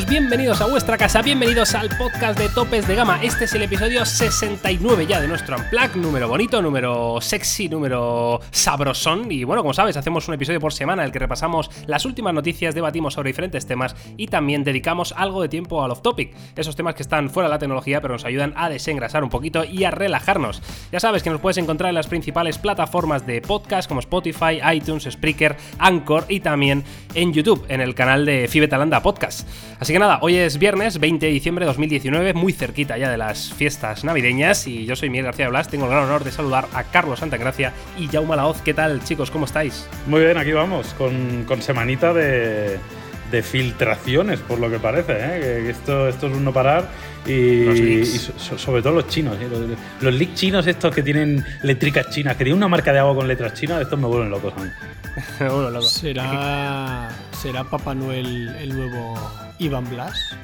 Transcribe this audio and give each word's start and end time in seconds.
bienvenidos 0.00 0.58
a 0.62 0.66
vuestra 0.66 0.96
casa, 0.96 1.20
bienvenidos 1.20 1.74
al 1.74 1.90
podcast 1.98 2.38
de 2.38 2.48
Topes 2.48 2.88
de 2.88 2.94
Gama. 2.94 3.22
Este 3.22 3.44
es 3.44 3.52
el 3.52 3.60
episodio 3.60 4.06
69 4.06 5.06
ya 5.06 5.20
de 5.20 5.28
nuestro 5.28 5.54
Unplug, 5.58 5.96
número 5.96 6.28
bonito, 6.28 6.62
número 6.62 7.20
sexy, 7.20 7.68
número 7.68 8.40
sabrosón. 8.50 9.30
Y 9.30 9.44
bueno, 9.44 9.60
como 9.60 9.74
sabes, 9.74 9.98
hacemos 9.98 10.26
un 10.28 10.34
episodio 10.34 10.60
por 10.60 10.72
semana 10.72 11.02
en 11.02 11.08
el 11.08 11.12
que 11.12 11.18
repasamos 11.18 11.70
las 11.86 12.06
últimas 12.06 12.32
noticias, 12.32 12.74
debatimos 12.74 13.12
sobre 13.12 13.28
diferentes 13.28 13.66
temas 13.66 13.94
y 14.16 14.28
también 14.28 14.64
dedicamos 14.64 15.12
algo 15.14 15.42
de 15.42 15.50
tiempo 15.50 15.84
al 15.84 15.90
off-topic, 15.90 16.34
esos 16.56 16.74
temas 16.74 16.94
que 16.94 17.02
están 17.02 17.28
fuera 17.28 17.50
de 17.50 17.54
la 17.54 17.58
tecnología 17.58 18.00
pero 18.00 18.14
nos 18.14 18.24
ayudan 18.24 18.54
a 18.56 18.70
desengrasar 18.70 19.22
un 19.22 19.30
poquito 19.30 19.62
y 19.62 19.84
a 19.84 19.90
relajarnos. 19.90 20.62
Ya 20.90 21.00
sabes 21.00 21.22
que 21.22 21.28
nos 21.28 21.42
puedes 21.42 21.58
encontrar 21.58 21.90
en 21.90 21.96
las 21.96 22.06
principales 22.06 22.56
plataformas 22.56 23.26
de 23.26 23.42
podcast 23.42 23.88
como 23.88 24.00
Spotify, 24.00 24.58
iTunes, 24.72 25.06
Spreaker, 25.10 25.54
Anchor 25.78 26.24
y 26.30 26.40
también 26.40 26.82
en 27.14 27.34
YouTube, 27.34 27.66
en 27.68 27.82
el 27.82 27.94
canal 27.94 28.24
de 28.24 28.48
Fibetalanda 28.48 29.02
Podcast. 29.02 29.46
Así 29.82 29.92
que 29.92 29.98
nada, 29.98 30.20
hoy 30.22 30.36
es 30.36 30.58
viernes 30.58 31.00
20 31.00 31.26
de 31.26 31.32
diciembre 31.32 31.64
de 31.64 31.70
2019, 31.70 32.34
muy 32.34 32.52
cerquita 32.52 32.96
ya 32.98 33.10
de 33.10 33.16
las 33.16 33.52
fiestas 33.52 34.04
navideñas 34.04 34.68
y 34.68 34.86
yo 34.86 34.94
soy 34.94 35.10
Miguel 35.10 35.24
García 35.24 35.48
Blas, 35.48 35.66
tengo 35.66 35.86
el 35.86 35.90
gran 35.90 36.04
honor 36.04 36.22
de 36.22 36.30
saludar 36.30 36.68
a 36.72 36.84
Carlos 36.84 37.18
Santagracia 37.18 37.72
y 37.98 38.06
Jaume 38.06 38.36
Laoz. 38.36 38.62
¿Qué 38.62 38.74
tal 38.74 39.02
chicos? 39.02 39.32
¿Cómo 39.32 39.46
estáis? 39.46 39.88
Muy 40.06 40.20
bien, 40.20 40.38
aquí 40.38 40.52
vamos, 40.52 40.94
con, 40.94 41.44
semanita 41.62 42.12
de, 42.12 42.78
filtraciones, 43.42 44.38
por 44.38 44.60
lo 44.60 44.70
que 44.70 44.78
parece, 44.78 45.14
¿eh? 45.14 45.62
que 45.64 45.70
esto, 45.70 46.06
esto 46.06 46.28
es 46.28 46.32
un 46.32 46.44
no 46.44 46.52
parar 46.52 46.88
y, 47.26 48.04
sobre 48.14 48.82
todo 48.82 48.92
los 48.92 49.08
chinos, 49.08 49.36
¿eh? 49.40 49.48
los, 49.50 49.78
los, 50.00 50.14
leaks 50.14 50.34
chinos 50.36 50.64
estos 50.68 50.94
que 50.94 51.02
tienen 51.02 51.44
letricas 51.64 52.08
chinas, 52.10 52.36
que 52.36 52.44
tienen 52.44 52.58
una 52.58 52.68
marca 52.68 52.92
de 52.92 53.00
agua 53.00 53.16
con 53.16 53.26
letras 53.26 53.54
chinas, 53.54 53.82
estos 53.82 53.98
me 53.98 54.06
vuelven 54.06 54.30
locos 54.30 54.54
a 54.56 54.60
mí. 54.60 54.70
¿Será, 55.82 57.08
¿Será 57.32 57.64
Papá 57.64 57.96
Noel 57.96 58.54
el 58.60 58.76
nuevo 58.76 59.51
Iván 59.62 59.88
Blas? 59.88 60.36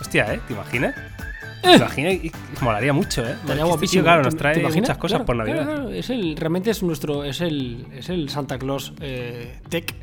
Hostia, 0.00 0.34
¿eh? 0.34 0.40
¿Te 0.46 0.52
imaginas? 0.52 0.94
¿Te 1.62 1.76
imaginas? 1.76 2.12
Y, 2.12 2.32
molaría 2.60 2.92
mucho, 2.92 3.26
¿eh? 3.26 3.32
Estaría 3.40 3.64
guapísimo. 3.64 4.04
claro, 4.04 4.22
nos 4.22 4.36
trae 4.36 4.62
muchas 4.62 4.98
cosas 4.98 5.22
por 5.22 5.34
Navidad. 5.34 5.90
es 5.92 6.10
el, 6.10 6.36
realmente 6.36 6.70
es 6.70 6.82
nuestro. 6.82 7.24
Es 7.24 7.40
el, 7.40 7.86
es 7.94 8.10
el 8.10 8.28
Santa 8.28 8.58
Claus 8.58 8.92
eh, 9.00 9.60
Tech. 9.70 9.94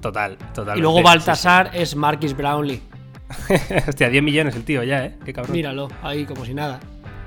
Total, 0.00 0.38
total. 0.54 0.78
Y 0.78 0.80
luego 0.80 1.02
Baltasar 1.02 1.72
es 1.74 1.96
Marquis 1.96 2.36
Brownlee. 2.36 2.80
hostia, 3.88 4.08
10 4.08 4.22
millones 4.22 4.54
el 4.54 4.64
tío 4.64 4.84
ya, 4.84 5.04
¿eh? 5.06 5.16
Qué 5.24 5.32
cabrón. 5.32 5.52
Míralo, 5.52 5.88
ahí 6.02 6.24
como 6.24 6.44
si 6.44 6.54
nada. 6.54 6.78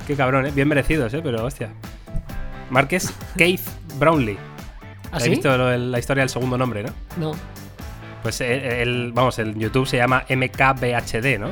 Qué 0.08 0.16
cabrón, 0.16 0.46
¿eh? 0.46 0.52
Bien 0.56 0.68
merecidos, 0.68 1.14
¿eh? 1.14 1.20
Pero 1.22 1.44
hostia. 1.44 1.74
Marques 2.70 3.14
Keith 3.38 3.68
Brownlee. 4.00 4.38
¿Ah, 5.12 5.18
¿Has 5.18 5.28
visto 5.28 5.56
la 5.58 6.00
historia 6.00 6.22
del 6.22 6.30
segundo 6.30 6.58
nombre, 6.58 6.84
no? 6.84 6.94
No. 7.18 7.61
Pues 8.22 8.42
el, 8.42 9.12
vamos, 9.14 9.40
el 9.40 9.58
YouTube 9.58 9.88
se 9.88 9.98
llama 9.98 10.26
MKBHD, 10.30 11.40
¿no? 11.40 11.52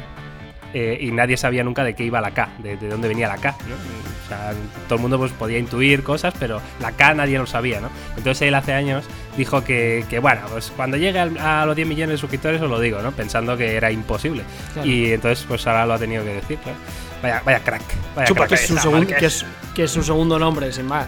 Eh, 0.74 1.00
y 1.02 1.12
nadie 1.12 1.36
sabía 1.36 1.64
nunca 1.64 1.84
de 1.84 1.96
qué 1.96 2.04
iba 2.04 2.22
la 2.22 2.32
K, 2.32 2.50
de, 2.60 2.78
dónde 2.78 3.08
venía 3.08 3.28
la 3.28 3.38
K, 3.38 3.56
¿no? 3.68 3.76
O 3.76 4.28
sea, 4.28 4.54
todo 4.88 4.98
el 4.98 5.02
mundo 5.02 5.18
pues, 5.18 5.32
podía 5.32 5.58
intuir 5.58 6.04
cosas, 6.04 6.36
pero 6.40 6.62
la 6.80 6.92
K 6.92 7.16
nadie 7.16 7.40
lo 7.40 7.48
sabía, 7.48 7.82
¿no? 7.82 7.90
Entonces 8.16 8.44
él 8.44 8.54
hace 8.54 8.74
años 8.74 9.06
dijo 9.36 9.64
que, 9.64 10.20
bueno, 10.22 10.42
pues 10.52 10.72
cuando 10.76 10.98
llegue 10.98 11.18
a 11.20 11.66
los 11.66 11.76
10 11.76 11.88
millones 11.88 12.14
de 12.14 12.18
suscriptores 12.20 12.62
os 12.62 12.70
lo 12.70 12.80
digo, 12.80 13.02
¿no? 13.02 13.12
Pensando 13.12 13.58
que 13.58 13.76
era 13.76 13.92
imposible. 13.92 14.44
Y 14.84 15.12
entonces 15.12 15.44
pues 15.48 15.66
ahora 15.66 15.88
lo 15.88 15.96
ha 15.96 16.00
tenido 16.00 16.24
que 16.24 16.36
decir, 16.36 16.60
claro. 16.60 16.78
Vaya, 17.24 17.42
vaya 17.44 17.60
crack. 17.62 17.82
Vaya 18.16 18.28
Chupa, 18.28 18.48
que, 18.48 18.56
es 18.56 18.68
su 18.68 19.08
que, 19.08 19.26
es, 19.26 19.46
que 19.74 19.84
es 19.86 19.92
su 19.92 20.04
segundo 20.04 20.38
nombre, 20.38 20.72
sin 20.72 20.86
más. 20.86 21.08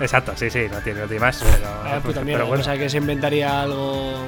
Exacto, 0.00 0.32
sí, 0.34 0.50
sí, 0.50 0.66
no 0.70 0.78
tiene, 0.78 1.00
no 1.06 1.20
más. 1.20 1.42
Pero, 1.42 1.68
ah, 1.84 2.00
puta 2.02 2.22
mierda, 2.22 2.44
bueno. 2.44 2.62
O 2.62 2.64
sea, 2.64 2.76
que 2.76 2.88
se 2.88 2.96
inventaría 2.98 3.62
algo. 3.62 4.26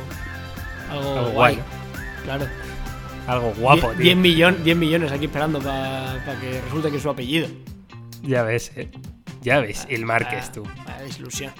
Algo, 0.91 1.31
guay. 1.33 1.59
Claro. 2.25 2.47
Algo 3.27 3.53
guapo, 3.59 3.93
10, 3.93 3.99
10, 3.99 4.17
millón, 4.17 4.65
10 4.65 4.77
millones 4.77 5.13
aquí 5.13 5.25
esperando 5.25 5.61
para 5.61 6.21
que 6.41 6.61
resulte 6.61 6.91
que 6.91 6.97
es 6.97 7.03
su 7.03 7.11
apellido. 7.11 7.49
Ya 8.23 8.43
ves, 8.43 8.73
eh. 8.77 8.89
Ya 9.43 9.61
ves, 9.61 9.87
el 9.89 10.05
Márquez, 10.05 10.53
tú. 10.53 10.65
La 10.87 11.03
desilusión. 11.03 11.53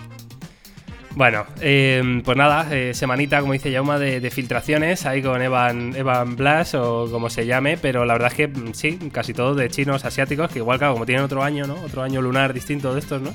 Bueno, 1.17 1.47
eh, 1.63 2.21
pues 2.25 2.37
nada, 2.37 2.69
eh, 2.71 2.93
semanita, 2.93 3.41
como 3.41 3.55
dice 3.55 3.71
Yauma, 3.71 3.99
de, 3.99 4.21
de, 4.21 4.31
filtraciones 4.31 5.07
ahí 5.07 5.23
con 5.23 5.41
Evan, 5.41 5.97
Evan 5.97 6.37
Blas 6.37 6.75
o 6.75 7.09
como 7.11 7.31
se 7.31 7.47
llame, 7.47 7.79
pero 7.79 8.05
la 8.05 8.13
verdad 8.13 8.33
es 8.33 8.35
que 8.35 8.49
mm, 8.49 8.75
sí, 8.75 8.99
casi 9.11 9.33
todo 9.33 9.55
de 9.55 9.71
chinos 9.71 10.05
asiáticos, 10.05 10.51
que 10.51 10.59
igual, 10.59 10.79
claro, 10.79 10.93
como 10.93 11.07
tienen 11.07 11.25
otro 11.25 11.43
año, 11.43 11.67
¿no? 11.67 11.75
Otro 11.77 12.03
año 12.03 12.21
lunar 12.21 12.53
distinto 12.53 12.93
de 12.93 13.01
estos, 13.01 13.23
¿no? 13.23 13.33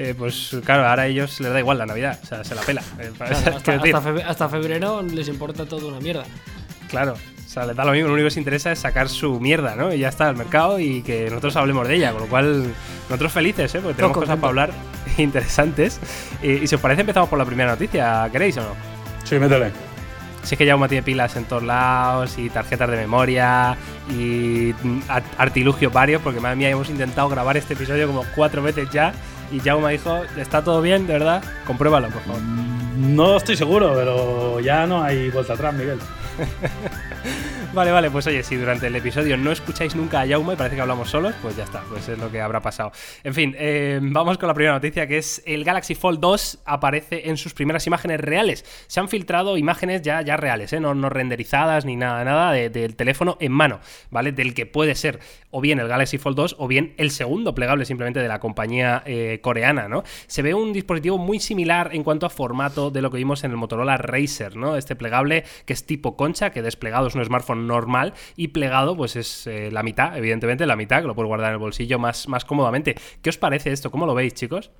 Eh, 0.00 0.14
pues 0.16 0.56
claro, 0.64 0.86
ahora 0.86 1.02
a 1.02 1.06
ellos 1.08 1.40
les 1.40 1.52
da 1.52 1.58
igual 1.58 1.76
la 1.76 1.84
Navidad, 1.84 2.20
o 2.22 2.24
sea, 2.26 2.44
se 2.44 2.54
la 2.54 2.62
pela. 2.62 2.82
Eh, 3.00 3.10
hasta, 4.24 4.48
febrero, 4.48 5.02
les 5.02 5.26
importa 5.26 5.66
todo 5.66 5.88
una 5.88 5.98
mierda. 5.98 6.22
Claro, 6.88 7.14
o 7.14 7.48
sea, 7.48 7.66
les 7.66 7.74
da 7.74 7.84
lo 7.84 7.90
mismo, 7.90 8.06
lo 8.06 8.14
único 8.14 8.26
que 8.26 8.30
les 8.30 8.36
interesa 8.36 8.70
es 8.70 8.78
sacar 8.78 9.08
su 9.08 9.40
mierda, 9.40 9.74
¿no? 9.74 9.92
Y 9.92 9.98
ya 9.98 10.08
está 10.08 10.28
al 10.28 10.36
mercado 10.36 10.78
y 10.78 11.02
que 11.02 11.24
nosotros 11.24 11.56
hablemos 11.56 11.88
de 11.88 11.96
ella, 11.96 12.12
con 12.12 12.22
lo 12.22 12.28
cual 12.28 12.72
nosotros 13.08 13.32
felices, 13.32 13.74
¿eh? 13.74 13.80
Porque 13.80 13.96
tenemos 13.96 14.16
cosas 14.16 14.36
para 14.36 14.48
hablar 14.48 14.70
interesantes. 15.18 15.98
Y, 16.44 16.64
si 16.68 16.76
os 16.76 16.80
parece, 16.80 17.00
empezamos 17.00 17.28
por 17.28 17.40
la 17.40 17.44
primera 17.44 17.72
noticia, 17.72 18.28
¿queréis 18.30 18.56
o 18.58 18.60
no? 18.60 18.76
Sí, 19.24 19.36
métele. 19.40 19.72
Si 20.44 20.54
es 20.54 20.58
que 20.58 20.64
ya 20.64 20.76
tiene 20.86 21.02
pilas 21.02 21.34
en 21.34 21.44
todos 21.44 21.64
lados 21.64 22.38
y 22.38 22.50
tarjetas 22.50 22.88
de 22.88 22.98
memoria 22.98 23.76
y 24.08 24.72
artilugios 25.36 25.92
varios, 25.92 26.22
porque 26.22 26.38
madre 26.38 26.54
mía, 26.54 26.70
hemos 26.70 26.88
intentado 26.88 27.28
grabar 27.28 27.56
este 27.56 27.74
episodio 27.74 28.06
como 28.06 28.24
cuatro 28.36 28.62
veces 28.62 28.88
ya 28.92 29.12
y 29.50 29.60
Jauma 29.60 29.90
dijo, 29.90 30.22
¿está 30.36 30.62
todo 30.62 30.80
bien, 30.82 31.06
de 31.06 31.14
verdad? 31.14 31.42
Compruébalo, 31.66 32.08
por 32.08 32.22
favor. 32.22 32.42
No 32.42 33.36
estoy 33.36 33.56
seguro, 33.56 33.92
pero 33.94 34.60
ya 34.60 34.86
no 34.86 35.02
hay 35.02 35.30
vuelta 35.30 35.54
atrás, 35.54 35.74
Miguel. 35.74 35.98
vale, 37.78 37.92
vale, 37.92 38.10
pues 38.10 38.26
oye, 38.26 38.42
si 38.42 38.56
durante 38.56 38.88
el 38.88 38.96
episodio 38.96 39.36
no 39.36 39.52
escucháis 39.52 39.94
nunca 39.94 40.20
a 40.20 40.26
Jaume 40.26 40.54
y 40.54 40.56
parece 40.56 40.74
que 40.74 40.82
hablamos 40.82 41.10
solos, 41.10 41.32
pues 41.40 41.56
ya 41.56 41.62
está, 41.62 41.80
pues 41.88 42.08
es 42.08 42.18
lo 42.18 42.28
que 42.28 42.40
habrá 42.40 42.60
pasado. 42.60 42.90
En 43.22 43.34
fin, 43.34 43.54
eh, 43.56 44.00
vamos 44.02 44.36
con 44.36 44.48
la 44.48 44.54
primera 44.54 44.74
noticia, 44.74 45.06
que 45.06 45.18
es 45.18 45.44
el 45.46 45.62
Galaxy 45.62 45.94
Fold 45.94 46.18
2 46.18 46.62
aparece 46.64 47.30
en 47.30 47.36
sus 47.36 47.54
primeras 47.54 47.86
imágenes 47.86 48.20
reales. 48.20 48.64
Se 48.88 48.98
han 48.98 49.08
filtrado 49.08 49.56
imágenes 49.56 50.02
ya, 50.02 50.22
ya 50.22 50.36
reales, 50.36 50.72
¿eh? 50.72 50.80
no, 50.80 50.92
no 50.96 51.08
renderizadas 51.08 51.84
ni 51.84 51.94
nada, 51.94 52.24
nada 52.24 52.50
del 52.50 52.96
teléfono 52.96 53.36
en 53.38 53.52
mano, 53.52 53.78
¿vale? 54.10 54.32
Del 54.32 54.54
que 54.54 54.66
puede 54.66 54.96
ser 54.96 55.20
o 55.52 55.60
bien 55.60 55.78
el 55.78 55.86
Galaxy 55.86 56.18
Fold 56.18 56.36
2 56.36 56.56
o 56.58 56.66
bien 56.66 56.94
el 56.96 57.12
segundo 57.12 57.54
plegable 57.54 57.84
simplemente 57.84 58.18
de 58.18 58.28
la 58.28 58.40
compañía 58.40 59.04
eh, 59.06 59.38
coreana, 59.40 59.86
¿no? 59.86 60.02
Se 60.26 60.42
ve 60.42 60.52
un 60.52 60.72
dispositivo 60.72 61.16
muy 61.16 61.38
similar 61.38 61.90
en 61.92 62.02
cuanto 62.02 62.26
a 62.26 62.30
formato 62.30 62.90
de 62.90 63.02
lo 63.02 63.12
que 63.12 63.18
vimos 63.18 63.44
en 63.44 63.52
el 63.52 63.56
Motorola 63.56 63.96
Racer, 63.98 64.56
¿no? 64.56 64.76
Este 64.76 64.96
plegable 64.96 65.44
que 65.64 65.72
es 65.72 65.86
tipo 65.86 66.16
concha, 66.16 66.50
que 66.50 66.60
desplegado 66.60 67.06
es 67.06 67.14
un 67.14 67.24
smartphone 67.24 67.67
normal 67.68 68.14
y 68.36 68.48
plegado 68.48 68.96
pues 68.96 69.14
es 69.14 69.46
eh, 69.46 69.70
la 69.70 69.84
mitad, 69.84 70.16
evidentemente 70.16 70.66
la 70.66 70.74
mitad, 70.74 71.00
que 71.00 71.06
lo 71.06 71.14
puedes 71.14 71.28
guardar 71.28 71.50
en 71.50 71.54
el 71.54 71.60
bolsillo 71.60 71.98
más, 72.00 72.26
más 72.26 72.44
cómodamente. 72.44 72.96
¿Qué 73.22 73.30
os 73.30 73.38
parece 73.38 73.70
esto? 73.70 73.90
¿Cómo 73.90 74.06
lo 74.06 74.14
veis, 74.14 74.34
chicos? 74.34 74.72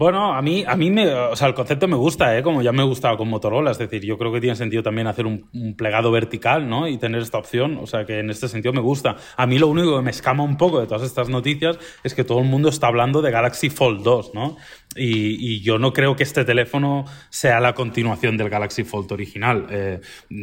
Bueno, 0.00 0.32
a 0.32 0.40
mí, 0.40 0.64
a 0.66 0.76
mí 0.76 0.90
me, 0.90 1.12
o 1.12 1.36
sea, 1.36 1.46
el 1.48 1.52
concepto 1.52 1.86
me 1.86 1.94
gusta, 1.94 2.34
¿eh? 2.38 2.42
como 2.42 2.62
ya 2.62 2.72
me 2.72 2.82
gustaba 2.82 3.18
con 3.18 3.28
Motorola, 3.28 3.70
es 3.70 3.76
decir, 3.76 4.02
yo 4.02 4.16
creo 4.16 4.32
que 4.32 4.40
tiene 4.40 4.56
sentido 4.56 4.82
también 4.82 5.06
hacer 5.06 5.26
un, 5.26 5.74
plegado 5.76 6.10
vertical, 6.10 6.66
¿no? 6.70 6.88
Y 6.88 6.96
tener 6.96 7.20
esta 7.20 7.36
opción, 7.36 7.76
o 7.76 7.86
sea, 7.86 8.06
que 8.06 8.20
en 8.20 8.30
este 8.30 8.48
sentido 8.48 8.72
me 8.72 8.80
gusta. 8.80 9.16
A 9.36 9.46
mí 9.46 9.58
lo 9.58 9.68
único 9.68 9.94
que 9.96 10.02
me 10.02 10.10
escama 10.10 10.42
un 10.42 10.56
poco 10.56 10.80
de 10.80 10.86
todas 10.86 11.02
estas 11.02 11.28
noticias 11.28 11.78
es 12.02 12.14
que 12.14 12.24
todo 12.24 12.38
el 12.38 12.46
mundo 12.46 12.70
está 12.70 12.86
hablando 12.86 13.20
de 13.20 13.30
Galaxy 13.30 13.68
Fold 13.68 14.02
2, 14.02 14.32
¿no? 14.32 14.56
Y, 14.96 15.60
yo 15.60 15.78
no 15.78 15.92
creo 15.92 16.16
que 16.16 16.24
este 16.24 16.44
teléfono 16.44 17.04
sea 17.28 17.60
la 17.60 17.74
continuación 17.74 18.36
del 18.36 18.48
Galaxy 18.48 18.82
Fold 18.82 19.12
original. 19.12 19.66
Eh, 19.70 20.00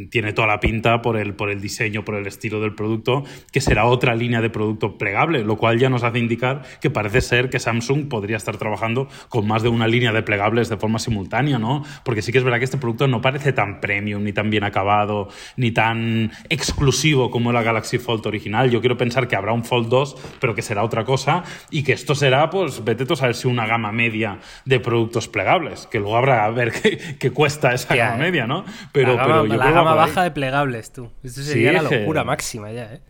tiene 0.09 0.31
toda 0.31 0.47
la 0.47 0.61
pinta 0.61 1.01
por 1.01 1.17
el, 1.17 1.33
por 1.33 1.49
el 1.49 1.59
diseño, 1.59 2.05
por 2.05 2.15
el 2.15 2.25
estilo 2.27 2.61
del 2.61 2.73
producto, 2.73 3.25
que 3.51 3.59
será 3.59 3.85
otra 3.85 4.15
línea 4.15 4.39
de 4.39 4.49
producto 4.49 4.97
plegable, 4.97 5.43
lo 5.43 5.57
cual 5.57 5.79
ya 5.79 5.89
nos 5.89 6.03
hace 6.03 6.19
indicar 6.19 6.61
que 6.79 6.89
parece 6.89 7.19
ser 7.19 7.49
que 7.49 7.59
Samsung 7.59 8.07
podría 8.07 8.37
estar 8.37 8.55
trabajando 8.55 9.09
con 9.27 9.45
más 9.45 9.63
de 9.63 9.69
una 9.69 9.85
línea 9.85 10.13
de 10.13 10.23
plegables 10.23 10.69
de 10.69 10.77
forma 10.77 10.99
simultánea, 10.99 11.59
¿no? 11.59 11.83
Porque 12.05 12.21
sí 12.21 12.31
que 12.31 12.37
es 12.37 12.43
verdad 12.45 12.59
que 12.59 12.65
este 12.65 12.77
producto 12.77 13.07
no 13.07 13.19
parece 13.19 13.51
tan 13.51 13.81
premium, 13.81 14.23
ni 14.23 14.31
tan 14.31 14.49
bien 14.49 14.63
acabado, 14.63 15.27
ni 15.57 15.71
tan 15.71 16.31
exclusivo 16.47 17.31
como 17.31 17.51
la 17.51 17.63
Galaxy 17.63 17.97
Fold 17.97 18.25
original. 18.25 18.71
Yo 18.71 18.79
quiero 18.79 18.95
pensar 18.95 19.27
que 19.27 19.35
habrá 19.35 19.51
un 19.51 19.65
Fold 19.65 19.89
2, 19.89 20.37
pero 20.39 20.55
que 20.55 20.61
será 20.61 20.85
otra 20.85 21.03
cosa 21.03 21.43
y 21.69 21.83
que 21.83 21.91
esto 21.91 22.15
será, 22.15 22.49
pues, 22.49 22.85
vete 22.85 23.11
a 23.11 23.15
saber 23.17 23.35
si 23.35 23.47
una 23.49 23.65
gama 23.65 23.91
media 23.91 24.36
de 24.65 24.79
productos 24.79 25.27
plegables, 25.27 25.87
que 25.87 25.99
luego 25.99 26.17
habrá 26.17 26.45
a 26.45 26.49
ver 26.49 26.71
qué, 27.19 27.31
cuesta 27.31 27.73
esa 27.73 27.95
gama 27.95 28.17
media, 28.17 28.47
¿no? 28.47 28.65
Pero, 28.91 29.15
la 29.15 29.71
gama, 29.71 29.93
baja 29.93 30.23
de 30.23 30.31
plegables, 30.31 30.91
tú. 30.91 31.09
Esto 31.23 31.41
sería 31.41 31.73
la 31.73 31.83
locura 31.83 32.23
máxima 32.23 32.71
ya, 32.71 32.93
¿eh? 32.93 33.01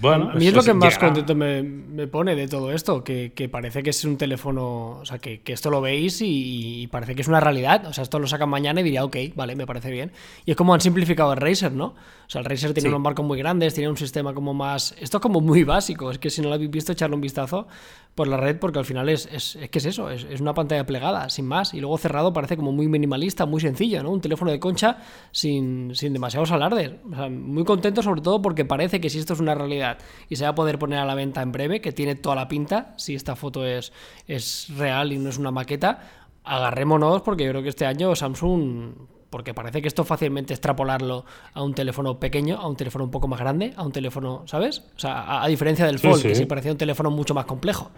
Bueno, 0.00 0.30
a 0.30 0.34
mí 0.34 0.46
es 0.46 0.54
lo 0.54 0.62
que 0.62 0.72
más 0.72 0.96
contento 0.96 1.34
me, 1.34 2.06
pone 2.06 2.34
de 2.34 2.48
todo 2.48 2.72
esto, 2.72 3.04
que, 3.04 3.48
parece 3.50 3.82
que 3.82 3.90
es 3.90 4.04
un 4.04 4.16
teléfono, 4.16 4.98
o 5.00 5.04
sea, 5.04 5.18
que, 5.18 5.42
esto 5.46 5.70
lo 5.70 5.80
veis 5.80 6.20
y, 6.22 6.88
parece 6.90 7.14
que 7.14 7.20
es 7.20 7.28
una 7.28 7.40
realidad. 7.40 7.86
O 7.86 7.92
sea, 7.92 8.02
esto 8.02 8.18
lo 8.18 8.26
sacan 8.26 8.48
mañana 8.48 8.80
y 8.80 8.84
diría, 8.84 9.04
ok, 9.04 9.16
vale, 9.34 9.56
me 9.56 9.66
parece 9.66 9.90
bien. 9.90 10.12
Y 10.46 10.52
es 10.52 10.56
como 10.56 10.72
han 10.72 10.80
simplificado 10.80 11.32
el 11.32 11.38
Razer, 11.38 11.72
¿no? 11.72 11.86
O 11.86 12.28
sea, 12.28 12.40
el 12.40 12.46
Razer 12.46 12.72
tiene 12.72 12.88
unos 12.88 13.00
marcos 13.00 13.26
muy 13.26 13.38
grandes, 13.38 13.74
tiene 13.74 13.90
un 13.90 13.96
sistema 13.96 14.32
como 14.32 14.54
más... 14.54 14.94
Esto 14.98 15.18
es 15.18 15.22
como 15.22 15.40
muy 15.40 15.64
básico, 15.64 16.10
es 16.10 16.18
que 16.18 16.30
si 16.30 16.40
no 16.40 16.48
lo 16.48 16.54
habéis 16.54 16.70
visto, 16.70 16.92
echarle 16.92 17.16
un 17.16 17.20
vistazo 17.20 17.68
por 18.14 18.28
la 18.28 18.36
red, 18.36 18.58
porque 18.58 18.78
al 18.78 18.84
final 18.84 19.08
es, 19.08 19.28
es, 19.32 19.56
es 19.56 19.70
que 19.70 19.78
es 19.78 19.86
eso, 19.86 20.10
es, 20.10 20.24
es, 20.24 20.40
una 20.40 20.52
pantalla 20.52 20.84
plegada, 20.84 21.28
sin 21.30 21.46
más. 21.46 21.74
Y 21.74 21.80
luego 21.80 21.96
cerrado 21.98 22.32
parece 22.32 22.56
como 22.56 22.72
muy 22.72 22.88
minimalista, 22.88 23.46
muy 23.46 23.60
sencillo, 23.60 24.02
¿no? 24.02 24.10
Un 24.10 24.20
teléfono 24.20 24.50
de 24.50 24.58
concha 24.58 24.98
sin, 25.30 25.94
sin 25.94 26.12
demasiados 26.12 26.50
alardes. 26.50 26.92
O 27.10 27.14
sea, 27.14 27.28
muy 27.28 27.64
contento 27.64 28.02
sobre 28.02 28.20
todo 28.20 28.42
porque 28.42 28.64
parece 28.64 29.00
que 29.00 29.10
si 29.10 29.18
esto 29.18 29.34
es 29.34 29.40
una 29.40 29.54
realidad 29.54 29.98
y 30.28 30.36
se 30.36 30.44
va 30.44 30.50
a 30.50 30.54
poder 30.54 30.78
poner 30.78 30.98
a 30.98 31.04
la 31.04 31.14
venta 31.14 31.42
en 31.42 31.52
breve, 31.52 31.80
que 31.80 31.92
tiene 31.92 32.14
toda 32.14 32.34
la 32.34 32.48
pinta, 32.48 32.94
si 32.96 33.14
esta 33.14 33.36
foto 33.36 33.64
es, 33.64 33.92
es 34.26 34.66
real 34.76 35.12
y 35.12 35.18
no 35.18 35.30
es 35.30 35.38
una 35.38 35.50
maqueta, 35.50 36.00
agarrémonos 36.44 37.22
porque 37.22 37.44
yo 37.44 37.50
creo 37.50 37.62
que 37.62 37.68
este 37.68 37.86
año 37.86 38.14
Samsung 38.16 38.92
porque 39.30 39.54
parece 39.54 39.80
que 39.80 39.88
esto 39.88 40.04
fácilmente 40.04 40.52
extrapolarlo 40.52 41.24
a 41.54 41.62
un 41.62 41.74
teléfono 41.74 42.18
pequeño, 42.18 42.56
a 42.56 42.68
un 42.68 42.76
teléfono 42.76 43.04
un 43.04 43.10
poco 43.10 43.28
más 43.28 43.40
grande, 43.40 43.72
a 43.76 43.84
un 43.84 43.92
teléfono, 43.92 44.42
¿sabes? 44.46 44.82
O 44.96 44.98
sea, 44.98 45.42
a, 45.42 45.48
diferencia 45.48 45.86
del 45.86 45.98
Fold, 45.98 46.22
que 46.22 46.34
sí 46.34 46.46
parecía 46.46 46.72
un 46.72 46.78
teléfono 46.78 47.10
mucho 47.10 47.32
más 47.32 47.46
complejo. 47.46 47.90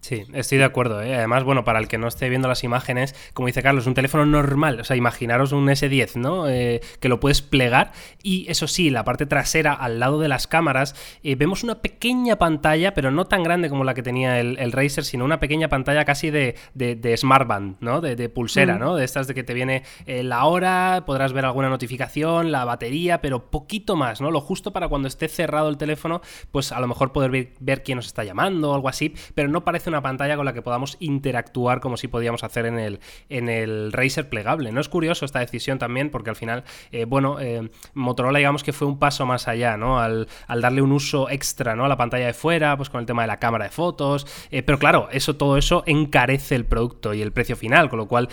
Sí, 0.00 0.24
estoy 0.32 0.58
de 0.58 0.64
acuerdo. 0.64 1.02
¿eh? 1.02 1.14
Además, 1.14 1.44
bueno, 1.44 1.64
para 1.64 1.78
el 1.78 1.88
que 1.88 1.98
no 1.98 2.08
esté 2.08 2.28
viendo 2.28 2.48
las 2.48 2.64
imágenes, 2.64 3.14
como 3.34 3.46
dice 3.46 3.62
Carlos, 3.62 3.86
un 3.86 3.94
teléfono 3.94 4.26
normal, 4.26 4.80
o 4.80 4.84
sea, 4.84 4.96
imaginaros 4.96 5.52
un 5.52 5.66
S10, 5.66 6.16
¿no? 6.16 6.48
Eh, 6.48 6.80
que 7.00 7.08
lo 7.08 7.20
puedes 7.20 7.42
plegar 7.42 7.92
y 8.22 8.46
eso 8.50 8.66
sí, 8.66 8.90
la 8.90 9.04
parte 9.04 9.26
trasera, 9.26 9.72
al 9.72 9.98
lado 9.98 10.20
de 10.20 10.28
las 10.28 10.46
cámaras, 10.46 10.94
eh, 11.22 11.34
vemos 11.34 11.64
una 11.64 11.76
pequeña 11.76 12.36
pantalla, 12.36 12.94
pero 12.94 13.10
no 13.10 13.26
tan 13.26 13.42
grande 13.42 13.68
como 13.68 13.84
la 13.84 13.94
que 13.94 14.02
tenía 14.02 14.40
el, 14.40 14.58
el 14.58 14.72
Razer, 14.72 15.04
sino 15.04 15.24
una 15.24 15.40
pequeña 15.40 15.68
pantalla 15.68 16.04
casi 16.04 16.30
de, 16.30 16.56
de, 16.74 17.16
smartband, 17.16 17.76
¿no? 17.80 18.00
De, 18.00 18.28
pulsera, 18.28 18.76
mm. 18.76 18.80
¿no? 18.80 18.96
De 18.96 19.04
estas 19.04 19.26
de 19.26 19.34
que 19.34 19.42
te 19.42 19.54
viene 19.54 19.82
la 20.06 20.44
hora, 20.44 21.02
podrás 21.06 21.32
ver 21.32 21.44
alguna 21.44 21.68
notificación, 21.68 22.52
la 22.52 22.64
batería, 22.64 23.20
pero 23.20 23.50
poquito 23.50 23.96
más, 23.96 24.20
¿no? 24.20 24.30
Lo 24.30 24.40
justo 24.40 24.72
para 24.72 24.88
cuando 24.88 25.08
esté 25.08 25.28
cerrado 25.28 25.68
el 25.68 25.78
teléfono, 25.78 26.20
pues 26.52 26.72
a 26.72 26.80
lo 26.80 26.86
mejor 26.86 27.12
poder 27.12 27.30
ver, 27.30 27.52
ver 27.60 27.82
quién 27.82 27.96
nos 27.96 28.06
está 28.06 28.24
llamando 28.24 28.70
o 28.70 28.74
algo 28.74 28.88
así, 28.88 29.14
pero 29.34 29.48
no 29.48 29.64
parece 29.64 29.87
una 29.88 30.02
pantalla 30.02 30.36
con 30.36 30.44
la 30.44 30.52
que 30.52 30.62
podamos 30.62 30.96
interactuar 31.00 31.80
como 31.80 31.96
si 31.96 32.08
podíamos 32.08 32.44
hacer 32.44 32.66
en 32.66 32.78
el, 32.78 33.00
en 33.28 33.48
el 33.48 33.92
Razer 33.92 34.28
plegable. 34.28 34.72
No 34.72 34.80
es 34.80 34.88
curioso 34.88 35.24
esta 35.24 35.40
decisión 35.40 35.78
también 35.78 36.10
porque 36.10 36.30
al 36.30 36.36
final, 36.36 36.64
eh, 36.92 37.04
bueno, 37.04 37.40
eh, 37.40 37.70
Motorola 37.94 38.38
digamos 38.38 38.62
que 38.62 38.72
fue 38.72 38.86
un 38.86 38.98
paso 38.98 39.26
más 39.26 39.48
allá, 39.48 39.76
¿no? 39.76 40.00
Al, 40.00 40.28
darle 40.60 40.82
un 40.82 40.92
uso 40.92 41.30
extra, 41.30 41.76
¿no? 41.76 41.84
A 41.84 41.88
la 41.88 41.96
pantalla 41.96 42.26
de 42.26 42.34
fuera, 42.34 42.76
pues 42.76 42.90
con 42.90 43.00
el 43.00 43.06
tema 43.06 43.22
de 43.22 43.28
la 43.28 43.38
cámara 43.38 43.64
de 43.66 43.70
fotos, 43.70 44.26
eh, 44.50 44.62
pero 44.62 44.78
claro, 44.78 45.08
eso, 45.12 45.36
todo 45.36 45.56
eso 45.56 45.82
encarece 45.86 46.54
el 46.54 46.64
producto 46.64 47.14
y 47.14 47.22
el 47.22 47.32
precio 47.32 47.56
final, 47.56 47.88
con 47.88 47.98
lo 47.98 48.06
cual 48.06 48.28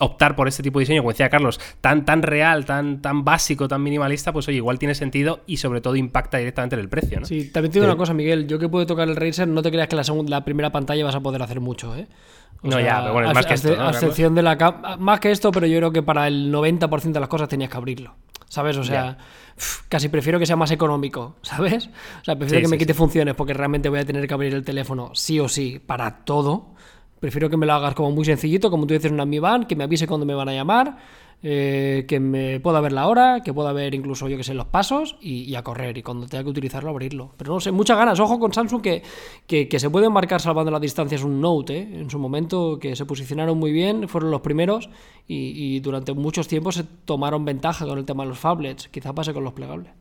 optar 0.00 0.36
por 0.36 0.48
este 0.48 0.62
tipo 0.62 0.78
de 0.78 0.84
diseño, 0.84 1.02
como 1.02 1.12
decía 1.12 1.28
Carlos, 1.28 1.60
tan, 1.80 2.04
tan 2.04 2.22
real, 2.22 2.64
tan, 2.64 3.00
tan 3.00 3.24
básico, 3.24 3.68
tan 3.68 3.82
minimalista, 3.82 4.32
pues 4.32 4.48
oye, 4.48 4.56
igual 4.56 4.78
tiene 4.78 4.94
sentido 4.94 5.40
y 5.46 5.58
sobre 5.58 5.80
todo 5.80 5.96
impacta 5.96 6.38
directamente 6.38 6.76
en 6.76 6.80
el 6.80 6.88
precio, 6.88 7.20
¿no? 7.20 7.26
Sí, 7.26 7.50
también 7.50 7.72
te 7.72 7.78
digo 7.78 7.86
una 7.90 7.96
cosa, 7.96 8.14
Miguel, 8.14 8.46
yo 8.46 8.58
que 8.58 8.68
puedo 8.68 8.86
tocar 8.86 9.08
el 9.08 9.16
Razer, 9.16 9.48
no 9.48 9.62
te 9.62 9.70
creas 9.70 9.88
que 9.88 9.96
la, 9.96 10.04
segunda, 10.04 10.30
la 10.30 10.44
primera 10.44 10.71
pantalla 10.72 11.04
vas 11.04 11.14
a 11.14 11.20
poder 11.20 11.42
hacer 11.42 11.60
mucho, 11.60 11.94
¿eh? 11.94 12.08
no, 12.62 12.80
ya, 12.80 13.00
pero 13.00 13.12
bueno, 13.12 13.28
es 13.28 13.34
más 13.34 13.46
que 13.46 13.54
esto. 13.54 13.80
A 13.80 13.90
excepción 13.90 14.34
de 14.34 14.42
la 14.42 14.96
Más 14.98 15.20
que 15.20 15.30
esto, 15.30 15.50
pero 15.50 15.66
yo 15.66 15.78
creo 15.78 15.92
que 15.92 16.02
para 16.02 16.26
el 16.26 16.52
90% 16.52 17.12
de 17.12 17.20
las 17.20 17.28
cosas 17.28 17.48
tenías 17.48 17.70
que 17.70 17.76
abrirlo. 17.76 18.14
¿Sabes? 18.48 18.76
O 18.76 18.84
sea, 18.84 19.16
casi 19.88 20.10
prefiero 20.10 20.38
que 20.38 20.44
sea 20.44 20.56
más 20.56 20.70
económico, 20.70 21.36
¿sabes? 21.42 21.86
O 22.20 22.24
sea, 22.24 22.36
prefiero 22.36 22.62
que 22.62 22.68
me 22.68 22.78
quite 22.78 22.92
funciones 22.92 23.34
porque 23.34 23.54
realmente 23.54 23.88
voy 23.88 24.00
a 24.00 24.04
tener 24.04 24.28
que 24.28 24.34
abrir 24.34 24.54
el 24.54 24.62
teléfono 24.62 25.10
sí 25.14 25.40
o 25.40 25.48
sí 25.48 25.80
para 25.84 26.24
todo. 26.24 26.74
Prefiero 27.22 27.48
que 27.48 27.56
me 27.56 27.66
lo 27.66 27.74
hagas 27.74 27.94
como 27.94 28.10
muy 28.10 28.24
sencillito, 28.24 28.68
como 28.68 28.84
tú 28.84 28.94
dices 28.94 29.12
una 29.12 29.24
Mi 29.24 29.38
Band, 29.38 29.68
que 29.68 29.76
me 29.76 29.84
avise 29.84 30.08
cuando 30.08 30.26
me 30.26 30.34
van 30.34 30.48
a 30.48 30.54
llamar 30.54 30.96
eh, 31.44 32.04
que 32.08 32.18
me 32.18 32.58
pueda 32.58 32.80
ver 32.80 32.90
la 32.90 33.06
hora, 33.06 33.42
que 33.44 33.54
pueda 33.54 33.72
ver 33.72 33.94
incluso, 33.94 34.28
yo 34.28 34.36
que 34.36 34.42
sé, 34.42 34.54
los 34.54 34.66
pasos 34.66 35.16
y, 35.20 35.54
a 35.54 35.62
correr. 35.62 35.96
Y 35.98 36.02
cuando 36.02 36.26
tenga 36.26 36.42
que 36.42 36.50
utilizarlo, 36.50 36.90
abrirlo. 36.90 37.32
Pero 37.36 37.54
no 37.54 37.60
sé, 37.60 37.70
muchas 37.70 37.96
ganas. 37.96 38.18
Ojo 38.18 38.40
con 38.40 38.52
Samsung 38.52 38.82
que, 38.82 39.02
que, 39.46 39.78
se 39.78 39.88
puede 39.88 40.10
marcar 40.10 40.40
salvando 40.40 40.72
las 40.72 40.80
distancias 40.80 41.22
un 41.22 41.40
Note, 41.40 41.78
¿eh? 41.78 42.00
En 42.00 42.10
su 42.10 42.18
momento, 42.18 42.80
que 42.80 42.96
se 42.96 43.06
posicionaron 43.06 43.56
muy 43.56 43.70
bien, 43.70 44.08
fueron 44.08 44.32
los 44.32 44.40
primeros 44.40 44.90
y, 45.28 45.78
durante 45.78 46.12
muchos 46.12 46.48
tiempos 46.48 46.74
se 46.74 46.82
tomaron 47.04 47.44
ventaja 47.44 47.86
con 47.86 47.98
el 47.98 48.04
tema 48.04 48.24
de 48.24 48.30
los 48.30 48.38
phablets. 48.40 48.88
Quizá 48.88 49.12
pase 49.12 49.32
con 49.32 49.44
los 49.44 49.52
plegables. 49.52 49.92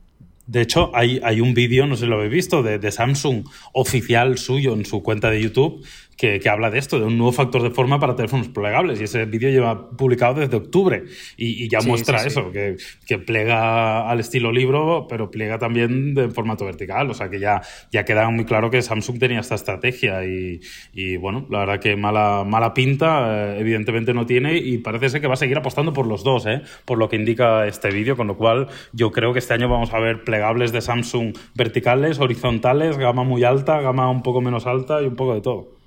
De 0.52 0.62
hecho, 0.62 0.92
hay, 0.94 1.22
hay 1.24 1.40
un 1.40 1.54
vídeo, 1.54 1.88
no 1.88 1.96
sé 1.96 2.02
si 2.02 2.10
lo 2.10 2.18
habéis 2.18 2.32
visto, 2.32 2.62
de, 2.62 2.92
Samsung 2.92 3.46
oficial 3.74 4.38
suyo 4.38 4.74
en 4.74 4.86
su 4.86 5.02
cuenta 5.02 5.30
de 5.30 5.42
YouTube, 5.42 5.86
que, 6.18 6.42
habla 6.50 6.70
de 6.70 6.78
esto, 6.78 7.00
de 7.00 7.06
un 7.06 7.18
nuevo 7.18 7.32
factor 7.32 7.64
de 7.64 7.72
forma 7.72 8.00
para 8.00 8.16
teléfonos 8.16 8.48
plegables. 8.50 9.02
Y 9.02 9.06
ese 9.06 9.26
vídeo 9.26 9.50
lleva 9.50 9.90
publicado 9.90 10.36
desde 10.36 10.56
octubre 10.56 11.04
y, 11.36 11.68
ya 11.68 11.82
muestra 11.82 12.24
eso, 12.26 12.52
Que, 12.52 12.78
que, 13.08 13.18
plega 13.18 14.10
al 14.10 14.20
estilo 14.20 14.52
libro, 14.52 15.08
pero 15.10 15.32
plega 15.32 15.58
también 15.58 16.14
de 16.14 16.30
formato 16.30 16.66
vertical. 16.66 17.10
O 17.10 17.14
sea 17.14 17.30
que 17.30 17.40
ya, 17.40 17.62
ya 17.92 18.06
queda 18.06 18.30
muy 18.30 18.46
claro 18.46 18.70
que 18.70 18.82
Samsung 18.82 19.20
tenía 19.20 19.40
esta 19.40 19.56
estrategia 19.56 20.26
y, 20.26 20.60
y 20.94 21.18
bueno, 21.18 21.48
la 21.50 21.60
verdad 21.60 21.80
que 21.80 21.96
mala, 21.96 22.44
mala 22.46 22.74
pinta, 22.74 23.56
eh, 23.56 23.60
evidentemente 23.60 24.14
no 24.14 24.26
tiene 24.26 24.58
y 24.58 24.78
parece 24.78 25.10
ser 25.10 25.22
que 25.22 25.28
va 25.28 25.34
a 25.34 25.38
seguir 25.38 25.58
apostando 25.58 25.94
por 25.94 26.06
los 26.08 26.24
dos, 26.24 26.46
¿eh? 26.46 26.62
por 26.86 26.98
lo 26.98 27.10
que 27.10 27.16
indica 27.16 27.66
este 27.68 27.90
vídeo, 27.90 28.16
con 28.16 28.28
lo 28.28 28.38
cual 28.38 28.68
yo 28.94 29.12
creo 29.12 29.34
que 29.34 29.40
este 29.40 29.54
año 29.54 29.70
vamos 29.70 29.94
a 29.94 30.00
ver 30.00 30.24
plegables 30.24 30.72
de 30.72 30.82
Samsung 30.82 31.34
verticales, 31.56 32.20
horizontales, 32.20 32.98
gama 32.98 33.24
muy 33.24 33.44
alta, 33.44 33.82
gama 33.82 34.10
un 34.10 34.24
poco 34.24 34.42
menos 34.42 34.68
alta 34.68 35.02
y 35.02 35.06
un 35.06 35.16
poco 35.16 35.34
de 35.34 35.42
todo. 35.42 35.81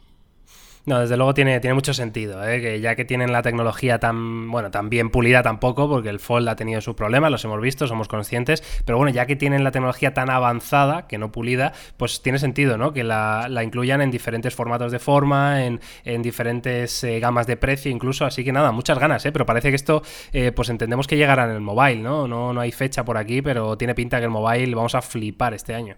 No, 0.86 1.00
desde 1.00 1.16
luego 1.16 1.32
tiene, 1.32 1.60
tiene 1.60 1.72
mucho 1.72 1.94
sentido, 1.94 2.46
¿eh? 2.46 2.60
que 2.60 2.81
ya 2.81 2.94
que 2.94 3.06
tienen 3.06 3.32
la 3.32 3.40
tecnología 3.40 3.98
tan, 3.98 4.50
bueno, 4.50 4.70
tan 4.70 4.90
bien 4.90 5.08
pulida 5.08 5.42
tampoco, 5.42 5.88
porque 5.88 6.10
el 6.10 6.20
Fold 6.20 6.46
ha 6.46 6.56
tenido 6.56 6.82
sus 6.82 6.94
problemas, 6.94 7.31
los 7.31 7.42
hemos 7.46 7.58
visto, 7.62 7.86
somos 7.86 8.06
conscientes, 8.06 8.62
pero 8.84 8.98
bueno, 8.98 9.10
ya 9.10 9.25
que 9.25 9.34
tienen 9.34 9.64
la 9.64 9.70
tecnología 9.70 10.12
tan 10.12 10.28
avanzada, 10.28 11.06
que 11.06 11.16
no 11.16 11.32
pulida, 11.32 11.72
pues 11.96 12.20
tiene 12.20 12.38
sentido, 12.38 12.76
¿no? 12.76 12.92
Que 12.92 13.02
la, 13.02 13.48
incluyan 13.64 14.02
en 14.02 14.10
diferentes 14.10 14.54
formatos 14.54 14.92
de 14.92 14.98
forma, 14.98 15.64
en, 15.64 15.81
diferentes 16.22 17.02
eh, 17.02 17.19
gamas 17.19 17.46
de 17.46 17.56
precio 17.56 17.90
incluso, 17.90 18.26
así 18.26 18.44
que 18.44 18.52
nada, 18.52 18.70
muchas 18.70 18.98
ganas, 18.98 19.25
¿eh? 19.25 19.32
Pero 19.32 19.46
parece 19.46 19.70
que 19.70 19.76
esto, 19.76 20.02
eh, 20.34 20.52
pues 20.52 20.69
entendemos 20.69 21.06
que 21.06 21.16
llegará 21.16 21.44
en 21.44 21.52
el 21.52 21.60
mobile, 21.62 22.02
¿no? 22.02 22.28
¿no? 22.28 22.52
No 22.52 22.60
hay 22.60 22.72
fecha 22.72 23.06
por 23.06 23.16
aquí, 23.16 23.40
pero 23.40 23.78
tiene 23.78 23.94
pinta 23.94 24.19
que 24.19 24.25
el 24.25 24.31
mobile 24.31 24.75
vamos 24.75 24.94
a 24.94 25.00
flipar 25.00 25.54
este 25.54 25.75
año. 25.75 25.96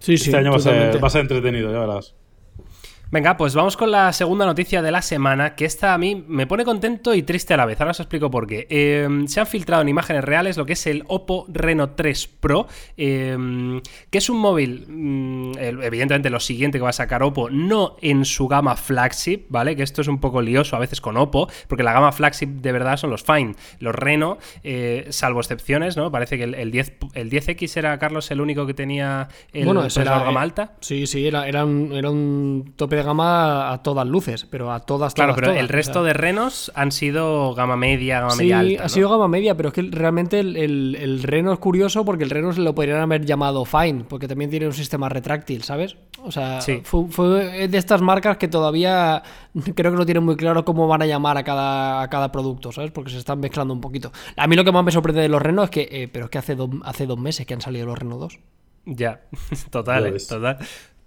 Sí, 0.00 0.18
sí. 0.18 0.30
Este 0.30 0.36
año 0.36 0.50
va 0.50 0.56
a, 0.56 0.60
ser, 0.60 1.02
va 1.02 1.06
a 1.06 1.10
ser 1.10 1.20
entretenido, 1.20 1.70
ya 1.70 1.78
verás. 1.78 2.14
Venga, 3.12 3.36
pues 3.36 3.56
vamos 3.56 3.76
con 3.76 3.90
la 3.90 4.12
segunda 4.12 4.46
noticia 4.46 4.82
de 4.82 4.92
la 4.92 5.02
semana, 5.02 5.56
que 5.56 5.64
esta 5.64 5.94
a 5.94 5.98
mí 5.98 6.24
me 6.28 6.46
pone 6.46 6.64
contento 6.64 7.12
y 7.12 7.24
triste 7.24 7.52
a 7.52 7.56
la 7.56 7.66
vez. 7.66 7.80
Ahora 7.80 7.90
os 7.90 7.98
explico 7.98 8.30
por 8.30 8.46
qué. 8.46 8.68
Em, 8.70 9.26
se 9.26 9.40
han 9.40 9.48
filtrado 9.48 9.82
en 9.82 9.88
imágenes 9.88 10.22
reales 10.22 10.56
lo 10.56 10.64
que 10.64 10.74
es 10.74 10.86
el 10.86 11.02
Oppo 11.08 11.44
Reno 11.48 11.90
3 11.90 12.28
Pro, 12.28 12.68
em, 12.96 13.80
que 14.10 14.18
es 14.18 14.30
un 14.30 14.38
móvil, 14.38 14.86
mm, 14.86 15.58
evidentemente 15.58 16.30
lo 16.30 16.38
siguiente 16.38 16.78
que 16.78 16.84
va 16.84 16.90
a 16.90 16.92
sacar 16.92 17.24
Oppo, 17.24 17.50
no 17.50 17.96
en 18.00 18.24
su 18.24 18.46
gama 18.46 18.76
flagship, 18.76 19.46
¿vale? 19.48 19.74
Que 19.74 19.82
esto 19.82 20.02
es 20.02 20.06
un 20.06 20.20
poco 20.20 20.40
lioso 20.40 20.76
a 20.76 20.78
veces 20.78 21.00
con 21.00 21.16
Oppo, 21.16 21.48
porque 21.66 21.82
la 21.82 21.92
gama 21.92 22.12
flagship 22.12 22.46
de 22.46 22.70
verdad 22.70 22.96
son 22.96 23.10
los 23.10 23.24
Fine. 23.24 23.56
Los 23.80 23.92
Reno, 23.92 24.38
eh, 24.62 25.08
salvo 25.10 25.40
excepciones, 25.40 25.96
¿no? 25.96 26.12
Parece 26.12 26.38
que 26.38 26.44
el, 26.44 26.70
10, 26.70 26.92
el 27.14 27.28
10X 27.28 27.76
era, 27.76 27.98
Carlos, 27.98 28.30
el 28.30 28.40
único 28.40 28.68
que 28.68 28.74
tenía 28.74 29.26
el 29.52 29.64
bueno, 29.64 29.84
gama 29.96 30.42
alta. 30.42 30.74
Sí, 30.78 31.08
sí, 31.08 31.26
era, 31.26 31.48
era, 31.48 31.64
un, 31.64 31.92
era 31.92 32.08
un 32.08 32.72
tope 32.76 32.99
gama 33.02 33.72
a 33.72 33.82
todas 33.82 34.06
luces, 34.06 34.46
pero 34.48 34.72
a 34.72 34.80
todas, 34.80 35.14
Claro, 35.14 35.34
pero 35.34 35.52
el 35.52 35.68
resto 35.68 36.02
de 36.02 36.12
renos 36.12 36.70
han 36.74 36.92
sido 36.92 37.54
gama 37.54 37.76
media, 37.76 38.20
gama 38.20 38.36
media 38.36 38.58
alta. 38.60 38.84
ha 38.84 38.88
sido 38.88 39.10
gama 39.10 39.28
media, 39.28 39.56
pero 39.56 39.68
es 39.68 39.74
que 39.74 39.82
realmente 39.82 40.40
el, 40.40 41.22
Reno 41.22 41.52
es 41.52 41.58
curioso 41.58 42.04
porque 42.04 42.24
el 42.24 42.30
Reno 42.30 42.52
se 42.52 42.60
lo 42.60 42.74
podrían 42.74 43.00
haber 43.00 43.24
llamado 43.24 43.64
Fine, 43.64 44.04
porque 44.08 44.28
también 44.28 44.50
tiene 44.50 44.66
un 44.66 44.72
sistema 44.72 45.08
retráctil, 45.08 45.62
¿sabes? 45.62 45.96
O 46.22 46.30
sea, 46.30 46.60
fue, 46.84 47.68
de 47.68 47.78
estas 47.78 48.02
marcas 48.02 48.36
que 48.36 48.48
todavía 48.48 49.22
creo 49.74 49.92
que 49.92 49.98
no 49.98 50.04
tienen 50.04 50.24
muy 50.24 50.36
claro 50.36 50.64
cómo 50.64 50.86
van 50.86 51.02
a 51.02 51.06
llamar 51.06 51.38
a 51.38 51.44
cada, 51.44 52.02
a 52.02 52.08
cada 52.08 52.30
producto, 52.30 52.72
¿sabes? 52.72 52.90
Porque 52.90 53.10
se 53.10 53.18
están 53.18 53.40
mezclando 53.40 53.72
un 53.72 53.80
poquito. 53.80 54.12
A 54.36 54.46
mí 54.46 54.56
lo 54.56 54.64
que 54.64 54.72
más 54.72 54.84
me 54.84 54.92
sorprende 54.92 55.22
de 55.22 55.28
los 55.28 55.40
Renos 55.40 55.64
es 55.64 55.70
que, 55.70 55.88
eh, 55.90 56.08
pero 56.08 56.26
es 56.26 56.30
que 56.30 56.38
hace, 56.38 56.56
hace 56.84 57.06
dos 57.06 57.18
meses 57.18 57.46
que 57.46 57.54
han 57.54 57.60
salido 57.60 57.86
los 57.86 57.98
Reno 57.98 58.18
2. 58.18 58.38
Ya, 58.86 59.20
total, 59.70 60.06
eh, 60.06 60.16
total. 60.26 60.58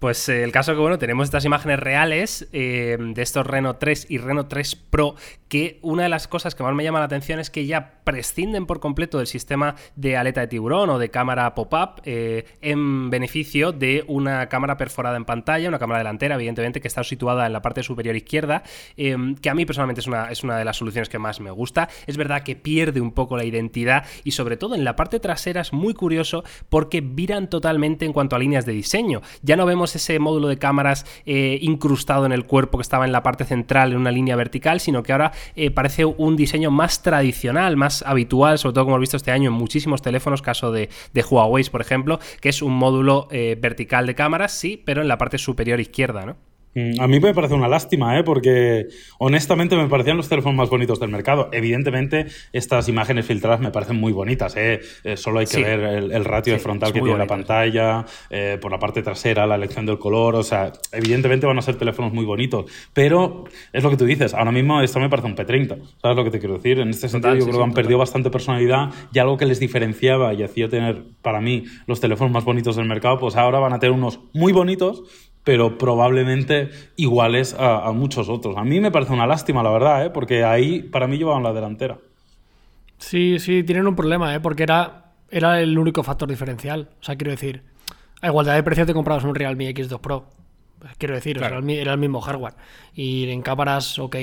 Pues 0.04 0.28
eh, 0.28 0.44
el 0.44 0.52
caso 0.52 0.74
que, 0.74 0.80
bueno, 0.80 0.98
tenemos 0.98 1.24
estas 1.24 1.46
imágenes 1.46 1.80
reales 1.80 2.46
eh, 2.52 2.98
de 3.00 3.22
estos 3.22 3.46
Reno 3.46 3.76
3 3.76 4.08
y 4.10 4.18
Reno 4.18 4.48
3 4.48 4.76
Pro, 4.76 5.14
que 5.48 5.78
una 5.80 6.02
de 6.02 6.10
las 6.10 6.28
cosas 6.28 6.54
que 6.54 6.62
más 6.62 6.74
me 6.74 6.84
llama 6.84 6.98
la 6.98 7.06
atención 7.06 7.40
es 7.40 7.48
que 7.48 7.64
ya 7.64 8.02
prescinden 8.04 8.66
por 8.66 8.80
completo 8.80 9.18
del 9.18 9.26
sistema 9.26 9.74
de 9.96 10.16
aleta 10.16 10.42
de 10.42 10.46
tiburón 10.46 10.90
o 10.90 10.98
de 10.98 11.10
cámara 11.10 11.54
pop-up 11.54 12.02
eh, 12.04 12.44
en 12.60 13.10
beneficio 13.10 13.72
de 13.72 14.04
una 14.06 14.48
cámara 14.48 14.76
perforada 14.76 15.16
en 15.16 15.24
pantalla, 15.24 15.68
una 15.68 15.78
cámara 15.78 15.98
delantera, 15.98 16.34
evidentemente, 16.36 16.80
que 16.80 16.88
está 16.88 17.02
situada 17.02 17.46
en 17.46 17.52
la 17.52 17.62
parte 17.62 17.82
superior 17.82 18.14
izquierda, 18.14 18.62
eh, 18.96 19.16
que 19.40 19.50
a 19.50 19.54
mí 19.54 19.64
personalmente 19.64 20.00
es 20.00 20.06
una, 20.06 20.30
es 20.30 20.44
una 20.44 20.58
de 20.58 20.64
las 20.64 20.76
soluciones 20.76 21.08
que 21.08 21.18
más 21.18 21.40
me 21.40 21.50
gusta. 21.50 21.88
Es 22.06 22.16
verdad 22.16 22.42
que 22.42 22.56
pierde 22.56 23.00
un 23.00 23.12
poco 23.12 23.36
la 23.36 23.44
identidad 23.44 24.04
y 24.22 24.32
sobre 24.32 24.56
todo 24.56 24.74
en 24.74 24.84
la 24.84 24.96
parte 24.96 25.18
trasera 25.18 25.62
es 25.62 25.72
muy 25.72 25.94
curioso 25.94 26.44
porque 26.68 27.00
viran 27.00 27.48
totalmente 27.48 28.04
en 28.04 28.12
cuanto 28.12 28.36
a 28.36 28.38
líneas 28.38 28.66
de 28.66 28.72
diseño. 28.72 29.22
Ya 29.42 29.56
no 29.56 29.66
vemos 29.66 29.96
ese 29.96 30.18
módulo 30.18 30.48
de 30.48 30.58
cámaras 30.58 31.06
eh, 31.24 31.58
incrustado 31.62 32.26
en 32.26 32.32
el 32.32 32.44
cuerpo 32.44 32.78
que 32.78 32.82
estaba 32.82 33.06
en 33.06 33.12
la 33.12 33.22
parte 33.22 33.44
central 33.44 33.92
en 33.92 33.98
una 33.98 34.10
línea 34.10 34.36
vertical, 34.36 34.80
sino 34.80 35.02
que 35.02 35.12
ahora 35.12 35.32
parece 35.74 36.04
un 36.04 36.36
diseño 36.36 36.70
más 36.70 37.02
tradicional, 37.02 37.76
más 37.76 37.93
habitual, 38.02 38.58
sobre 38.58 38.74
todo 38.74 38.84
como 38.84 38.96
hemos 38.96 39.02
visto 39.02 39.16
este 39.16 39.30
año 39.30 39.50
en 39.50 39.54
muchísimos 39.54 40.02
teléfonos, 40.02 40.42
caso 40.42 40.72
de, 40.72 40.88
Huawei, 41.14 41.64
por 41.70 41.80
ejemplo, 41.80 42.18
que 42.40 42.48
es 42.48 42.62
un 42.62 42.72
módulo 42.72 43.28
eh, 43.30 43.56
vertical 43.60 44.06
de 44.06 44.14
cámaras, 44.14 44.52
sí, 44.52 44.82
pero 44.84 45.02
en 45.02 45.08
la 45.08 45.18
parte 45.18 45.38
superior 45.38 45.80
izquierda, 45.80 46.26
¿no? 46.26 46.36
Mm, 46.74 47.00
a 47.00 47.06
mí 47.06 47.20
me 47.20 47.32
parece 47.32 47.54
una 47.54 47.68
lástima, 47.68 48.18
¿eh? 48.18 48.24
porque 48.24 48.88
honestamente 49.18 49.76
me 49.76 49.88
parecían 49.88 50.16
los 50.16 50.28
teléfonos 50.28 50.56
más 50.56 50.70
bonitos 50.70 50.98
del 50.98 51.10
mercado. 51.10 51.48
Evidentemente, 51.52 52.26
estas 52.52 52.88
imágenes 52.88 53.26
filtradas 53.26 53.60
me 53.60 53.70
parecen 53.70 53.96
muy 53.96 54.12
bonitas. 54.12 54.56
¿eh? 54.56 54.80
eh 55.04 55.16
solo 55.16 55.38
hay 55.38 55.46
que 55.46 55.62
ver 55.62 55.80
el, 55.80 56.24
ratio 56.24 56.52
de 56.52 56.58
frontal 56.58 56.92
que 56.92 57.00
tiene 57.00 57.18
la 57.18 57.26
pantalla, 57.26 58.04
eh, 58.30 58.58
por 58.60 58.72
la 58.72 58.78
parte 58.78 59.02
trasera, 59.02 59.46
la 59.46 59.54
elección 59.54 59.86
del 59.86 59.98
color. 59.98 60.34
O 60.34 60.42
sea, 60.42 60.72
evidentemente 60.92 61.46
van 61.46 61.58
a 61.58 61.62
ser 61.62 61.76
teléfonos 61.76 62.12
muy 62.12 62.24
bonitos. 62.24 62.70
Pero 62.92 63.44
es 63.72 63.82
lo 63.82 63.90
que 63.90 63.96
tú 63.96 64.04
dices. 64.04 64.34
Ahora 64.34 64.50
mismo 64.50 64.80
esto 64.80 64.98
me 64.98 65.08
parece 65.08 65.28
un 65.28 65.36
P30. 65.36 65.78
¿Sabes 66.02 66.16
lo 66.16 66.24
que 66.24 66.30
te 66.30 66.38
quiero 66.40 66.54
decir? 66.54 66.80
En 66.80 66.88
este 66.88 67.08
sentido, 67.08 67.34
yo 67.34 67.44
creo 67.44 67.58
que 67.58 67.64
han 67.64 67.72
perdido 67.72 67.98
bastante 67.98 68.30
personalidad 68.30 68.90
y 69.12 69.18
algo 69.18 69.36
que 69.36 69.46
les 69.46 69.60
diferenciaba 69.60 70.34
y 70.34 70.42
hacía 70.42 70.68
tener, 70.68 71.04
para 71.22 71.40
mí, 71.40 71.64
los 71.86 72.00
teléfonos 72.00 72.32
más 72.32 72.44
bonitos 72.44 72.76
del 72.76 72.86
mercado, 72.86 73.18
pues 73.18 73.36
ahora 73.36 73.58
van 73.60 73.72
a 73.72 73.78
tener 73.78 73.94
unos 73.94 74.20
muy 74.32 74.52
bonitos 74.52 75.04
pero 75.44 75.76
probablemente 75.76 76.70
iguales 76.96 77.54
a, 77.58 77.92
muchos 77.92 78.28
otros. 78.28 78.56
A 78.56 78.64
mí 78.64 78.80
me 78.80 78.90
parece 78.90 79.12
una 79.12 79.26
lástima, 79.26 79.62
la 79.62 79.70
verdad, 79.70 80.06
¿eh? 80.06 80.10
porque 80.10 80.42
ahí 80.42 80.82
para 80.82 81.06
mí 81.06 81.18
llevaban 81.18 81.42
la 81.42 81.52
delantera. 81.52 81.98
Sí, 82.98 83.38
sí, 83.38 83.62
tienen 83.62 83.86
un 83.86 83.94
problema, 83.94 84.34
¿eh? 84.34 84.40
porque 84.40 84.62
era, 84.62 85.12
era 85.30 85.60
el 85.60 85.78
único 85.78 86.02
factor 86.02 86.28
diferencial. 86.28 86.88
O 87.00 87.04
sea, 87.04 87.16
quiero 87.16 87.30
decir, 87.30 87.62
a 88.22 88.28
igualdad 88.28 88.54
de 88.54 88.62
precio 88.62 88.86
te 88.86 88.94
comprabas 88.94 89.24
un 89.24 89.34
Realme 89.34 89.68
X2 89.74 90.00
Pro. 90.00 90.24
Quiero 90.98 91.14
decir, 91.14 91.38
era, 91.38 91.58
el, 91.58 91.98
mismo 91.98 92.20
hardware. 92.20 92.54
Y 92.94 93.28
en 93.30 93.42
cámaras, 93.42 93.98
ok, 93.98 94.16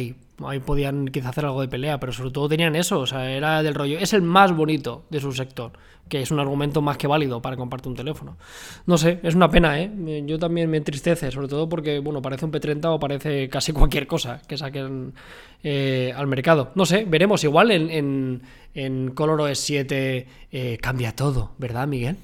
ahí 0.45 0.59
podían 0.59 1.07
quizá 1.07 1.29
hacer 1.29 1.45
algo 1.45 1.61
de 1.61 1.67
pelea, 1.67 1.99
pero 1.99 2.13
sobre 2.13 2.31
todo 2.31 2.49
tenían 2.49 2.75
eso, 2.75 2.99
o 2.99 3.07
sea, 3.07 3.31
era 3.31 3.63
del 3.63 3.73
rollo. 3.73 3.97
Es 3.99 4.13
el 4.13 4.21
más 4.21 4.55
bonito 4.55 5.03
de 5.09 5.19
su 5.19 5.31
sector, 5.31 5.71
que 6.07 6.21
es 6.21 6.29
un 6.31 6.39
argumento 6.39 6.81
más 6.81 6.97
que 6.97 7.07
válido 7.07 7.41
para 7.41 7.57
compartir 7.57 7.89
un 7.89 7.95
teléfono. 7.95 8.37
No 8.85 8.97
sé, 8.97 9.19
es 9.23 9.35
una 9.35 9.49
pena, 9.49 9.79
¿eh? 9.79 10.23
Yo 10.25 10.37
también 10.37 10.69
me 10.69 10.77
entristece, 10.77 11.31
sobre 11.31 11.47
todo 11.47 11.67
porque, 11.67 11.99
bueno, 11.99 12.21
parece 12.21 12.45
un 12.45 12.51
P30 12.51 12.85
o 12.85 12.99
parece 12.99 13.49
casi 13.49 13.73
cualquier 13.73 14.05
cosa 14.07 14.41
que 14.47 14.57
saquen 14.57 15.13
eh, 15.63 16.13
al 16.15 16.27
mercado. 16.27 16.71
No 16.75 16.85
sé, 16.85 17.05
veremos. 17.07 17.43
Igual 17.43 17.71
en, 17.71 17.89
en, 17.89 18.41
en 18.75 19.11
Color 19.11 19.41
OS 19.41 19.59
7 19.59 20.27
eh, 20.51 20.77
cambia 20.79 21.15
todo, 21.15 21.51
¿verdad, 21.57 21.87
Miguel? 21.87 22.17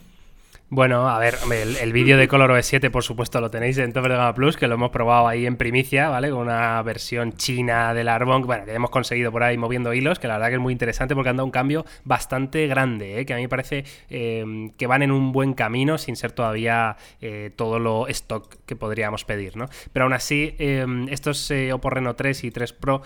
Bueno, 0.69 1.07
a 1.07 1.17
ver, 1.17 1.37
el, 1.81 1.93
vídeo 1.93 2.17
de 2.17 2.27
Color 2.27 2.51
OS 2.51 2.65
7, 2.65 2.91
por 2.91 3.01
supuesto, 3.01 3.39
lo 3.39 3.49
tenéis 3.49 3.77
en 3.77 3.93
Top 3.93 4.03
de 4.03 4.09
Gama 4.09 4.33
Plus, 4.33 4.57
que 4.57 4.67
lo 4.67 4.73
hemos 4.73 4.89
probado 4.89 5.25
ahí 5.25 5.45
en 5.45 5.55
primicia, 5.55 6.09
¿vale? 6.09 6.29
Con 6.29 6.39
una 6.39 6.81
versión 6.81 7.31
china 7.31 7.93
del 7.93 8.09
Arbonne, 8.09 8.45
bueno, 8.45 8.65
que 8.65 8.73
hemos 8.73 8.89
conseguido 8.89 9.31
por 9.31 9.43
ahí 9.43 9.57
moviendo 9.57 9.93
hilos, 9.93 10.19
que 10.19 10.27
la 10.27 10.33
verdad 10.33 10.49
que 10.49 10.55
es 10.55 10.59
muy 10.59 10.73
interesante 10.73 11.15
porque 11.15 11.29
han 11.29 11.37
dado 11.37 11.45
un 11.45 11.51
cambio 11.51 11.85
bastante 12.03 12.67
grande, 12.67 13.17
¿eh? 13.17 13.25
que 13.25 13.31
a 13.31 13.37
mí 13.37 13.43
me 13.43 13.49
parece 13.49 13.85
em, 14.09 14.71
que 14.71 14.87
van 14.87 15.03
en 15.03 15.11
un 15.11 15.31
buen 15.31 15.53
camino 15.53 15.97
sin 15.97 16.17
ser 16.17 16.33
todavía 16.33 16.97
eh, 17.21 17.49
todo 17.55 17.79
lo 17.79 18.09
stock 18.09 18.53
que 18.65 18.75
podríamos 18.75 19.23
pedir, 19.23 19.55
¿no? 19.55 19.69
Pero 19.93 20.03
aún 20.03 20.13
así, 20.13 20.53
em, 20.59 21.07
estos 21.07 21.49
eh, 21.49 21.71
Oppo 21.71 21.91
Reno 21.91 22.17
3 22.17 22.43
y 22.43 22.51
3 22.51 22.73
Pro 22.73 23.03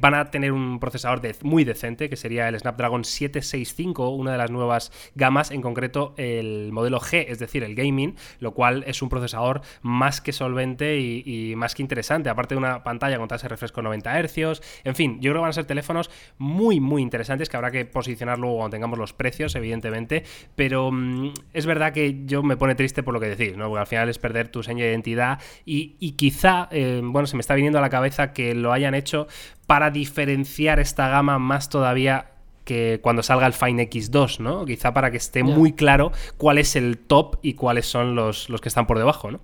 van 0.00 0.14
a 0.14 0.32
tener 0.32 0.50
un 0.50 0.80
procesador 0.80 1.22
muy 1.42 1.62
decente, 1.62 2.10
que 2.10 2.16
sería 2.16 2.48
el 2.48 2.58
Snapdragon 2.58 3.04
765, 3.04 4.08
una 4.08 4.32
de 4.32 4.38
las 4.38 4.50
nuevas 4.50 4.90
gamas, 5.14 5.52
en 5.52 5.62
concreto 5.62 6.14
el 6.16 6.72
modelo 6.72 7.03
G, 7.04 7.26
es 7.28 7.38
decir, 7.38 7.62
el 7.62 7.74
gaming, 7.74 8.16
lo 8.40 8.52
cual 8.52 8.84
es 8.86 9.02
un 9.02 9.08
procesador 9.08 9.62
más 9.82 10.20
que 10.20 10.32
solvente 10.32 10.98
y, 10.98 11.54
más 11.56 11.74
que 11.74 11.82
interesante, 11.82 12.28
aparte 12.28 12.54
de 12.54 12.58
una 12.58 12.82
pantalla 12.82 13.18
con 13.18 13.28
tasa 13.28 13.44
de 13.44 13.50
refresco 13.50 13.82
90 13.82 14.22
Hz, 14.22 14.60
en 14.84 14.94
fin, 14.94 15.20
yo 15.20 15.30
creo 15.30 15.34
que 15.34 15.40
van 15.40 15.50
a 15.50 15.52
ser 15.52 15.64
teléfonos 15.64 16.10
muy, 16.38 16.80
muy 16.80 17.02
interesantes 17.02 17.48
que 17.48 17.56
habrá 17.56 17.70
que 17.70 17.84
posicionar 17.84 18.38
luego 18.38 18.56
cuando 18.56 18.74
tengamos 18.74 18.98
los 18.98 19.12
precios, 19.12 19.54
evidentemente, 19.54 20.24
pero 20.56 20.90
mm, 20.90 21.32
es 21.52 21.66
verdad 21.66 21.92
que 21.92 22.24
yo 22.24 22.42
me 22.42 22.56
pone 22.56 22.74
triste 22.74 23.02
por 23.02 23.14
lo 23.14 23.20
que 23.20 23.28
decís, 23.28 23.56
¿no? 23.56 23.68
Porque 23.68 23.80
al 23.80 23.86
final 23.86 24.08
es 24.08 24.18
perder 24.18 24.48
tu 24.48 24.62
seña 24.62 24.84
de 24.84 24.90
identidad 24.90 25.40
y, 25.64 26.12
quizá, 26.12 26.68
eh, 26.70 27.00
bueno, 27.02 27.26
se 27.26 27.36
me 27.36 27.40
está 27.40 27.54
viniendo 27.54 27.78
a 27.78 27.82
la 27.82 27.90
cabeza 27.90 28.32
que 28.32 28.54
lo 28.54 28.72
hayan 28.72 28.94
hecho 28.94 29.26
para 29.66 29.90
diferenciar 29.90 30.80
esta 30.80 31.08
gama 31.08 31.38
más 31.38 31.68
todavía 31.68 32.33
que 32.64 33.00
cuando 33.02 33.22
salga 33.22 33.46
el 33.46 33.52
Fine 33.52 33.88
X2, 33.90 34.40
¿no? 34.40 34.64
Quizá 34.64 34.92
para 34.92 35.10
que 35.10 35.18
esté 35.18 35.42
muy 35.42 35.72
claro 35.72 36.12
cuál 36.36 36.58
es 36.58 36.76
el 36.76 36.98
top 36.98 37.36
y 37.42 37.54
cuáles 37.54 37.86
son 37.86 38.14
los, 38.14 38.48
los 38.48 38.60
que 38.60 38.68
están 38.68 38.86
por 38.86 38.98
debajo, 38.98 39.30
¿no? 39.30 39.40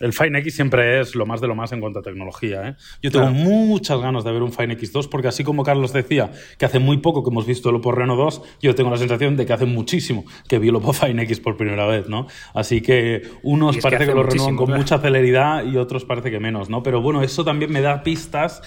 El 0.00 0.14
Fine 0.14 0.38
X 0.38 0.54
siempre 0.54 1.00
es 1.00 1.14
lo 1.14 1.26
más 1.26 1.42
de 1.42 1.46
lo 1.46 1.54
más 1.54 1.72
en 1.72 1.80
cuanto 1.80 1.98
a 1.98 2.02
tecnología. 2.02 2.68
¿eh? 2.68 2.74
Yo 3.02 3.10
tengo 3.10 3.30
muchas 3.30 4.00
ganas 4.00 4.24
de 4.24 4.32
ver 4.32 4.42
un 4.42 4.52
Fine 4.52 4.76
X2 4.78 5.08
porque 5.10 5.28
así 5.28 5.44
como 5.44 5.62
Carlos 5.62 5.92
decía 5.92 6.32
que 6.58 6.64
hace 6.64 6.78
muy 6.78 6.98
poco 6.98 7.22
que 7.22 7.30
hemos 7.30 7.46
visto 7.46 7.68
el 7.68 7.76
Oppo 7.76 7.92
Reno 7.92 8.16
2, 8.16 8.42
yo 8.62 8.74
tengo 8.74 8.90
la 8.90 8.96
sensación 8.96 9.36
de 9.36 9.44
que 9.44 9.52
hace 9.52 9.66
muchísimo 9.66 10.24
que 10.48 10.58
vi 10.58 10.68
el 10.68 10.76
Oppo 10.76 10.94
Fine 10.94 11.22
X 11.24 11.40
por 11.40 11.56
primera 11.56 11.86
vez, 11.86 12.08
¿no? 12.08 12.28
Así 12.54 12.80
que 12.80 13.22
unos 13.42 13.76
parece 13.78 14.04
que, 14.04 14.10
que 14.10 14.16
lo 14.16 14.22
renuevan 14.22 14.56
con 14.56 14.72
mucha 14.72 14.98
celeridad 14.98 15.64
y 15.64 15.76
otros 15.76 16.06
parece 16.06 16.30
que 16.30 16.40
menos, 16.40 16.70
¿no? 16.70 16.82
Pero 16.82 17.02
bueno, 17.02 17.22
eso 17.22 17.44
también 17.44 17.70
me 17.70 17.82
da 17.82 18.02
pistas 18.02 18.62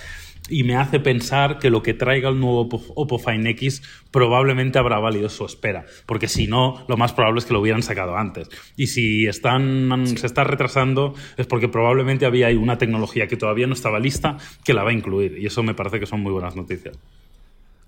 y 0.49 0.63
me 0.63 0.75
hace 0.75 0.99
pensar 0.99 1.57
que 1.57 1.69
lo 1.69 1.81
que 1.81 1.93
traiga 1.93 2.29
el 2.29 2.39
nuevo 2.39 2.67
Oppo, 2.95 3.19
Find 3.19 3.47
X 3.47 3.81
probablemente 4.11 4.77
habrá 4.77 4.99
valido 4.99 5.29
su 5.29 5.45
espera, 5.45 5.85
porque 6.05 6.27
si 6.27 6.47
no, 6.47 6.83
lo 6.87 6.97
más 6.97 7.13
probable 7.13 7.39
es 7.39 7.45
que 7.45 7.53
lo 7.53 7.61
hubieran 7.61 7.81
sacado 7.81 8.17
antes. 8.17 8.49
Y 8.75 8.87
si 8.87 9.25
están, 9.25 10.05
se 10.17 10.27
está 10.27 10.43
retrasando 10.43 11.15
es 11.37 11.47
porque 11.47 11.69
probablemente 11.69 12.25
había 12.25 12.47
ahí 12.47 12.55
una 12.55 12.77
tecnología 12.77 13.27
que 13.27 13.37
todavía 13.37 13.67
no 13.67 13.73
estaba 13.73 13.99
lista 13.99 14.37
que 14.63 14.73
la 14.73 14.83
va 14.83 14.89
a 14.89 14.93
incluir, 14.93 15.37
y 15.39 15.45
eso 15.45 15.63
me 15.63 15.73
parece 15.73 15.99
que 15.99 16.05
son 16.05 16.21
muy 16.21 16.31
buenas 16.31 16.55
noticias. 16.55 16.97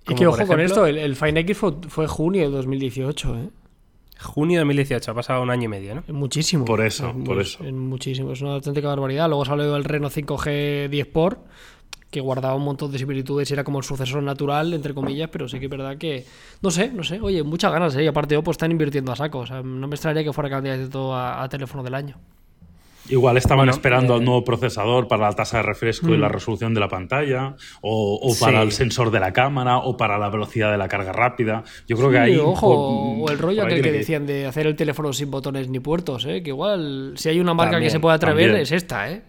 Y 0.08 0.16
que 0.16 0.28
ojo 0.28 0.46
con 0.46 0.60
esto, 0.60 0.86
el, 0.86 1.16
Find 1.16 1.38
X 1.40 1.58
fue, 1.88 2.08
junio 2.08 2.44
de 2.44 2.50
2018, 2.50 3.36
¿eh? 3.38 3.50
Junio 4.18 4.60
de 4.60 4.66
2018, 4.66 5.12
ha 5.12 5.14
pasado 5.14 5.42
un 5.42 5.50
año 5.50 5.66
y 5.66 5.68
medio, 5.68 5.96
¿no? 5.96 6.04
Muchísimo. 6.14 6.64
Por 6.64 6.82
eso, 6.86 7.14
por 7.26 7.42
eso. 7.42 7.64
muchísimo, 7.64 8.32
es 8.32 8.42
una 8.42 8.54
auténtica 8.54 8.88
barbaridad. 8.88 9.28
Luego 9.28 9.44
salió 9.44 9.76
el 9.76 9.84
Reno 9.84 10.10
5G 10.10 10.88
10 10.90 11.08
por 11.08 11.40
que 12.10 12.20
guardaba 12.22 12.56
un 12.56 12.64
montón 12.64 12.92
de 12.92 12.98
similitudes 12.98 13.50
y 13.50 13.54
era 13.54 13.64
como 13.64 13.80
el 13.80 13.84
sucesor 13.84 14.24
natural, 14.24 14.74
entre 14.74 14.94
comillas, 14.94 15.30
pero 15.32 15.48
sí 15.48 15.60
que 15.60 15.66
es 15.66 15.72
verdad 15.72 15.98
que, 15.98 16.26
no 16.62 16.72
sé, 16.72 16.92
no 16.92 17.04
sé, 17.04 17.20
oye, 17.22 17.44
muchas 17.44 17.72
ganas, 17.72 17.96
¿eh? 17.96 18.04
y 18.04 18.08
aparte 18.08 18.38
Oppo 18.38 18.52
están 18.52 18.72
invirtiendo 18.72 19.12
a 19.12 19.16
saco, 19.16 19.40
o 19.40 19.46
sea, 19.46 19.62
no 19.62 19.88
me 19.88 19.96
extrañaría 19.96 20.24
que 20.24 20.34
fuera 20.34 20.50
candidato 20.50 21.14
a, 21.14 21.44
a 21.44 21.50
teléfono 21.50 21.84
del 21.84 21.96
año. 21.96 22.18
Igual 23.08 23.38
estaban 23.38 23.70
esperando 23.70 24.16
al 24.16 24.22
eh, 24.22 24.26
nuevo 24.26 24.44
procesador 24.44 25.08
para 25.08 25.28
la 25.28 25.34
tasa 25.34 25.58
de 25.58 25.64
refresco 25.64 26.10
y 26.14 26.18
la 26.18 26.28
mm. 26.28 26.32
resolución 26.32 26.74
de 26.74 26.80
la 26.80 26.88
pantalla, 26.88 27.56
o, 27.82 28.36
para 28.40 28.64
el 28.64 28.72
sensor 28.72 29.12
de 29.12 29.20
la 29.20 29.32
cámara, 29.32 29.78
o 29.78 29.96
para 29.96 30.18
la 30.18 30.30
velocidad 30.30 30.72
de 30.72 30.78
la 30.78 30.88
carga 30.88 31.12
rápida. 31.12 31.64
Yo 31.88 31.98
creo 31.98 32.10
que 32.10 32.18
ahí. 32.18 32.38
Ojo, 32.38 32.68
o 32.68 33.30
el 33.30 33.38
rollo 33.38 33.64
aquel 33.64 33.82
que 33.82 33.92
decían 33.92 34.26
de 34.26 34.48
hacer 34.48 34.66
el 34.66 34.76
teléfono 34.76 35.14
sin 35.14 35.30
botones 35.30 35.70
ni 35.70 35.80
puertos, 35.80 36.26
¿eh? 36.26 36.42
que 36.42 36.50
igual 36.50 37.14
si 37.16 37.30
hay 37.30 37.40
una 37.40 37.54
marca 37.54 37.80
que 37.80 37.90
se 37.90 38.00
puede 38.00 38.16
atrever 38.16 38.56
es 38.56 38.72
esta, 38.72 39.12
¿eh? 39.12 39.22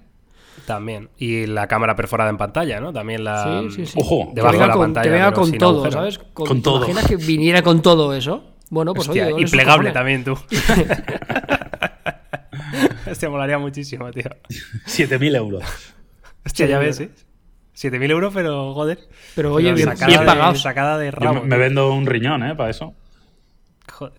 También. 0.65 1.11
Y 1.19 1.47
la 1.47 1.67
cámara 1.67 1.95
perforada 1.95 2.31
en 2.31 2.37
pantalla, 2.37 2.81
¿no? 2.81 2.93
También 2.93 3.25
la. 3.25 3.63
Sí, 3.69 3.77
sí, 3.77 3.87
sí. 3.87 3.99
Ojo, 4.01 4.31
debajo 4.33 4.59
de 4.59 4.67
la 4.67 4.75
pantalla. 4.75 5.05
Que 5.05 5.11
venga 5.11 5.33
con 5.33 5.53
todo, 5.53 5.91
¿sabes? 5.91 6.19
Con, 6.33 6.63
todo. 6.63 6.81
¿Te 6.85 6.91
imaginas 6.91 7.07
que 7.09 7.17
viniera 7.17 7.63
con 7.63 7.83
todo 7.83 8.15
eso? 8.15 8.45
Bueno, 8.71 8.95
pues 8.95 9.09
Hostia, 9.09 9.31
Y 9.37 9.45
plegable 9.47 9.93
también, 9.93 10.25
tú. 10.25 10.37
Hostia, 13.11 13.31
molaría 13.31 13.59
muchísimo, 13.59 14.11
tío. 14.11 14.31
7.000 14.87 15.37
euros. 15.37 15.63
Hostia, 16.45 16.67
ya 16.67 16.79
ves, 16.79 17.01
¿eh? 17.01 17.11
7.000 17.77 18.11
euros, 18.11 18.33
pero 18.35 18.73
joder. 18.75 18.99
Pero 19.35 19.53
oye, 19.53 19.73
bien, 19.73 19.89
sacada, 19.97 20.25
pagado. 20.25 20.55
sacada 20.55 20.99
de 20.99 21.11
rabo. 21.11 21.43
me 21.43 21.59
vendo 21.59 21.93
un 21.93 22.07
riñón, 22.07 22.43
¿eh? 22.43 22.55
Para 22.55 22.71
eso. 22.71 22.95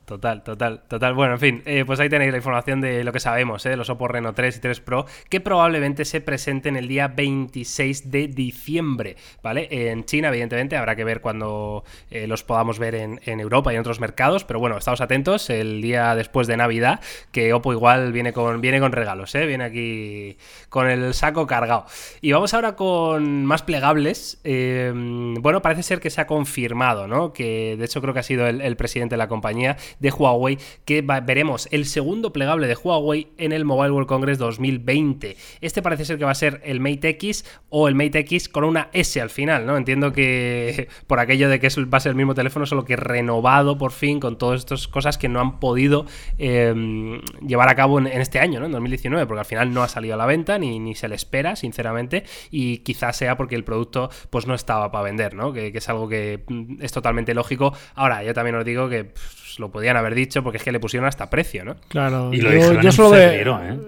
Total, 0.05 0.43
total, 0.43 0.81
total. 0.87 1.13
Bueno, 1.13 1.33
en 1.33 1.39
fin, 1.39 1.63
eh, 1.65 1.83
pues 1.85 1.99
ahí 1.99 2.09
tenéis 2.09 2.31
la 2.31 2.37
información 2.37 2.81
de 2.81 3.03
lo 3.03 3.11
que 3.11 3.19
sabemos, 3.19 3.65
¿eh? 3.65 3.75
los 3.77 3.89
Oppo 3.89 4.07
Reno 4.07 4.33
3 4.33 4.57
y 4.57 4.59
3 4.59 4.79
Pro, 4.81 5.05
que 5.29 5.39
probablemente 5.39 6.03
se 6.05 6.19
presenten 6.19 6.75
el 6.77 6.87
día 6.87 7.07
26 7.07 8.09
de 8.09 8.27
diciembre, 8.27 9.17
¿vale? 9.43 9.67
En 9.69 10.05
China, 10.05 10.29
evidentemente, 10.29 10.77
habrá 10.77 10.95
que 10.95 11.03
ver 11.03 11.21
cuando 11.21 11.83
eh, 12.09 12.25
los 12.25 12.43
podamos 12.43 12.79
ver 12.79 12.95
en, 12.95 13.19
Europa 13.39 13.71
y 13.71 13.75
en 13.75 13.81
otros 13.81 13.99
mercados, 13.99 14.45
pero 14.45 14.59
bueno, 14.59 14.77
estamos 14.77 15.01
atentos 15.01 15.49
el 15.49 15.81
día 15.81 16.15
después 16.15 16.47
de 16.47 16.57
Navidad, 16.57 16.99
que 17.31 17.53
Oppo 17.53 17.71
igual 17.71 18.11
viene 18.11 18.33
con, 18.33 18.61
viene 18.61 18.79
con 18.79 18.91
regalos, 18.91 19.35
¿eh? 19.35 19.45
Viene 19.45 19.65
aquí 19.65 20.37
con 20.69 20.89
el 20.89 21.13
saco 21.13 21.45
cargado. 21.45 21.85
Y 22.21 22.31
vamos 22.31 22.53
ahora 22.53 22.75
con 22.75 23.45
más 23.45 23.61
plegables. 23.61 24.39
Bueno, 24.43 25.61
parece 25.61 25.83
ser 25.83 25.99
que 25.99 26.09
se 26.09 26.21
ha 26.21 26.27
confirmado, 26.27 27.07
¿no? 27.07 27.31
Que 27.33 27.75
de 27.77 27.85
hecho 27.85 28.01
creo 28.01 28.13
que 28.13 28.21
ha 28.21 28.23
sido 28.23 28.47
el, 28.47 28.77
presidente 28.77 29.13
de 29.13 29.17
la 29.17 29.27
compañía 29.27 29.66
de 29.99 30.11
Huawei, 30.11 30.57
que 30.85 31.01
veremos 31.01 31.67
el 31.71 31.85
segundo 31.85 32.31
plegable 32.31 32.67
de 32.67 32.75
Huawei 32.75 33.27
en 33.37 33.51
el 33.51 33.65
Mobile 33.65 33.91
World 33.91 34.07
Congress 34.07 34.37
2020. 34.37 35.35
Este 35.61 35.81
parece 35.81 36.05
ser 36.05 36.17
que 36.17 36.25
va 36.25 36.31
a 36.31 36.35
ser 36.35 36.61
el 36.63 36.79
Mate 36.79 37.09
X 37.09 37.43
o 37.69 37.87
el 37.87 37.95
Mate 37.95 38.19
X 38.19 38.47
con 38.47 38.63
una 38.63 38.89
S 38.93 39.19
al 39.19 39.29
final, 39.29 39.65
¿no? 39.65 39.77
Entiendo 39.77 40.13
que 40.13 40.87
por 41.07 41.19
aquello 41.19 41.49
de 41.49 41.59
que 41.59 41.67
va 41.85 41.97
a 41.97 42.01
ser 42.01 42.11
el 42.11 42.15
mismo 42.15 42.33
teléfono, 42.33 42.65
solo 42.65 42.85
que 42.85 42.95
renovado 42.95 43.77
por 43.77 43.91
fin 43.91 44.19
con 44.19 44.37
todas 44.37 44.59
estas 44.59 44.87
cosas 44.87 45.17
que 45.17 45.29
no 45.29 45.39
han 45.39 45.59
podido 45.59 46.05
em, 46.37 47.19
llevar 47.45 47.69
a 47.69 47.75
cabo 47.75 47.99
en, 47.99 48.07
este 48.07 48.39
año, 48.39 48.59
¿no? 48.59 48.67
En 48.67 48.71
2019, 48.71 49.25
porque 49.25 49.39
al 49.39 49.45
final 49.45 49.73
no 49.73 49.83
ha 49.83 49.87
salido 49.87 50.13
a 50.13 50.17
la 50.17 50.25
venta 50.25 50.57
ni, 50.57 50.79
ni 50.79 50.95
se 50.95 51.07
le 51.07 51.15
espera, 51.15 51.55
sinceramente, 51.55 52.23
y 52.51 52.79
quizás 52.79 53.17
sea 53.17 53.37
porque 53.37 53.55
el 53.55 53.63
producto 53.63 54.09
pues 54.29 54.47
no 54.47 54.53
estaba 54.53 54.91
para 54.91 55.03
vender, 55.03 55.33
¿no? 55.33 55.53
Que, 55.53 55.71
es 55.77 55.89
algo 55.89 56.07
que 56.07 56.43
mm, 56.47 56.81
es 56.81 56.91
totalmente 56.91 57.33
lógico. 57.33 57.73
Ahora, 57.95 58.23
yo 58.23 58.33
también 58.33 58.55
os 58.55 58.65
digo 58.65 58.89
que 58.89 59.11
pues, 59.57 59.59
lo 59.59 59.71
podían 59.71 59.97
haber 59.97 60.15
dicho 60.15 60.43
porque 60.43 60.57
es 60.57 60.63
que 60.63 60.71
le 60.71 60.79
pusieron 60.79 61.07
hasta 61.07 61.29
precio, 61.29 61.65
¿no? 61.65 61.75
Claro, 61.87 62.33
y 62.33 62.41
lo 62.41 62.51
yo, 62.51 62.81
yo 62.81 62.91
solo 62.91 63.11
veo... 63.11 63.59
¿eh? 63.61 63.79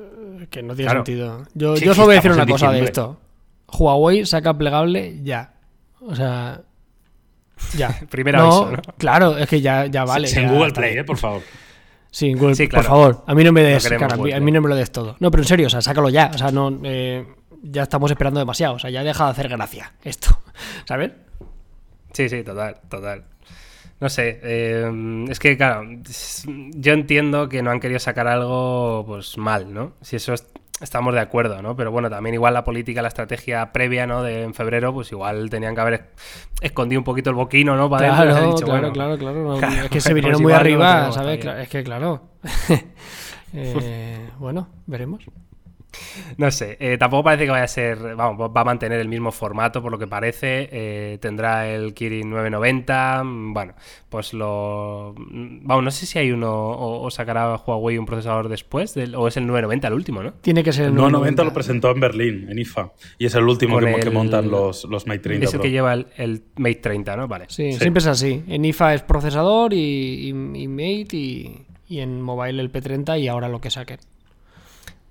Que 0.50 0.64
no 0.64 0.76
tiene 0.76 0.92
sentido. 0.92 1.46
Yo, 1.54 1.76
yo 1.76 1.94
solo 1.94 2.08
voy 2.08 2.16
a 2.16 2.18
decir 2.18 2.32
una 2.32 2.48
cosa 2.48 2.72
de 2.72 2.84
esto. 2.84 3.20
Huawei 3.68 4.26
saca 4.26 4.58
plegable 4.58 5.22
ya. 5.22 5.54
O 6.02 6.16
sea, 6.16 6.62
ya. 7.78 8.00
Primera 8.10 8.40
no, 8.40 8.72
Claro, 8.98 9.38
es 9.38 9.48
que 9.48 9.62
ya, 9.62 9.86
ya 9.86 10.06
vale. 10.06 10.28
en 10.30 10.50
Google 10.50 10.72
Play, 10.72 10.98
eh, 10.98 11.04
por 11.04 11.18
favor. 11.18 11.42
Sí, 12.10 12.34
Google, 12.34 12.56
sí, 12.56 12.68
por 12.68 12.84
favor. 12.84 13.24
A 13.28 13.36
mí 13.36 13.44
no 13.44 13.52
me 13.52 13.62
des, 13.62 13.86
a 13.92 14.40
mí 14.40 14.52
no 14.52 14.62
me 14.62 14.70
lo 14.70 14.76
des 14.76 14.92
todo. 14.92 15.16
No, 15.20 15.30
pero 15.30 15.44
en 15.44 15.48
serio, 15.48 15.68
o 15.68 15.70
sea, 15.70 15.82
sácalo 15.82 16.10
ya. 16.10 16.32
O 16.34 16.38
sea, 16.38 16.52
no, 16.52 16.80
eh, 16.84 17.28
ya 17.62 17.84
estamos 17.84 18.10
esperando 18.10 18.40
demasiado. 18.40 18.76
O 18.76 18.80
sea, 18.80 18.90
ya 18.90 19.04
deja 19.04 19.26
de 19.26 19.32
hacer 19.32 19.50
gracia 19.50 19.94
esto. 20.04 20.30
¿Sabes? 20.86 21.12
Sí, 22.14 22.28
sí, 22.28 22.44
total, 22.44 22.78
total. 22.90 23.26
No 24.00 24.08
sé, 24.08 24.40
eh, 24.44 25.26
es 25.30 25.40
que 25.40 25.58
claro, 25.58 25.84
yo 26.48 26.94
entiendo 26.94 27.50
que 27.50 27.62
no 27.62 27.72
han 27.72 27.82
querido 27.82 28.00
sacar 28.00 28.28
algo 28.28 29.04
pues 29.06 29.38
mal, 29.38 29.74
¿no? 29.74 29.94
Si 30.02 30.16
eso 30.16 30.34
es, 30.34 30.48
estamos 30.80 31.14
de 31.14 31.20
acuerdo, 31.20 31.62
¿no? 31.62 31.76
Pero 31.76 31.92
bueno, 31.92 32.10
también 32.10 32.34
igual 32.34 32.54
la 32.54 32.64
política, 32.64 33.02
la 33.02 33.10
estrategia 33.10 33.74
previa, 33.74 34.08
¿no? 34.08 34.24
De 34.24 34.44
en 34.44 34.54
febrero, 34.54 34.94
pues 34.94 35.12
igual 35.12 35.50
tenían 35.50 35.76
que 35.76 35.82
haber 35.82 36.10
escondido 36.62 37.02
un 37.02 37.04
poquito 37.04 37.30
el 37.30 37.36
boquino, 37.36 37.76
¿no? 37.76 37.90
Para 37.90 38.08
claro, 38.08 38.56
claro, 38.56 38.92
claro, 38.94 39.18
claro, 39.18 39.84
Es 39.84 39.90
que 39.90 40.00
se 40.00 40.14
vinieron 40.14 40.42
muy 40.42 40.54
arriba, 40.54 41.12
¿sabes? 41.12 41.44
Es 41.44 41.70
que 41.70 41.84
claro. 41.84 42.30
Eh, 43.52 44.30
bueno, 44.38 44.68
veremos. 44.86 45.26
No 46.38 46.52
sé, 46.52 46.78
eh, 46.80 46.98
tampoco 46.98 47.24
parece 47.24 47.46
que 47.46 47.52
vaya 47.52 47.64
a 47.64 47.68
ser, 47.68 48.16
vamos, 48.16 48.50
va 48.56 48.62
a 48.62 48.64
mantener 48.64 49.00
el 49.00 49.08
mismo 49.08 49.32
formato 49.32 49.82
por 49.82 49.92
lo 49.92 49.98
que 49.98 50.08
parece, 50.08 50.70
eh, 50.72 51.18
tendrá 51.20 51.68
el 51.68 51.94
Kirin 51.94 52.30
990, 52.30 53.24
bueno, 53.26 53.74
pues 54.10 54.34
lo... 54.34 55.16
Vamos, 55.18 55.84
no 55.84 55.92
sé 55.92 56.06
si 56.06 56.20
hay 56.20 56.32
uno 56.32 56.52
o, 56.52 57.10
sacará 57.12 57.56
Huawei 57.56 57.98
un 57.98 58.06
procesador 58.06 58.50
después, 58.50 58.96
o 58.98 59.28
es 59.28 59.38
el 59.38 59.48
990 59.48 59.88
el 59.88 59.94
último, 59.94 60.24
¿no? 60.24 60.34
Tiene 60.34 60.64
que 60.64 60.72
ser 60.72 60.86
el 60.86 60.96
990. 60.96 61.44
lo 61.44 61.54
presentó 61.54 61.92
en 61.92 62.00
Berlín, 62.00 62.48
en 62.50 62.60
IFA, 62.60 62.94
y 63.18 63.26
es 63.26 63.36
el 63.36 63.44
último 63.44 63.80
que, 63.80 64.10
montan 64.10 64.50
los, 64.50 64.86
los 64.86 65.08
Mate 65.08 65.20
30. 65.20 65.46
Es 65.46 65.54
el 65.54 65.62
que 65.62 65.72
lleva 65.72 65.94
el, 65.94 66.44
Mate 66.58 66.76
30, 66.76 67.18
¿no? 67.18 67.28
Vale. 67.28 67.46
Sí, 67.50 67.74
siempre 67.74 68.00
es 68.00 68.08
así, 68.08 68.44
en 68.48 68.66
IFA 68.66 68.94
es 68.94 69.02
procesador 69.02 69.74
y, 69.74 70.32
Mate 70.34 71.18
y, 71.18 71.66
y 71.88 72.00
en 72.00 72.22
mobile 72.22 72.62
el 72.62 72.72
P30 72.72 73.20
y 73.20 73.28
ahora 73.28 73.50
lo 73.50 73.60
que 73.60 73.70
saquen. 73.70 74.00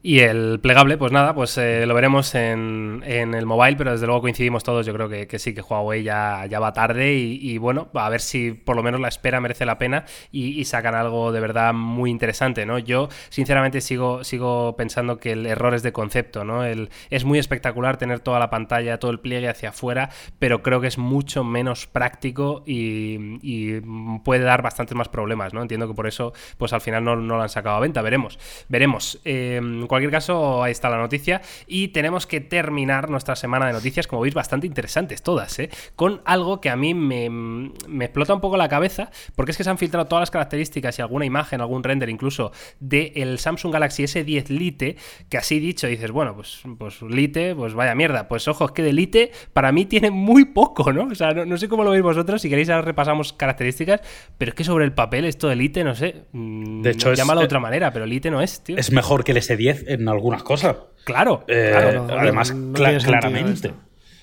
Y 0.00 0.20
el 0.20 0.60
plegable, 0.60 0.96
pues 0.96 1.10
nada, 1.10 1.34
pues 1.34 1.58
eh, 1.58 1.84
lo 1.84 1.92
veremos 1.92 2.36
en, 2.36 3.02
el 3.04 3.46
mobile, 3.46 3.76
pero 3.76 3.90
desde 3.90 4.06
luego 4.06 4.20
coincidimos 4.20 4.62
todos, 4.62 4.86
yo 4.86 4.94
creo 4.94 5.08
que, 5.08 5.38
sí, 5.40 5.54
que 5.54 5.60
Huawei 5.60 6.04
ya, 6.04 6.46
ya 6.46 6.60
va 6.60 6.72
tarde 6.72 7.14
y, 7.14 7.58
bueno, 7.58 7.88
a 7.94 8.08
ver 8.08 8.20
si 8.20 8.52
por 8.52 8.76
lo 8.76 8.84
menos 8.84 9.00
la 9.00 9.08
espera 9.08 9.40
merece 9.40 9.66
la 9.66 9.76
pena 9.76 10.04
y, 10.30 10.64
sacan 10.68 10.94
algo 10.94 11.32
de 11.32 11.40
verdad 11.40 11.72
muy 11.72 12.10
interesante, 12.10 12.64
¿no? 12.66 12.78
Yo 12.78 13.08
sinceramente 13.30 13.80
sigo, 13.80 14.22
sigo 14.22 14.76
pensando 14.76 15.18
que 15.18 15.32
el 15.32 15.46
error 15.46 15.74
es 15.74 15.82
de 15.82 15.92
concepto, 15.92 16.44
¿no? 16.44 16.62
El, 16.62 16.90
es 17.10 17.24
muy 17.24 17.38
espectacular 17.38 17.96
tener 17.96 18.20
toda 18.20 18.38
la 18.38 18.50
pantalla, 18.50 18.98
todo 18.98 19.10
el 19.10 19.18
pliegue 19.18 19.48
hacia 19.48 19.70
afuera, 19.70 20.10
pero 20.38 20.62
creo 20.62 20.80
que 20.80 20.88
es 20.88 20.98
mucho 20.98 21.42
menos 21.42 21.86
práctico 21.86 22.62
y, 22.66 23.80
puede 24.24 24.44
dar 24.44 24.62
bastantes 24.62 24.96
más 24.96 25.08
problemas, 25.08 25.54
¿no? 25.54 25.62
Entiendo 25.62 25.88
que 25.88 25.94
por 25.94 26.06
eso, 26.06 26.32
pues 26.56 26.72
al 26.72 26.80
final 26.80 27.04
no, 27.04 27.16
lo 27.16 27.42
han 27.42 27.48
sacado 27.48 27.76
a 27.76 27.80
venta, 27.80 28.02
veremos, 28.02 28.38
veremos. 28.68 29.20
Eh, 29.24 29.60
cualquier 29.88 30.10
caso, 30.10 30.62
ahí 30.62 30.72
está 30.72 30.88
la 30.88 30.98
noticia. 30.98 31.42
Y 31.66 31.88
tenemos 31.88 32.26
que 32.26 32.40
terminar 32.40 33.10
nuestra 33.10 33.36
semana 33.36 33.66
de 33.66 33.72
noticias, 33.72 34.06
como 34.06 34.22
veis, 34.22 34.34
bastante 34.34 34.66
interesantes 34.66 35.22
todas, 35.22 35.58
¿eh? 35.58 35.70
Con 35.96 36.20
algo 36.24 36.60
que 36.60 36.70
a 36.70 36.76
mí 36.76 36.94
me, 36.94 37.72
explota 38.04 38.34
un 38.34 38.40
poco 38.40 38.56
la 38.56 38.68
cabeza, 38.68 39.10
porque 39.34 39.52
es 39.52 39.56
que 39.56 39.64
se 39.64 39.70
han 39.70 39.78
filtrado 39.78 40.06
todas 40.06 40.22
las 40.22 40.30
características 40.30 40.98
y 40.98 41.02
alguna 41.02 41.24
imagen, 41.24 41.60
algún 41.60 41.82
render 41.82 42.08
incluso, 42.08 42.52
del 42.80 43.38
Samsung 43.38 43.72
Galaxy 43.72 44.04
S10 44.04 44.48
Lite, 44.48 44.96
que 45.28 45.38
así 45.38 45.58
dicho 45.58 45.86
dices, 45.86 46.10
bueno, 46.10 46.34
pues, 46.34 46.62
pues 46.78 47.02
Lite, 47.02 47.54
pues 47.54 47.74
vaya 47.74 47.94
mierda. 47.94 48.28
Pues 48.28 48.48
ojo, 48.48 48.66
es 48.66 48.72
que 48.72 48.82
de 48.82 48.92
Lite 48.92 49.32
para 49.52 49.72
mí 49.72 49.86
tiene 49.86 50.10
muy 50.10 50.44
poco, 50.46 50.92
¿no? 50.92 51.04
O 51.04 51.14
sea, 51.14 51.32
no, 51.32 51.56
sé 51.56 51.68
cómo 51.68 51.84
lo 51.84 51.90
veis 51.90 52.02
vosotros, 52.02 52.42
si 52.42 52.48
queréis 52.48 52.70
ahora 52.70 52.82
repasamos 52.82 53.32
características, 53.32 54.00
pero 54.36 54.50
es 54.50 54.54
que 54.54 54.64
sobre 54.64 54.84
el 54.84 54.92
papel 54.92 55.24
esto 55.24 55.48
de 55.48 55.56
Lite, 55.56 55.84
no 55.84 55.94
sé, 55.94 56.26
mm, 56.32 56.82
de 56.82 56.90
hecho, 56.90 57.14
llámalo 57.14 57.40
de 57.40 57.46
otra 57.46 57.60
manera, 57.60 57.92
pero 57.92 58.06
Lite 58.06 58.30
no 58.30 58.40
es, 58.40 58.62
tío. 58.62 58.76
Es 58.76 58.92
mejor 58.92 59.24
que 59.24 59.32
el 59.32 59.38
S10 59.38 59.77
en 59.86 60.08
algunas 60.08 60.42
cosas. 60.42 60.76
Claro, 61.04 61.44
eh, 61.48 61.72
además, 62.10 62.54
claramente. 62.72 63.72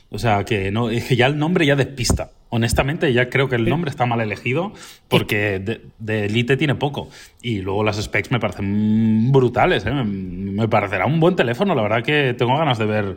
O 0.10 0.20
sea, 0.20 0.44
que, 0.44 0.72
no, 0.72 0.90
es 0.92 1.06
que 1.06 1.16
ya 1.16 1.28
el 1.28 1.38
nombre 1.38 1.66
ya 1.66 1.76
despista. 1.76 2.32
Honestamente, 2.50 3.12
ya 3.12 3.30
creo 3.30 3.50
que 3.50 3.56
el 3.56 3.68
nombre 3.68 3.90
está 3.90 4.06
mal 4.06 4.22
elegido 4.22 4.72
porque 5.10 5.60
de, 6.00 6.26
Elite 6.26 6.56
tiene 6.56 6.76
poco. 6.76 7.10
Y 7.42 7.62
luego 7.62 7.84
las 7.84 8.02
specs 8.02 8.32
me 8.32 8.40
parecen 8.40 9.32
brutales. 9.32 9.86
¿eh? 9.86 9.92
Me 9.92 10.68
parecerá 10.70 11.06
un 11.06 11.20
buen 11.20 11.36
teléfono. 11.36 11.76
La 11.76 11.82
verdad 11.82 12.04
que 12.04 12.34
tengo 12.38 12.58
ganas 12.58 12.78
de 12.78 12.86
ver 12.86 13.16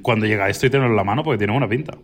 cuando 0.00 0.26
llega 0.26 0.48
esto 0.48 0.66
y 0.66 0.70
tenerlo 0.70 0.92
en 0.92 0.96
la 0.96 1.04
mano 1.04 1.22
porque 1.22 1.38
tiene 1.38 1.52
buena 1.52 1.68
pinta. 1.68 1.98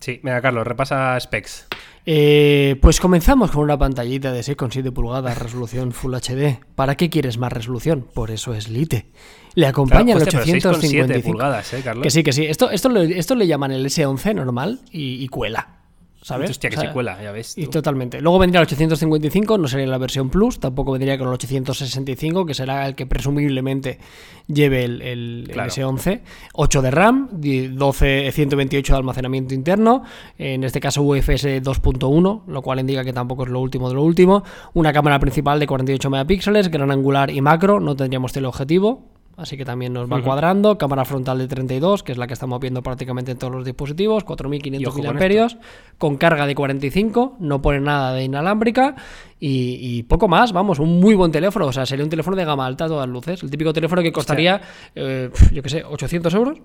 Sí, 0.00 0.20
mira, 0.22 0.42
Carlos, 0.42 0.66
repasa 0.66 1.18
specs. 1.20 1.68
Eh, 2.06 2.76
pues 2.80 2.98
comenzamos 3.00 3.50
con 3.50 3.62
una 3.62 3.78
pantallita 3.78 4.32
de 4.32 4.40
6,7 4.40 4.92
pulgadas, 4.92 5.38
resolución 5.38 5.92
Full 5.92 6.14
HD. 6.14 6.60
¿Para 6.74 6.96
qué 6.96 7.10
quieres 7.10 7.38
más 7.38 7.52
resolución? 7.52 8.06
Por 8.14 8.30
eso 8.30 8.54
es 8.54 8.68
Lite. 8.68 9.06
Le 9.54 9.66
acompaña 9.66 10.14
el 10.14 10.22
855. 10.22 11.28
pulgadas, 11.28 11.72
¿eh, 11.74 11.82
Carlos? 11.82 12.02
Que 12.02 12.10
sí, 12.10 12.22
que 12.22 12.32
sí. 12.32 12.46
Esto, 12.46 12.70
esto, 12.70 12.96
esto 12.96 13.34
le 13.34 13.46
llaman 13.46 13.72
el 13.72 13.84
S11 13.86 14.34
normal 14.34 14.80
y 14.92 15.26
cuela. 15.28 15.79
¿Sabes? 16.22 16.50
Hostia, 16.50 16.70
que 16.70 16.76
se 16.76 16.90
cuela, 16.90 17.20
ya 17.22 17.32
ves. 17.32 17.56
Y 17.56 17.66
totalmente. 17.66 18.20
Luego 18.20 18.38
vendría 18.38 18.60
el 18.60 18.66
855, 18.66 19.58
no 19.58 19.68
sería 19.68 19.86
la 19.86 19.98
versión 19.98 20.30
Plus, 20.30 20.60
tampoco 20.60 20.92
vendría 20.92 21.18
con 21.18 21.28
el 21.28 21.34
865, 21.34 22.44
que 22.44 22.54
será 22.54 22.86
el 22.86 22.94
que 22.94 23.06
presumiblemente 23.06 23.98
lleve 24.46 24.84
el, 24.84 25.02
el, 25.02 25.50
S11. 25.50 26.20
8 26.52 26.82
de 26.82 26.90
RAM, 26.90 27.28
12, 27.32 28.30
128 28.32 28.92
de 28.92 28.96
almacenamiento 28.96 29.54
interno, 29.54 30.02
en 30.38 30.64
este 30.64 30.80
caso 30.80 31.02
UFS 31.02 31.62
2.1, 31.62 32.42
lo 32.46 32.62
cual 32.62 32.80
indica 32.80 33.04
que 33.04 33.12
tampoco 33.12 33.44
es 33.44 33.50
lo 33.50 33.60
último 33.60 33.88
de 33.88 33.94
lo 33.94 34.02
último. 34.02 34.44
Una 34.74 34.92
cámara 34.92 35.18
principal 35.18 35.58
de 35.58 35.66
48 35.66 36.10
megapíxeles, 36.10 36.70
gran 36.70 36.90
angular 36.90 37.30
y 37.30 37.40
macro, 37.40 37.80
no 37.80 37.96
tendríamos 37.96 38.32
teleobjetivo 38.32 39.19
así 39.36 39.56
que 39.56 39.64
también 39.64 39.92
nos 39.92 40.10
va 40.10 40.22
cuadrando. 40.22 40.78
Cámara 40.78 41.04
frontal 41.04 41.38
de 41.38 41.48
32, 41.48 42.02
que 42.02 42.12
es 42.12 42.18
la 42.18 42.26
que 42.26 42.34
estamos 42.34 42.60
viendo 42.60 42.82
prácticamente 42.82 43.32
en 43.32 43.38
todos 43.38 43.52
los 43.52 43.64
dispositivos, 43.64 44.24
4500 44.24 44.96
mAh, 44.96 45.58
con, 45.98 46.16
carga 46.16 46.46
de 46.46 46.54
45, 46.54 47.36
no 47.40 47.62
pone 47.62 47.80
nada 47.80 48.12
de 48.12 48.24
inalámbrica. 48.24 48.96
Y, 49.38 50.02
poco 50.02 50.28
más, 50.28 50.52
vamos, 50.52 50.78
un 50.78 51.00
muy 51.00 51.14
buen 51.14 51.32
teléfono, 51.32 51.66
o 51.66 51.72
sea, 51.72 51.86
sería 51.86 52.04
un 52.04 52.10
teléfono 52.10 52.36
de 52.36 52.44
gama 52.44 52.66
alta 52.66 52.84
a 52.84 52.88
todas 52.88 53.08
luces, 53.08 53.42
el 53.42 53.50
típico 53.50 53.72
teléfono 53.72 54.02
que 54.02 54.12
costaría, 54.12 54.60
eh, 54.94 55.30
yo 55.50 55.62
qué 55.62 55.68
sé, 55.70 55.82
800 55.82 56.34
euros. 56.34 56.58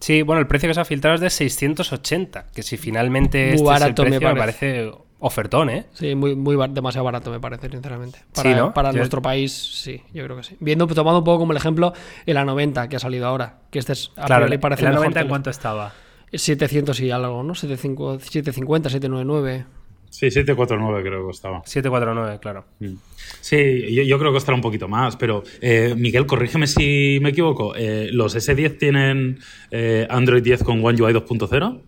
Sí, 0.00 0.22
bueno, 0.22 0.40
el 0.40 0.46
precio 0.46 0.68
que 0.68 0.74
se 0.74 0.80
ha 0.80 0.84
filtrado 0.84 1.16
es 1.16 1.20
de 1.20 1.30
680, 1.30 2.46
que 2.54 2.62
si 2.62 2.76
finalmente 2.76 3.54
este 3.54 3.74
es 3.74 3.82
el 3.82 3.94
precio, 3.94 4.20
me 4.20 4.36
parece 4.36 4.92
ofertón, 5.20 5.70
¿eh? 5.70 5.86
Sí, 5.92 6.14
muy, 6.14 6.34
muy 6.34 6.56
demasiado 6.70 7.04
barato 7.04 7.30
me 7.30 7.40
parece, 7.40 7.68
sinceramente. 7.68 8.20
Para, 8.34 8.72
para 8.72 8.92
nuestro 8.92 9.20
país, 9.20 9.52
sí, 9.52 10.02
yo 10.12 10.24
creo 10.24 10.36
que 10.36 10.44
sí. 10.44 10.56
Viendo, 10.60 10.86
tomando 10.86 11.18
un 11.18 11.24
poco 11.24 11.40
como 11.40 11.52
el 11.52 11.58
ejemplo 11.58 11.92
el 12.26 12.36
A90 12.36 12.88
que 12.88 12.96
ha 12.96 13.00
salido 13.00 13.26
ahora, 13.26 13.58
que 13.70 13.78
este 13.78 13.92
es, 13.92 14.12
a 14.16 14.26
claro, 14.26 14.46
le 14.46 14.58
parece 14.58 14.86
¿El 14.86 14.94
A90 14.94 15.22
en 15.22 15.28
cuánto 15.28 15.50
estaba? 15.50 15.92
700 16.32 17.00
y 17.00 17.10
algo, 17.10 17.42
¿no? 17.42 17.54
750, 17.54 18.90
799. 18.90 19.66
Sí, 20.10 20.30
749 20.30 21.02
creo 21.02 21.20
que 21.20 21.26
costaba. 21.26 21.62
749, 21.64 22.38
claro. 22.40 22.64
Mm. 22.80 22.94
Sí, 23.40 24.06
yo, 24.06 24.18
creo 24.18 24.30
que 24.30 24.36
costará 24.36 24.56
un 24.56 24.62
poquito 24.62 24.88
más, 24.88 25.16
pero 25.16 25.42
eh, 25.60 25.94
Miguel, 25.96 26.26
corrígeme 26.26 26.66
si 26.66 27.18
me 27.20 27.30
equivoco. 27.30 27.74
Eh, 27.76 28.08
¿Los 28.12 28.34
S10 28.34 28.78
tienen 28.78 29.38
eh, 29.70 30.06
Android 30.08 30.42
10 30.42 30.64
con 30.64 30.84
One 30.84 31.00
UI 31.00 31.12
2.0? 31.12 31.80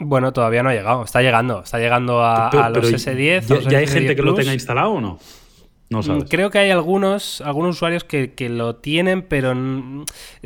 Bueno, 0.00 0.32
todavía 0.32 0.62
no 0.62 0.70
ha 0.70 0.74
llegado. 0.74 1.04
Está 1.04 1.20
llegando. 1.22 1.62
Está 1.62 1.78
llegando 1.78 2.24
a, 2.24 2.70
los 2.74 2.90
S10. 2.90 3.68
¿Ya, 3.68 3.78
hay 3.78 3.86
gente 3.86 4.16
que 4.16 4.22
lo 4.22 4.34
tenga 4.34 4.52
instalado 4.52 4.92
o 4.92 5.00
no? 5.00 5.18
Mm, 5.92 6.20
creo 6.28 6.50
que 6.50 6.58
hay 6.58 6.70
algunos, 6.70 7.40
algunos 7.40 7.74
usuarios 7.74 8.04
que, 8.04 8.30
lo 8.48 8.76
tienen, 8.76 9.22
pero 9.22 9.52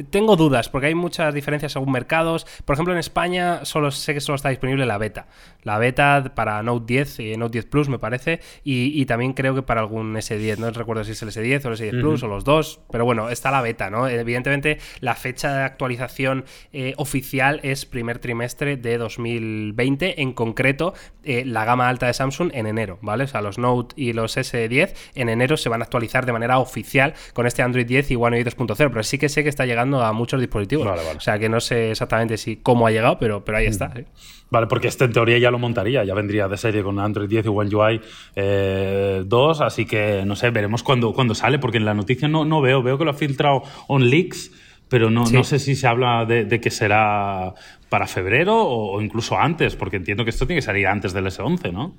tengo 0.09 0.37
dudas, 0.37 0.70
porque 0.70 0.87
hay 0.87 0.94
muchas 0.94 1.35
diferencias 1.35 1.72
según 1.72 1.92
mercados. 1.92 2.46
Por 2.64 2.74
ejemplo, 2.74 2.94
en 2.94 2.98
España 2.98 3.66
solo 3.66 3.90
sé 3.90 4.14
que 4.14 4.22
solo 4.22 4.37
está 4.37 4.48
disponible 4.48 4.87
la 4.87 4.96
beta. 4.96 5.26
La 5.62 5.76
beta 5.76 6.33
para 6.35 6.62
Note 6.62 6.87
10 6.87 7.20
y 7.20 7.37
Note 7.37 7.52
10 7.52 7.66
Plus, 7.66 7.88
me 7.90 7.98
parece, 7.98 8.40
y, 8.64 9.04
también 9.04 9.35
creo 9.35 9.54
que 9.54 9.61
para 9.61 9.83
algún 9.83 10.14
S10. 10.14 10.57
No 10.57 10.70
recuerdo 10.70 11.04
si 11.04 11.12
es 11.12 11.22
el 11.22 11.28
S10 11.28 11.66
o 11.66 11.68
el 11.68 11.74
S10 11.74 12.00
Plus 12.00 12.22
o 12.22 12.26
los 12.26 12.44
dos, 12.44 12.80
pero 12.90 13.04
bueno, 13.04 13.28
está 13.28 13.50
la 13.50 13.61
beta, 13.61 13.90
¿no? 13.90 14.09
Evidentemente, 14.09 14.78
la 15.00 15.14
fecha 15.14 15.54
de 15.54 15.62
actualización 15.62 16.46
eh, 16.72 16.94
oficial 16.96 17.61
es 17.62 17.85
primer 17.85 18.18
trimestre 18.18 18.78
de 18.78 18.96
2020, 18.96 20.22
en 20.22 20.33
concreto, 20.33 20.94
eh, 21.22 21.44
la 21.44 21.66
gama 21.66 21.90
alta 21.90 22.07
de 22.07 22.14
Samsung 22.14 22.50
en 22.54 22.66
enero, 22.66 22.98
¿vale? 23.02 23.24
O 23.24 23.26
sea, 23.26 23.42
los 23.42 23.59
Note 23.59 23.94
y 23.98 24.14
los 24.14 24.38
S10 24.38 24.94
en 25.14 25.28
enero 25.28 25.33
enero 25.34 25.56
se 25.56 25.68
van 25.68 25.82
a 25.82 25.84
actualizar 25.84 26.26
de 26.26 26.32
manera 26.32 26.58
oficial 26.58 27.14
con 27.32 27.46
este 27.46 27.62
Android 27.62 27.86
10 27.86 28.12
y 28.12 28.16
One 28.16 28.38
UI 28.38 28.44
2.0, 28.44 28.76
pero 28.76 29.02
sí 29.02 29.18
que 29.18 29.28
sé 29.28 29.42
que 29.42 29.48
está 29.48 29.66
llegando 29.66 30.02
a 30.02 30.12
muchos 30.12 30.40
dispositivos. 30.40 30.86
O 30.86 31.20
sea 31.20 31.38
que 31.38 31.48
no 31.48 31.60
sé 31.60 31.90
exactamente 31.90 32.36
si 32.36 32.56
cómo 32.56 32.86
ha 32.86 32.90
llegado, 32.90 33.18
pero, 33.18 33.44
pero 33.44 33.58
ahí 33.58 33.66
está. 33.66 33.88
Mm. 33.88 34.04
Vale, 34.50 34.66
porque 34.66 34.88
este 34.88 35.04
en 35.04 35.12
teoría 35.12 35.38
ya 35.38 35.50
lo 35.50 35.58
montaría, 35.58 36.04
ya 36.04 36.14
vendría 36.14 36.48
de 36.48 36.56
serie 36.56 36.82
con 36.82 36.98
Android 36.98 37.28
10 37.28 37.46
y 37.46 37.48
One 37.48 37.74
UI 37.74 37.98
2, 37.98 38.04
eh, 38.36 39.64
así 39.64 39.84
que 39.84 40.24
no 40.24 40.36
sé, 40.36 40.50
veremos 40.50 40.82
cuándo, 40.82 41.12
cuando 41.12 41.34
sale, 41.34 41.58
porque 41.58 41.78
en 41.78 41.84
la 41.84 41.94
noticia 41.94 42.28
no, 42.28 42.44
no 42.44 42.60
veo, 42.60 42.82
veo 42.82 42.96
que 42.96 43.04
lo 43.04 43.10
ha 43.10 43.14
filtrado 43.14 43.62
on 43.88 44.08
leaks 44.08 44.50
pero 44.88 45.10
no, 45.10 45.24
no, 45.24 45.44
sé 45.44 45.58
si 45.58 45.74
se 45.74 45.86
habla 45.86 46.24
de, 46.24 46.60
que 46.60 46.70
será 46.70 47.54
para 47.88 48.06
febrero 48.06 48.62
o, 48.62 49.00
incluso 49.00 49.36
antes, 49.36 49.76
porque 49.76 49.96
entiendo 49.96 50.24
que 50.24 50.30
esto 50.30 50.46
tiene 50.46 50.58
que 50.58 50.66
salir 50.66 50.86
antes 50.86 51.12
del 51.12 51.26
S11, 51.26 51.72
¿no? 51.72 51.96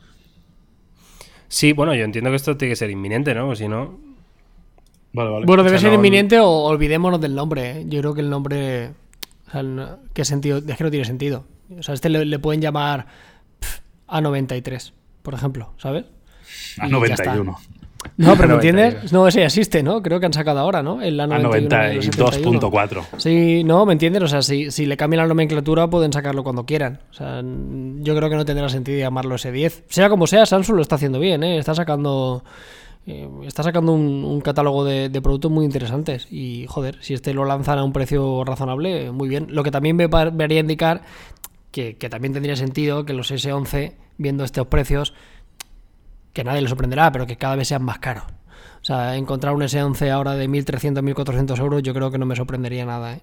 Sí, 1.47 1.73
bueno, 1.73 1.93
yo 1.95 2.03
entiendo 2.03 2.29
que 2.29 2.35
esto 2.35 2.57
tiene 2.57 2.71
que 2.71 2.75
ser 2.75 2.89
inminente, 2.89 3.33
¿no? 3.33 3.55
Si 3.55 3.67
no. 3.67 3.99
Vale, 5.13 5.29
vale. 5.29 5.45
Bueno, 5.45 5.63
debe 5.63 5.79
ser 5.79 5.93
inminente 5.93 6.39
o 6.39 6.49
olvidémonos 6.49 7.21
del 7.21 7.35
nombre. 7.35 7.71
¿eh? 7.71 7.85
Yo 7.87 7.99
creo 8.01 8.13
que 8.13 8.21
el 8.21 8.29
nombre. 8.29 8.91
O 9.47 9.51
sea, 9.51 9.99
¿Qué 10.13 10.25
sentido? 10.25 10.57
Es 10.57 10.75
que 10.77 10.83
no 10.83 10.91
tiene 10.91 11.05
sentido. 11.05 11.45
O 11.77 11.83
sea, 11.83 11.93
este 11.93 12.09
le, 12.09 12.39
pueden 12.39 12.61
llamar 12.61 13.07
A93, 14.07 14.91
por 15.23 15.33
ejemplo, 15.33 15.73
¿sabes? 15.77 16.05
A91. 16.77 17.57
No, 18.17 18.35
pero 18.35 18.47
¿me 18.49 18.53
entiendes? 18.55 19.11
No, 19.11 19.27
ese 19.27 19.43
existe, 19.43 19.83
¿no? 19.83 20.01
Creo 20.01 20.19
que 20.19 20.25
han 20.25 20.33
sacado 20.33 20.59
ahora, 20.59 20.81
¿no? 20.81 21.01
El 21.01 21.19
A92.4. 21.19 23.03
Sí, 23.17 23.63
no, 23.63 23.85
¿me 23.85 23.93
entiendes? 23.93 24.23
O 24.23 24.27
sea, 24.27 24.41
si, 24.41 24.71
si, 24.71 24.85
le 24.85 24.97
cambian 24.97 25.23
la 25.23 25.27
nomenclatura 25.27 25.89
pueden 25.89 26.13
sacarlo 26.13 26.43
cuando 26.43 26.65
quieran. 26.65 26.99
O 27.11 27.13
sea, 27.13 27.41
yo 27.43 28.15
creo 28.15 28.29
que 28.29 28.35
no 28.35 28.45
tendrá 28.45 28.69
sentido 28.69 28.99
llamarlo 28.99 29.35
S10. 29.35 29.83
Sea 29.89 30.09
como 30.09 30.27
sea, 30.27 30.45
Samsung 30.45 30.77
lo 30.77 30.81
está 30.81 30.95
haciendo 30.95 31.19
bien, 31.19 31.43
¿eh? 31.43 31.57
Está 31.57 31.75
sacando... 31.75 32.43
Eh, 33.07 33.29
está 33.45 33.61
sacando 33.61 33.91
un, 33.91 34.41
catálogo 34.41 34.83
de, 34.83 35.09
productos 35.21 35.51
muy 35.51 35.63
interesantes 35.63 36.27
y 36.31 36.65
joder, 36.67 36.97
si 37.01 37.13
este 37.13 37.35
lo 37.35 37.45
lanzan 37.45 37.77
a 37.77 37.83
un 37.83 37.93
precio 37.93 38.43
razonable, 38.43 39.11
muy 39.11 39.29
bien. 39.29 39.45
Lo 39.49 39.63
que 39.63 39.69
también 39.69 39.95
me, 39.95 40.07
vería 40.07 40.59
indicar 40.59 41.03
que, 41.69 41.97
que 41.97 42.09
también 42.09 42.33
tendría 42.33 42.55
sentido 42.55 43.05
que 43.05 43.13
los 43.13 43.31
S11, 43.31 43.93
viendo 44.17 44.43
estos 44.43 44.65
precios, 44.67 45.13
que 46.35 46.43
nadie 46.43 46.61
le 46.61 46.67
sorprenderá, 46.67 47.11
pero 47.13 47.25
que 47.25 47.37
cada 47.37 47.55
vez 47.55 47.69
sean 47.69 47.81
más 47.81 47.97
caros. 47.99 48.25
O 48.81 48.85
sea, 48.85 49.15
encontrar 49.15 49.55
un 49.55 49.61
S11 49.61 50.11
ahora 50.11 50.33
de 50.33 50.47
1.300, 50.47 51.01
1.400 51.01 51.57
euros 51.59 51.81
yo 51.81 51.93
creo 51.93 52.11
que 52.11 52.19
no 52.19 52.25
me 52.25 52.35
sorprendería 52.35 52.85
nada, 52.85 53.13
¿eh? 53.13 53.21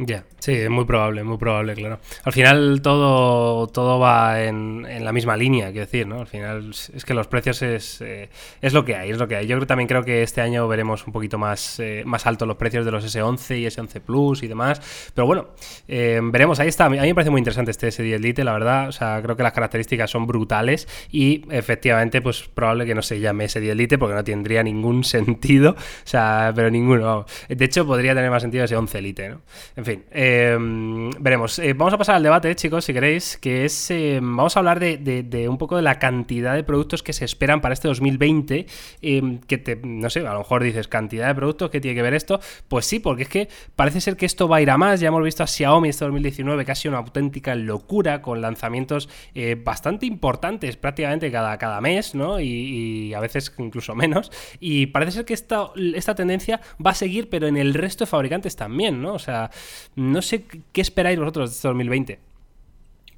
Ya, 0.00 0.22
sí, 0.38 0.52
es 0.52 0.70
muy 0.70 0.84
probable, 0.84 1.24
muy 1.24 1.38
probable, 1.38 1.74
claro. 1.74 1.98
Al 2.22 2.32
final 2.32 2.80
todo, 2.82 3.66
todo 3.66 3.98
va 3.98 4.44
en, 4.44 4.86
en, 4.88 5.04
la 5.04 5.12
misma 5.12 5.36
línea, 5.36 5.72
quiero 5.72 5.86
decir, 5.86 6.06
¿no? 6.06 6.20
Al 6.20 6.28
final 6.28 6.70
es 6.70 7.04
que 7.04 7.14
los 7.14 7.26
precios 7.26 7.62
es, 7.62 8.00
eh, 8.00 8.28
es 8.62 8.74
lo 8.74 8.84
que 8.84 8.94
hay, 8.94 9.10
es 9.10 9.18
lo 9.18 9.26
que 9.26 9.34
hay. 9.34 9.48
Yo 9.48 9.58
también 9.66 9.88
creo 9.88 10.04
que 10.04 10.22
este 10.22 10.40
año 10.40 10.68
veremos 10.68 11.04
un 11.04 11.12
poquito 11.12 11.36
más, 11.36 11.80
eh, 11.80 12.04
más 12.06 12.28
altos 12.28 12.46
los 12.46 12.56
precios 12.56 12.84
de 12.84 12.92
los 12.92 13.04
S11 13.04 13.58
y 13.58 13.66
S11 13.66 14.00
Plus 14.00 14.44
y 14.44 14.46
demás. 14.46 15.10
Pero 15.14 15.26
bueno, 15.26 15.48
eh, 15.88 16.20
veremos, 16.22 16.60
ahí 16.60 16.68
está. 16.68 16.84
A 16.84 16.90
mí 16.90 16.98
me 16.98 17.14
parece 17.16 17.30
muy 17.30 17.40
interesante 17.40 17.72
este 17.72 17.88
S10 17.88 18.20
Lite, 18.20 18.44
la 18.44 18.52
verdad. 18.52 18.86
O 18.86 18.92
sea, 18.92 19.20
creo 19.20 19.36
que 19.36 19.42
las 19.42 19.52
características 19.52 20.08
son 20.08 20.28
brutales 20.28 20.86
y 21.10 21.44
efectivamente, 21.50 22.22
pues 22.22 22.48
probable 22.48 22.86
que 22.86 22.94
no 22.94 23.02
se 23.02 23.18
llame 23.18 23.46
S10 23.46 23.74
Lite 23.74 23.98
porque 23.98 24.14
no 24.14 24.22
tendría 24.22 24.62
ningún 24.62 25.02
sentido. 25.02 25.72
O 25.72 25.76
sea, 26.04 26.52
pero 26.54 26.70
ninguno. 26.70 27.26
De 27.48 27.64
hecho, 27.64 27.84
podría 27.84 28.14
tener 28.14 28.30
más 28.30 28.42
sentido 28.42 28.64
S11 28.64 29.02
Lite, 29.02 29.28
¿no? 29.30 29.40
Fin, 29.88 30.04
em, 30.10 31.10
veremos. 31.18 31.58
Eh, 31.58 31.72
vamos 31.72 31.94
a 31.94 31.98
pasar 31.98 32.16
al 32.16 32.22
debate, 32.22 32.54
chicos, 32.54 32.84
si 32.84 32.92
queréis, 32.92 33.38
que 33.38 33.64
es, 33.64 33.90
em, 33.90 34.36
vamos 34.36 34.56
a 34.56 34.60
hablar 34.60 34.80
de, 34.80 35.48
un 35.48 35.56
poco 35.56 35.76
de 35.76 35.82
la 35.82 35.98
cantidad 35.98 36.54
de 36.54 36.62
productos 36.62 37.02
que 37.02 37.12
se 37.12 37.24
esperan 37.24 37.60
para 37.60 37.72
este 37.72 37.88
2020, 37.88 38.66
em, 39.00 39.38
que 39.38 39.80
no 39.82 40.10
sé, 40.10 40.20
a 40.20 40.32
lo 40.32 40.40
mejor 40.40 40.62
dices, 40.62 40.88
cantidad 40.88 41.26
de 41.28 41.34
productos, 41.34 41.70
¿qué 41.70 41.80
tiene 41.80 41.94
que 41.94 42.02
ver 42.02 42.14
esto? 42.14 42.38
Pues 42.68 42.84
sí, 42.84 42.98
porque 42.98 43.22
es 43.22 43.28
que 43.28 43.48
parece 43.76 44.00
ser 44.00 44.16
que 44.16 44.26
esto 44.26 44.46
va 44.46 44.58
a 44.58 44.60
ir 44.60 44.70
a 44.70 44.76
más, 44.76 45.00
ya 45.00 45.08
hemos 45.08 45.22
visto 45.22 45.42
a 45.42 45.46
Xiaomi 45.46 45.88
este 45.88 46.04
2019 46.04 46.64
casi 46.64 46.88
una 46.88 46.98
auténtica 46.98 47.54
locura, 47.54 48.20
con 48.20 48.40
lanzamientos 48.42 49.08
eh, 49.34 49.56
bastante 49.58 50.04
importantes 50.04 50.76
prácticamente 50.76 51.32
cada, 51.32 51.56
cada 51.56 51.80
mes, 51.80 52.14
¿no? 52.14 52.40
Y, 52.40 53.14
a 53.14 53.20
veces 53.20 53.54
incluso 53.58 53.94
menos, 53.94 54.30
y 54.60 54.86
parece 54.86 55.12
ser 55.12 55.24
que 55.24 55.34
esta, 55.34 55.70
esta 55.94 56.14
tendencia 56.14 56.60
va 56.84 56.90
a 56.90 56.94
seguir, 56.94 57.30
pero 57.30 57.46
en 57.46 57.56
el 57.56 57.72
resto 57.74 58.04
de 58.04 58.10
fabricantes 58.10 58.54
también, 58.54 59.00
¿no? 59.00 59.14
O 59.14 59.18
sea, 59.18 59.50
no 59.96 60.22
sé 60.22 60.44
qué 60.72 60.80
esperáis 60.80 61.18
vosotros 61.18 61.50
de 61.50 61.56
este 61.56 61.68
2020. 61.68 62.18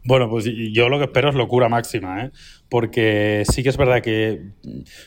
Bueno, 0.02 0.30
pues 0.30 0.46
yo 0.72 0.88
lo 0.88 0.98
que 0.98 1.04
espero 1.04 1.28
es 1.28 1.34
locura 1.34 1.68
máxima, 1.68 2.24
¿eh? 2.24 2.30
porque 2.70 3.44
sí 3.50 3.62
que 3.62 3.68
es 3.68 3.76
verdad 3.76 4.00
que 4.00 4.40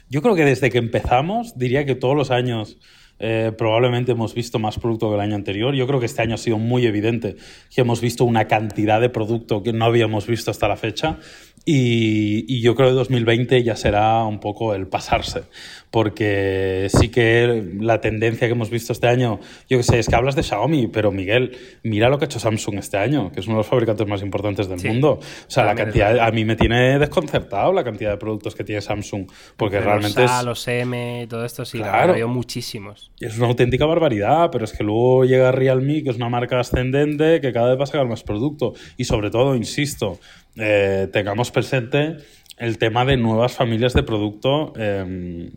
yo 0.09 0.21
creo 0.21 0.35
que 0.35 0.45
desde 0.45 0.69
que 0.69 0.77
empezamos, 0.77 1.57
diría 1.57 1.85
que 1.85 1.95
todos 1.95 2.15
los 2.15 2.29
años 2.29 2.77
eh, 3.19 3.51
probablemente 3.57 4.11
hemos 4.11 4.33
visto 4.33 4.59
más 4.59 4.77
producto 4.77 5.09
que 5.09 5.15
el 5.15 5.21
año 5.21 5.35
anterior. 5.35 5.73
Yo 5.73 5.87
creo 5.87 5.99
que 5.99 6.07
este 6.07 6.21
año 6.21 6.35
ha 6.35 6.37
sido 6.37 6.57
muy 6.57 6.85
evidente 6.85 7.37
que 7.73 7.81
hemos 7.81 8.01
visto 8.01 8.25
una 8.25 8.47
cantidad 8.47 8.99
de 8.99 9.09
producto 9.09 9.63
que 9.63 9.71
no 9.71 9.85
habíamos 9.85 10.27
visto 10.27 10.51
hasta 10.51 10.67
la 10.67 10.75
fecha 10.75 11.19
y, 11.65 12.61
yo 12.61 12.75
creo 12.75 12.89
que 12.89 12.95
2020 12.95 13.63
ya 13.63 13.75
será 13.75 14.23
un 14.23 14.39
poco 14.39 14.75
el 14.75 14.87
pasarse, 14.87 15.43
porque 15.91 16.87
sí 16.89 17.09
que 17.09 17.71
la 17.79 18.01
tendencia 18.01 18.47
que 18.47 18.53
hemos 18.53 18.69
visto 18.69 18.91
este 18.91 19.07
año, 19.07 19.39
yo 19.69 19.77
que 19.77 19.83
sé, 19.83 19.99
es 19.99 20.07
que 20.07 20.15
hablas 20.15 20.35
de 20.35 20.43
Xiaomi, 20.43 20.87
pero 20.87 21.11
Miguel, 21.11 21.57
mira 21.83 22.09
lo 22.09 22.17
que 22.17 22.25
ha 22.25 22.27
hecho 22.27 22.39
Samsung 22.39 22.79
este 22.79 22.97
año, 22.97 23.31
que 23.31 23.39
es 23.39 23.47
uno 23.47 23.55
de 23.55 23.59
los 23.59 23.67
fabricantes 23.67 24.07
más 24.07 24.21
importantes 24.21 24.67
del 24.67 24.83
mundo. 24.83 25.19
O 25.21 25.51
sea, 25.51 25.63
la 25.63 25.75
cantidad, 25.75 26.19
a 26.19 26.31
mí 26.31 26.43
me 26.43 26.55
tiene 26.57 26.99
desconcertado 26.99 27.71
la 27.71 27.83
cantidad 27.83 28.11
de 28.11 28.17
productos 28.17 28.55
que 28.55 28.63
tiene 28.65 28.81
Samsung, 28.81 29.27
porque 29.55 29.79
realmente 29.79 30.21
los 30.21 30.31
A, 30.31 30.43
los 30.43 30.67
M, 30.67 31.27
todo 31.29 31.45
esto 31.45 31.63
sí, 31.63 31.77
claro, 31.77 32.13
veo 32.13 32.27
muchísimos. 32.27 33.11
Es 33.19 33.37
una 33.37 33.47
auténtica 33.47 33.85
barbaridad, 33.85 34.49
pero 34.51 34.65
es 34.65 34.73
que 34.73 34.83
luego 34.83 35.23
llega 35.23 35.51
Realme, 35.53 36.03
que 36.03 36.09
es 36.09 36.17
una 36.17 36.27
marca 36.27 36.59
ascendente, 36.59 37.39
que 37.39 37.53
cada 37.53 37.69
vez 37.69 37.79
va 37.79 37.83
a 37.83 37.87
sacar 37.87 38.07
más 38.07 38.23
producto. 38.23 38.73
Y 38.97 39.05
sobre 39.05 39.29
todo, 39.29 39.55
insisto, 39.55 40.19
eh, 40.55 41.07
tengamos 41.11 41.51
presente 41.51 42.17
el 42.57 42.77
tema 42.77 43.05
de 43.05 43.17
nuevas 43.17 43.53
familias 43.53 43.93
de 43.93 44.03
producto 44.03 44.73
em, 44.77 45.51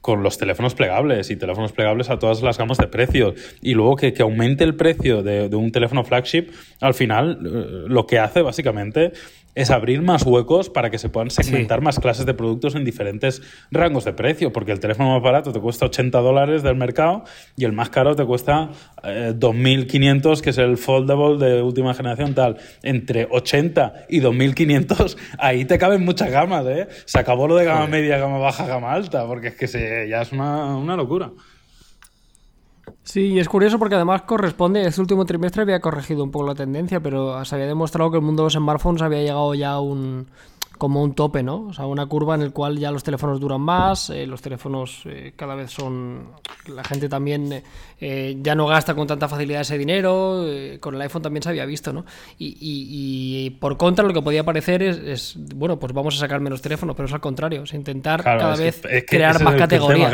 con 0.00 0.22
los 0.22 0.38
teléfonos 0.38 0.74
plegables 0.74 1.30
y 1.30 1.36
teléfonos 1.36 1.72
plegables 1.72 2.10
a 2.10 2.18
todas 2.18 2.42
las 2.42 2.58
gamas 2.58 2.78
de 2.78 2.86
precios. 2.86 3.34
Y 3.62 3.74
luego 3.74 3.96
que, 3.96 4.14
aumente 4.20 4.62
el 4.64 4.76
precio 4.76 5.22
de, 5.22 5.48
de, 5.48 5.56
un 5.56 5.72
teléfono 5.72 6.04
flagship, 6.04 6.50
al 6.80 6.94
final 6.94 7.40
eh, 7.44 7.84
lo 7.88 8.06
que 8.06 8.18
hace 8.18 8.42
básicamente 8.42 9.12
es 9.56 9.70
abrir 9.70 10.02
más 10.02 10.24
huecos 10.24 10.70
para 10.70 10.90
que 10.90 10.98
se 10.98 11.08
puedan 11.08 11.30
segmentar 11.30 11.80
más 11.80 11.98
clases 11.98 12.26
de 12.26 12.34
productos 12.34 12.74
en 12.76 12.84
diferentes 12.84 13.42
rangos 13.72 14.04
de 14.04 14.12
precio, 14.12 14.52
porque 14.52 14.70
el 14.70 14.78
teléfono 14.78 15.14
más 15.14 15.22
barato 15.22 15.50
te 15.50 15.58
cuesta 15.58 15.86
80 15.86 16.20
dólares 16.20 16.62
del 16.62 16.76
mercado 16.76 17.24
y 17.56 17.64
el 17.64 17.72
más 17.72 17.88
caro 17.88 18.14
te 18.14 18.24
cuesta 18.24 18.70
2.500, 19.02 20.38
eh, 20.38 20.42
que 20.42 20.50
es 20.50 20.58
el 20.58 20.76
foldable 20.76 21.44
de 21.44 21.62
última 21.62 21.94
generación 21.94 22.34
tal. 22.34 22.58
Entre 22.82 23.26
80 23.30 24.06
y 24.10 24.20
2.500, 24.20 25.16
ahí 25.38 25.64
te 25.64 25.78
caben 25.78 26.04
muchas 26.04 26.30
gamas, 26.30 26.66
¿eh? 26.66 26.86
Se 27.06 27.18
acabó 27.18 27.48
lo 27.48 27.56
de 27.56 27.64
gama 27.64 27.86
media, 27.86 28.18
gama 28.18 28.38
baja, 28.38 28.66
gama 28.66 28.92
alta, 28.92 29.26
porque 29.26 29.48
es 29.48 29.56
que 29.56 29.66
se, 29.66 30.06
ya 30.08 30.20
es 30.20 30.32
una, 30.32 30.76
una 30.76 30.96
locura. 30.96 31.30
Sí, 33.06 33.28
y 33.28 33.38
es 33.38 33.48
curioso 33.48 33.78
porque 33.78 33.94
además 33.94 34.22
corresponde, 34.22 34.84
este 34.84 35.00
último 35.00 35.24
trimestre 35.24 35.62
había 35.62 35.78
corregido 35.78 36.24
un 36.24 36.32
poco 36.32 36.44
la 36.44 36.56
tendencia, 36.56 36.98
pero 36.98 37.42
se 37.44 37.54
había 37.54 37.68
demostrado 37.68 38.10
que 38.10 38.16
el 38.16 38.22
mundo 38.24 38.42
de 38.42 38.46
los 38.46 38.54
smartphones 38.54 39.00
había 39.00 39.20
llegado 39.20 39.54
ya 39.54 39.70
a 39.70 39.80
un, 39.80 40.26
como 40.76 41.04
un 41.04 41.14
tope, 41.14 41.44
¿no? 41.44 41.68
O 41.68 41.72
sea, 41.72 41.86
una 41.86 42.06
curva 42.06 42.34
en 42.34 42.42
el 42.42 42.52
cual 42.52 42.78
ya 42.78 42.90
los 42.90 43.04
teléfonos 43.04 43.38
duran 43.38 43.60
más, 43.60 44.10
eh, 44.10 44.26
los 44.26 44.42
teléfonos 44.42 45.02
eh, 45.06 45.34
cada 45.36 45.54
vez 45.54 45.70
son... 45.70 46.32
La 46.66 46.82
gente 46.82 47.08
también 47.08 47.62
eh, 48.00 48.38
ya 48.42 48.56
no 48.56 48.66
gasta 48.66 48.96
con 48.96 49.06
tanta 49.06 49.28
facilidad 49.28 49.60
ese 49.60 49.78
dinero, 49.78 50.44
con 50.80 50.96
el 50.96 51.00
iPhone 51.02 51.22
también 51.22 51.44
se 51.44 51.50
había 51.50 51.64
visto, 51.64 51.92
¿no? 51.92 52.04
Y, 52.38 53.50
por 53.60 53.76
contra 53.76 54.04
lo 54.04 54.12
que 54.12 54.20
podía 54.20 54.42
parecer 54.42 54.82
es, 54.82 55.36
bueno, 55.54 55.78
pues 55.78 55.92
vamos 55.92 56.16
a 56.16 56.18
sacar 56.18 56.40
menos 56.40 56.60
teléfonos, 56.60 56.96
pero 56.96 57.06
es 57.06 57.14
al 57.14 57.20
contrario, 57.20 57.62
es 57.62 57.72
intentar 57.72 58.24
cada 58.24 58.56
vez 58.56 58.82
crear 59.06 59.40
más 59.44 59.54
categorías. 59.54 60.10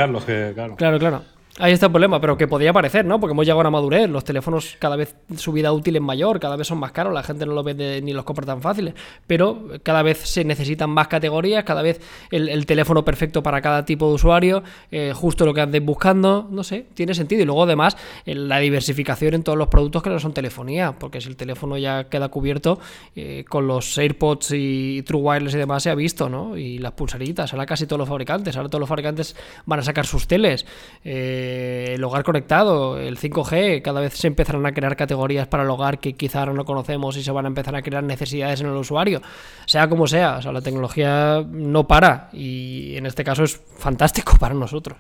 Claro, 0.77 0.99
claro. 0.99 1.23
Ahí 1.59 1.75
está 1.75 1.87
el 1.87 1.93
problema, 1.93 2.19
pero 2.19 2.39
que 2.39 2.49
podría 2.49 2.73
parecer, 2.73 3.05
¿no? 3.05 3.21
Porque 3.21 3.33
hemos 3.33 3.45
llegado 3.45 3.61
a 3.61 3.65
una 3.65 3.71
madurez, 3.71 4.09
los 4.09 4.25
teléfonos 4.25 4.77
cada 4.79 4.97
vez 4.97 5.15
su 5.37 5.53
vida 5.53 5.71
útil 5.71 5.97
es 5.97 6.01
mayor, 6.01 6.41
cada 6.41 6.57
vez 6.57 6.67
son 6.67 6.79
más 6.79 6.93
caros, 6.93 7.13
la 7.13 7.23
gente 7.23 7.45
no 7.45 7.53
los 7.53 7.63
vende 7.63 8.01
ni 8.01 8.15
los 8.15 8.25
compra 8.25 8.47
tan 8.47 8.63
fáciles, 8.63 8.95
pero 9.27 9.69
cada 9.83 10.03
vez 10.03 10.19
se 10.19 10.47
necesitan 10.47 10.89
más 10.89 11.09
categorías, 11.09 11.65
cada 11.65 11.83
vez 11.83 12.01
el, 12.31 12.65
teléfono 12.65 13.05
perfecto 13.05 13.43
para 13.43 13.61
cada 13.61 13.85
tipo 13.85 14.09
de 14.09 14.15
usuario, 14.15 14.63
eh, 14.91 15.13
justo 15.15 15.45
lo 15.45 15.53
que 15.53 15.61
andes 15.61 15.85
buscando, 15.85 16.49
no 16.51 16.65
sé, 16.65 16.87
tiene 16.95 17.13
sentido. 17.13 17.43
Y 17.43 17.45
luego 17.45 17.65
además 17.65 17.99
la 18.25 18.59
diversificación 18.59 19.35
en 19.35 19.43
todos 19.43 19.59
los 19.59 19.69
productos 19.69 20.03
que 20.03 20.09
no 20.09 20.19
son 20.19 20.33
telefonía, 20.33 20.93
porque 20.99 21.21
si 21.21 21.29
el 21.29 21.37
teléfono 21.37 21.77
ya 21.77 22.05
queda 22.05 22.29
cubierto 22.29 22.81
eh, 23.15 23.45
con 23.47 23.67
los 23.67 23.99
AirPods 23.99 24.53
y 24.55 25.03
True 25.03 25.21
Wireless 25.21 25.55
y 25.55 25.59
demás 25.59 25.83
se 25.83 25.91
ha 25.91 25.95
visto, 25.95 26.31
¿no? 26.31 26.57
Y 26.57 26.79
las 26.79 26.93
pulsaritas, 26.93 27.53
ahora 27.53 27.67
casi 27.67 27.87
todos 27.87 27.99
los 27.99 28.09
fabricantes, 28.09 28.57
ahora 28.57 28.71
todos 28.71 28.81
los 28.81 28.89
fabricantes 28.89 29.37
van 29.67 29.81
a 29.81 29.83
sacar 29.83 30.07
sus 30.07 30.27
teles. 30.27 30.65
Eh, 31.05 31.42
eh, 31.43 31.95
el 31.95 32.05
hogar 32.05 32.23
conectado, 32.23 32.99
el 32.99 33.19
5G, 33.19 33.83
cada 33.83 34.01
vez 34.01 34.15
se 34.15 34.29
empezarán 34.29 34.65
a 34.65 34.73
crear 34.73 34.97
categorías 34.97 35.49
para 35.49 35.65
el 35.65 35.71
hogar 35.71 35.99
que 35.99 36.15
quizá 36.15 36.47
no 36.47 36.65
conocemos 36.65 37.17
y 37.17 37.23
se 37.23 37.33
van 37.33 37.47
a 37.47 37.49
empezar 37.49 37.75
a 37.75 37.83
crear 37.83 38.05
necesidades 38.05 38.61
en 38.61 38.69
el 38.69 38.77
usuario. 38.77 39.21
Sea 39.67 39.89
como 39.89 40.07
sea, 40.07 40.37
o 40.37 40.43
sea, 40.43 40.53
la 40.53 40.61
tecnología 40.61 41.45
no 41.49 41.87
para 41.89 42.29
y 42.33 42.97
en 42.97 43.07
este 43.07 43.25
caso 43.25 43.43
es 43.45 43.61
fantástico 43.77 44.37
para 44.41 44.55
nosotros. 44.55 44.99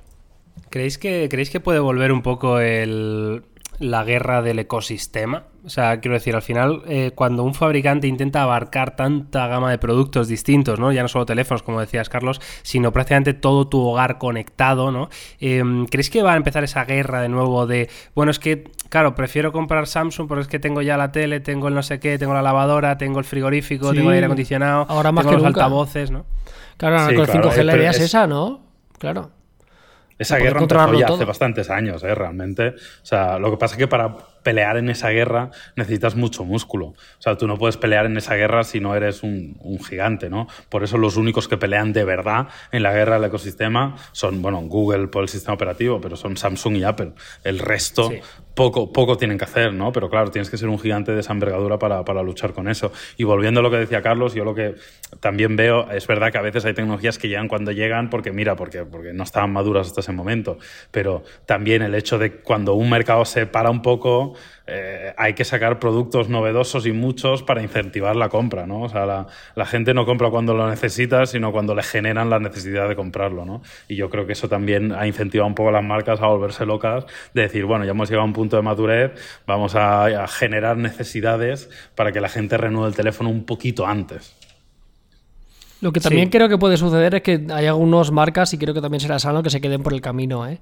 ¿Creéis 0.68 0.98
que, 0.98 1.28
¿creéis 1.30 1.50
que 1.50 1.60
puede 1.60 1.78
volver 1.78 2.12
un 2.12 2.22
poco 2.22 2.58
el, 2.58 3.42
la 3.78 4.04
guerra 4.04 4.42
del 4.42 4.58
ecosistema. 4.58 5.44
O 5.64 5.68
sea, 5.68 6.00
quiero 6.00 6.14
decir, 6.14 6.34
al 6.34 6.42
final, 6.42 6.82
eh, 6.86 7.12
cuando 7.14 7.44
un 7.44 7.54
fabricante 7.54 8.08
intenta 8.08 8.42
abarcar 8.42 8.96
tanta 8.96 9.46
gama 9.46 9.70
de 9.70 9.78
productos 9.78 10.26
distintos, 10.26 10.80
¿no? 10.80 10.92
Ya 10.92 11.02
no 11.02 11.08
solo 11.08 11.24
teléfonos, 11.24 11.62
como 11.62 11.80
decías, 11.80 12.08
Carlos, 12.08 12.40
sino 12.62 12.92
prácticamente 12.92 13.32
todo 13.32 13.68
tu 13.68 13.80
hogar 13.80 14.18
conectado, 14.18 14.90
¿no? 14.90 15.08
Em, 15.38 15.86
¿Crees 15.86 16.10
que 16.10 16.22
va 16.22 16.32
a 16.32 16.36
empezar 16.36 16.64
esa 16.64 16.84
guerra 16.84 17.20
de 17.20 17.28
nuevo 17.28 17.66
de, 17.66 17.88
bueno, 18.14 18.30
es 18.30 18.40
que, 18.40 18.72
claro, 18.88 19.14
prefiero 19.14 19.52
comprar 19.52 19.86
Samsung 19.86 20.26
porque 20.26 20.42
es 20.42 20.48
que 20.48 20.58
tengo 20.58 20.82
ya 20.82 20.96
la 20.96 21.12
tele, 21.12 21.40
tengo 21.40 21.68
el 21.68 21.74
no 21.74 21.82
sé 21.82 22.00
qué, 22.00 22.18
tengo 22.18 22.34
la 22.34 22.42
lavadora, 22.42 22.98
tengo 22.98 23.20
el 23.20 23.24
frigorífico, 23.24 23.92
tengo 23.92 24.10
el 24.10 24.14
aire 24.14 24.26
acondicionado, 24.26 24.86
ahora 24.88 25.12
más 25.12 25.24
tengo 25.24 25.36
que 25.36 25.42
los 25.42 25.46
altavoces, 25.46 26.10
¿no? 26.10 26.26
Claro, 26.76 27.14
con 27.14 27.20
el 27.20 27.28
5G 27.28 27.62
la 27.62 27.76
idea 27.76 27.90
es 27.90 28.00
esa, 28.00 28.26
¿no? 28.26 28.62
Claro. 28.98 29.30
Esa 30.18 30.38
guerra 30.38 30.60
empezó 30.60 30.94
ya 30.94 31.06
hace 31.06 31.24
bastantes 31.24 31.70
años, 31.70 32.02
¿eh? 32.04 32.14
realmente. 32.14 32.68
O 32.68 33.04
sea, 33.06 33.38
lo 33.38 33.50
que 33.50 33.56
pasa 33.56 33.74
es 33.74 33.78
que 33.78 33.88
para 33.88 34.16
pelear 34.42 34.76
en 34.76 34.88
esa 34.90 35.10
guerra 35.10 35.50
necesitas 35.76 36.16
mucho 36.16 36.44
músculo. 36.44 36.86
O 36.86 36.96
sea, 37.18 37.36
tú 37.36 37.46
no 37.46 37.56
puedes 37.56 37.76
pelear 37.76 38.06
en 38.06 38.16
esa 38.16 38.34
guerra 38.34 38.64
si 38.64 38.80
no 38.80 38.94
eres 38.94 39.22
un, 39.22 39.56
gigante, 39.88 40.30
¿no? 40.30 40.48
Por 40.68 40.84
eso 40.84 40.98
los 40.98 41.16
únicos 41.16 41.48
que 41.48 41.56
pelean 41.56 41.92
de 41.92 42.04
verdad 42.04 42.48
en 42.70 42.82
la 42.82 42.92
guerra 42.92 43.14
del 43.16 43.24
ecosistema 43.24 43.96
son, 44.12 44.42
bueno, 44.42 44.60
Google 44.62 45.08
por 45.08 45.22
el 45.22 45.28
sistema 45.28 45.54
operativo, 45.54 46.00
pero 46.00 46.16
son 46.16 46.36
Samsung 46.36 46.76
y 46.76 46.84
Apple. 46.84 47.12
El 47.44 47.58
resto 47.58 48.10
poco, 48.54 48.92
poco 48.92 49.16
tienen 49.16 49.38
que 49.38 49.44
hacer, 49.44 49.72
¿no? 49.72 49.92
Pero 49.92 50.10
claro, 50.10 50.30
tienes 50.30 50.50
que 50.50 50.56
ser 50.56 50.68
un 50.68 50.78
gigante 50.78 51.12
de 51.12 51.20
esa 51.20 51.32
envergadura 51.32 51.78
para, 51.78 52.04
para 52.04 52.22
luchar 52.22 52.52
con 52.52 52.68
eso. 52.68 52.92
Y 53.16 53.24
volviendo 53.24 53.60
a 53.60 53.62
lo 53.62 53.70
que 53.70 53.78
decía 53.78 54.02
Carlos, 54.02 54.34
yo 54.34 54.44
lo 54.44 54.54
que 54.54 54.74
también 55.20 55.56
veo, 55.56 55.90
es 55.90 56.06
verdad 56.06 56.32
que 56.32 56.38
a 56.38 56.42
veces 56.42 56.64
hay 56.64 56.74
tecnologías 56.74 57.18
que 57.18 57.28
llegan 57.28 57.48
cuando 57.48 57.72
llegan 57.72 58.10
porque, 58.10 58.32
mira, 58.32 58.56
porque, 58.56 58.84
porque 58.84 59.12
no 59.12 59.24
estaban 59.24 59.52
maduras 59.52 59.88
hasta 59.88 60.00
ese 60.00 60.12
momento, 60.12 60.58
pero 60.90 61.22
también 61.46 61.82
el 61.82 61.94
hecho 61.94 62.18
de 62.18 62.40
cuando 62.40 62.74
un 62.74 62.90
mercado 62.90 63.24
se 63.24 63.46
para 63.46 63.70
un 63.70 63.82
poco, 63.82 64.34
eh, 64.66 65.12
hay 65.16 65.34
que 65.34 65.44
sacar 65.44 65.80
productos 65.80 66.28
novedosos 66.28 66.86
y 66.86 66.92
muchos 66.92 67.42
para 67.42 67.62
incentivar 67.62 68.14
la 68.14 68.28
compra, 68.28 68.66
¿no? 68.66 68.82
O 68.82 68.88
sea, 68.88 69.26
la, 69.56 69.66
gente 69.66 69.92
no 69.92 70.06
compra 70.06 70.30
cuando 70.30 70.54
lo 70.54 70.68
necesita, 70.68 71.26
sino 71.26 71.50
cuando 71.50 71.74
le 71.74 71.82
generan 71.82 72.30
la 72.30 72.38
necesidad 72.38 72.88
de 72.88 72.94
comprarlo, 72.94 73.44
¿no? 73.44 73.62
Y 73.88 73.96
yo 73.96 74.08
creo 74.08 74.26
que 74.26 74.34
eso 74.34 74.48
también 74.48 74.92
ha 74.92 75.06
incentivado 75.06 75.48
un 75.48 75.54
poco 75.54 75.70
a 75.70 75.72
las 75.72 75.84
marcas 75.84 76.20
a 76.20 76.26
volverse 76.26 76.64
locas, 76.64 77.06
de 77.34 77.42
decir, 77.42 77.64
bueno, 77.64 77.84
ya 77.84 77.90
hemos 77.90 78.08
llegado 78.08 78.22
a 78.22 78.26
un 78.26 78.32
punto 78.32 78.56
de 78.56 78.62
madurez, 78.62 79.12
vamos 79.46 79.74
a, 79.74 80.26
generar 80.28 80.76
necesidades 80.76 81.68
para 81.94 82.12
que 82.12 82.20
la 82.20 82.28
gente 82.28 82.56
renueve 82.56 82.88
el 82.88 82.94
teléfono 82.94 83.30
un 83.30 83.44
poquito 83.44 83.86
antes. 83.86 84.34
Lo 85.80 85.92
que 85.92 85.98
también 85.98 86.28
creo 86.28 86.48
que 86.48 86.58
puede 86.58 86.76
suceder 86.76 87.16
es 87.16 87.22
que 87.22 87.44
hay 87.52 87.66
algunas 87.66 88.12
marcas, 88.12 88.54
y 88.54 88.58
creo 88.58 88.72
que 88.72 88.80
también 88.80 89.00
será 89.00 89.18
sano, 89.18 89.42
que 89.42 89.50
se 89.50 89.60
queden 89.60 89.82
por 89.82 89.92
el 89.92 90.00
camino, 90.00 90.46
¿eh? 90.46 90.60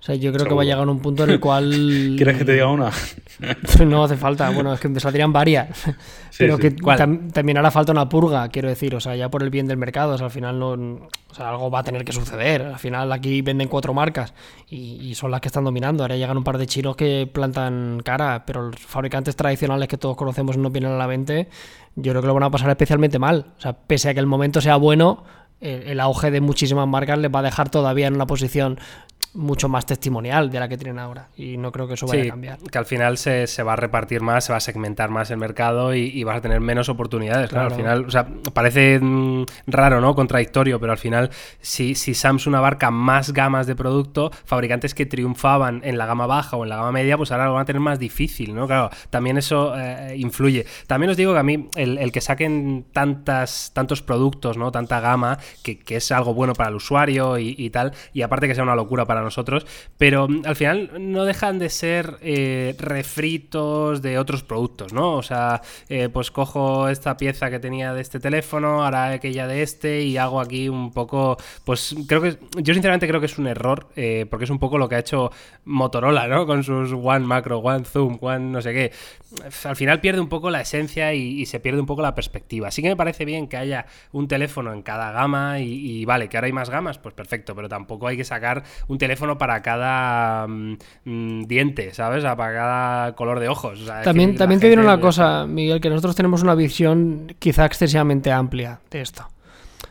O 0.00 0.02
sea, 0.02 0.14
yo 0.14 0.32
creo 0.32 0.46
que 0.46 0.54
va 0.54 0.62
a 0.62 0.64
llegar 0.64 0.88
un 0.88 1.00
punto 1.00 1.24
en 1.24 1.30
el 1.30 1.40
cual. 1.40 2.14
¿Quieres 2.16 2.38
que 2.38 2.44
te 2.46 2.54
diga 2.54 2.68
una? 2.68 2.90
no 3.86 4.02
hace 4.02 4.16
falta. 4.16 4.48
Bueno, 4.48 4.72
es 4.72 4.80
que 4.80 4.88
me 4.88 4.98
saldrían 4.98 5.30
varias. 5.30 5.68
pero 6.38 6.56
que 6.56 6.70
también 6.70 7.58
hará 7.58 7.70
falta 7.70 7.92
una 7.92 8.08
purga, 8.08 8.48
quiero 8.48 8.70
decir. 8.70 8.94
O 8.94 9.00
sea, 9.00 9.14
ya 9.14 9.28
por 9.28 9.42
el 9.42 9.50
bien 9.50 9.66
del 9.66 9.76
mercado. 9.76 10.14
O 10.14 10.16
sea, 10.16 10.26
al 10.26 10.32
final 10.32 10.58
no. 10.58 10.70
O 10.70 11.34
sea, 11.34 11.50
algo 11.50 11.70
va 11.70 11.80
a 11.80 11.82
tener 11.82 12.02
que 12.06 12.12
suceder. 12.12 12.62
Al 12.62 12.78
final 12.78 13.12
aquí 13.12 13.42
venden 13.42 13.68
cuatro 13.68 13.92
marcas 13.92 14.32
y, 14.70 15.14
son 15.14 15.30
las 15.30 15.42
que 15.42 15.48
están 15.48 15.64
dominando. 15.64 16.02
Ahora 16.02 16.16
llegan 16.16 16.38
un 16.38 16.44
par 16.44 16.56
de 16.56 16.66
chinos 16.66 16.96
que 16.96 17.28
plantan 17.30 18.00
cara, 18.02 18.44
pero 18.46 18.70
los 18.70 18.80
fabricantes 18.80 19.36
tradicionales 19.36 19.86
que 19.86 19.98
todos 19.98 20.16
conocemos 20.16 20.56
no 20.56 20.70
vienen 20.70 20.92
a 20.92 20.96
la 20.96 21.06
mente, 21.06 21.48
yo 21.94 22.12
creo 22.12 22.22
que 22.22 22.28
lo 22.28 22.34
van 22.34 22.44
a 22.44 22.50
pasar 22.50 22.70
especialmente 22.70 23.18
mal. 23.18 23.52
O 23.58 23.60
sea, 23.60 23.74
pese 23.74 24.08
a 24.08 24.14
que 24.14 24.20
el 24.20 24.26
momento 24.26 24.62
sea 24.62 24.76
bueno, 24.76 25.24
el 25.60 26.00
auge 26.00 26.30
de 26.30 26.40
muchísimas 26.40 26.88
marcas 26.88 27.18
les 27.18 27.30
va 27.30 27.40
a 27.40 27.42
dejar 27.42 27.68
todavía 27.68 28.06
en 28.06 28.14
una 28.14 28.26
posición 28.26 28.78
mucho 29.32 29.68
más 29.68 29.86
testimonial 29.86 30.50
de 30.50 30.58
la 30.58 30.68
que 30.68 30.76
tienen 30.76 30.98
ahora. 30.98 31.28
Y 31.36 31.56
no 31.56 31.70
creo 31.70 31.86
que 31.86 31.94
eso 31.94 32.06
vaya 32.06 32.24
a 32.24 32.28
cambiar. 32.28 32.58
Que 32.58 32.78
al 32.78 32.86
final 32.86 33.16
se, 33.16 33.62
va 33.62 33.74
a 33.74 33.76
repartir 33.76 34.20
más, 34.22 34.44
se 34.44 34.52
va 34.52 34.56
a 34.56 34.60
segmentar 34.60 35.10
más 35.10 35.30
el 35.30 35.36
mercado 35.36 35.94
y, 35.94 36.24
vas 36.24 36.36
a 36.36 36.40
tener 36.40 36.60
menos 36.60 36.88
oportunidades. 36.88 37.50
Claro. 37.50 37.68
al 37.68 37.74
final, 37.74 38.04
o 38.06 38.10
sea, 38.10 38.26
parece 38.52 38.98
mm, 39.00 39.44
raro, 39.66 40.00
¿no? 40.00 40.14
Contradictorio, 40.14 40.78
pero 40.80 40.92
al 40.92 40.98
final, 40.98 41.30
si, 41.60 41.94
si 41.94 42.14
Samsung 42.14 42.54
abarca 42.56 42.90
más 42.90 43.32
gamas 43.32 43.66
de 43.66 43.76
producto, 43.76 44.30
fabricantes 44.44 44.94
que 44.94 45.06
triunfaban 45.06 45.80
en 45.84 45.98
la 45.98 46.06
gama 46.06 46.26
baja 46.26 46.56
o 46.56 46.64
en 46.64 46.70
la 46.70 46.76
gama 46.76 46.92
media, 46.92 47.16
pues 47.16 47.32
ahora 47.32 47.46
lo 47.46 47.54
van 47.54 47.62
a 47.62 47.64
tener 47.64 47.80
más 47.80 47.98
difícil, 47.98 48.54
¿no? 48.54 48.66
Claro, 48.66 48.90
también 49.10 49.38
eso 49.38 49.74
eh, 49.76 50.14
influye. 50.16 50.66
También 50.86 51.10
os 51.10 51.16
digo 51.16 51.32
que 51.32 51.38
a 51.38 51.42
mí, 51.42 51.68
el, 51.76 52.12
que 52.12 52.20
saquen 52.20 52.86
tantas, 52.92 53.72
tantos 53.74 54.02
productos, 54.02 54.56
¿no? 54.56 54.72
Tanta 54.72 55.00
gama, 55.00 55.38
que, 55.62 55.80
es 55.90 56.12
algo 56.12 56.34
bueno 56.34 56.54
para 56.54 56.70
el 56.70 56.76
usuario 56.76 57.38
y, 57.38 57.54
y 57.58 57.70
tal, 57.70 57.92
y 58.12 58.22
aparte 58.22 58.46
que 58.46 58.54
sea 58.54 58.62
una 58.62 58.76
locura 58.76 59.04
para 59.04 59.19
nosotros, 59.22 59.66
pero 59.98 60.28
mm, 60.28 60.42
al 60.44 60.56
final 60.56 60.90
no 60.98 61.24
dejan 61.24 61.58
de 61.58 61.68
ser 61.68 62.16
eh, 62.22 62.74
refritos 62.78 64.02
de 64.02 64.18
otros 64.18 64.42
productos, 64.42 64.92
¿no? 64.92 65.14
O 65.14 65.22
sea, 65.22 65.62
eh, 65.88 66.08
pues 66.08 66.30
cojo 66.30 66.88
esta 66.88 67.16
pieza 67.16 67.50
que 67.50 67.58
tenía 67.58 67.92
de 67.94 68.00
este 68.00 68.20
teléfono, 68.20 68.84
ahora 68.84 69.10
aquella 69.10 69.46
de 69.46 69.62
este 69.62 70.02
y 70.02 70.16
hago 70.16 70.40
aquí 70.40 70.68
un 70.68 70.92
poco, 70.92 71.36
pues 71.64 71.94
creo 72.06 72.22
que, 72.22 72.38
yo 72.56 72.74
sinceramente 72.74 73.06
creo 73.06 73.20
que 73.20 73.26
es 73.26 73.38
un 73.38 73.46
error, 73.46 73.88
eh, 73.96 74.26
porque 74.28 74.44
es 74.44 74.50
un 74.50 74.58
poco 74.58 74.78
lo 74.78 74.88
que 74.88 74.96
ha 74.96 75.00
hecho 75.00 75.30
Motorola, 75.64 76.26
¿no? 76.26 76.46
Con 76.46 76.64
sus 76.64 76.92
One 76.92 77.26
Macro, 77.26 77.58
One 77.58 77.84
Zoom, 77.84 78.18
One 78.20 78.50
no 78.50 78.62
sé 78.62 78.72
qué. 78.72 78.92
Al 79.64 79.76
final 79.76 80.00
pierde 80.00 80.20
un 80.20 80.28
poco 80.28 80.50
la 80.50 80.60
esencia 80.60 81.14
y, 81.14 81.46
se 81.46 81.60
pierde 81.60 81.80
un 81.80 81.86
poco 81.86 82.02
la 82.02 82.14
perspectiva. 82.14 82.68
Así 82.68 82.82
que 82.82 82.88
me 82.88 82.96
parece 82.96 83.24
bien 83.24 83.48
que 83.48 83.56
haya 83.56 83.86
un 84.12 84.28
teléfono 84.28 84.72
en 84.72 84.82
cada 84.82 85.10
gama 85.12 85.58
y, 85.60 86.00
y 86.00 86.04
vale, 86.04 86.28
que 86.28 86.36
ahora 86.36 86.46
hay 86.46 86.52
más 86.52 86.70
gamas, 86.70 86.98
pues 86.98 87.14
perfecto, 87.14 87.54
pero 87.54 87.68
tampoco 87.68 88.06
hay 88.06 88.16
que 88.16 88.24
sacar 88.24 88.62
un 88.88 88.98
teléfono 88.98 89.09
teléfono 89.10 89.36
para 89.38 89.60
cada 89.60 90.46
mm, 90.46 90.76
mm, 91.04 91.42
diente, 91.46 91.92
¿sabes? 91.92 92.22
para 92.22 92.52
cada 92.52 93.16
color 93.16 93.40
de 93.40 93.48
ojos. 93.48 93.84
también 94.04 94.36
también 94.36 94.60
te 94.60 94.68
diré 94.68 94.80
una 94.80 95.00
cosa, 95.00 95.46
Miguel, 95.46 95.80
que 95.80 95.90
nosotros 95.90 96.14
tenemos 96.14 96.42
una 96.42 96.54
visión 96.54 97.34
quizá 97.40 97.66
excesivamente 97.66 98.30
amplia 98.30 98.78
de 98.88 99.00
esto. 99.00 99.26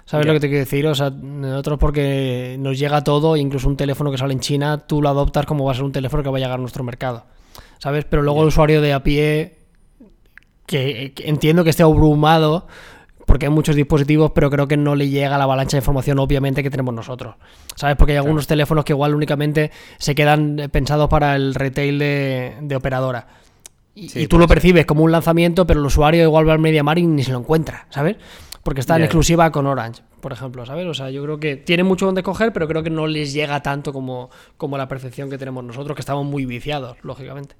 ¿Sabes 0.05 0.25
lo 0.25 0.33
que 0.33 0.39
te 0.39 0.47
quiero 0.47 0.63
decir? 0.63 0.87
O 0.87 0.95
sea, 0.95 1.09
nosotros 1.09 1.77
porque 1.77 2.55
nos 2.59 2.79
llega 2.79 3.03
todo, 3.03 3.35
incluso 3.35 3.67
un 3.67 3.75
teléfono 3.75 4.09
que 4.09 4.17
sale 4.17 4.33
en 4.33 4.39
China, 4.39 4.77
tú 4.77 5.01
lo 5.01 5.09
adoptas 5.09 5.45
como 5.45 5.65
va 5.65 5.73
a 5.73 5.75
ser 5.75 5.83
un 5.83 5.91
teléfono 5.91 6.23
que 6.23 6.29
va 6.29 6.37
a 6.37 6.39
llegar 6.39 6.57
a 6.57 6.61
nuestro 6.61 6.83
mercado. 6.85 7.25
¿Sabes? 7.77 8.05
Pero 8.05 8.21
luego 8.21 8.41
el 8.41 8.47
usuario 8.47 8.81
de 8.81 8.93
a 8.93 9.03
pie, 9.03 9.57
que 10.65 11.13
entiendo 11.25 11.65
que 11.65 11.71
esté 11.71 11.83
abrumado 11.83 12.67
porque 13.29 13.45
hay 13.45 13.51
muchos 13.51 13.75
dispositivos, 13.75 14.31
pero 14.31 14.49
creo 14.49 14.67
que 14.67 14.75
no 14.75 14.95
le 14.95 15.07
llega 15.07 15.37
la 15.37 15.43
avalancha 15.43 15.77
de 15.77 15.81
información, 15.81 16.17
obviamente, 16.17 16.63
que 16.63 16.71
tenemos 16.71 16.95
nosotros. 16.95 17.35
¿Sabes? 17.75 17.95
Porque 17.95 18.13
hay 18.13 18.17
algunos 18.17 18.47
teléfonos 18.47 18.83
que 18.83 18.93
igual 18.93 19.13
únicamente 19.13 19.69
se 19.99 20.15
quedan 20.15 20.67
pensados 20.71 21.07
para 21.09 21.35
el 21.35 21.53
retail 21.53 21.99
de, 21.99 22.75
operadora. 22.75 23.27
Y, 23.93 24.25
tú 24.25 24.39
lo 24.39 24.47
percibes 24.47 24.87
como 24.87 25.03
un 25.03 25.11
lanzamiento, 25.11 25.67
pero 25.67 25.79
el 25.79 25.85
usuario 25.85 26.23
igual 26.23 26.49
va 26.49 26.53
al 26.53 26.59
MediaMar 26.59 26.97
y 26.97 27.05
ni 27.05 27.21
se 27.21 27.31
lo 27.31 27.37
encuentra, 27.37 27.85
¿sabes? 27.91 28.17
Porque 28.63 28.79
está 28.79 28.95
en 28.95 29.03
exclusiva 29.03 29.51
con 29.51 29.67
Orange, 29.67 30.01
por 30.21 30.33
ejemplo, 30.33 30.65
¿sabes? 30.65 30.87
O 30.87 30.95
sea, 30.95 31.11
yo 31.11 31.21
creo 31.21 31.39
que 31.39 31.55
tiene 31.55 31.83
mucho 31.83 32.07
donde 32.07 32.23
coger, 32.23 32.51
pero 32.51 32.67
creo 32.67 32.81
que 32.81 32.89
no 32.89 33.05
les 33.05 33.31
llega 33.31 33.61
tanto 33.61 33.93
como, 33.93 34.31
como 34.57 34.75
la 34.75 34.87
percepción 34.87 35.29
que 35.29 35.37
tenemos 35.37 35.63
nosotros, 35.63 35.93
que 35.93 36.01
estamos 36.01 36.25
muy 36.25 36.45
viciados, 36.45 36.97
lógicamente. 37.03 37.53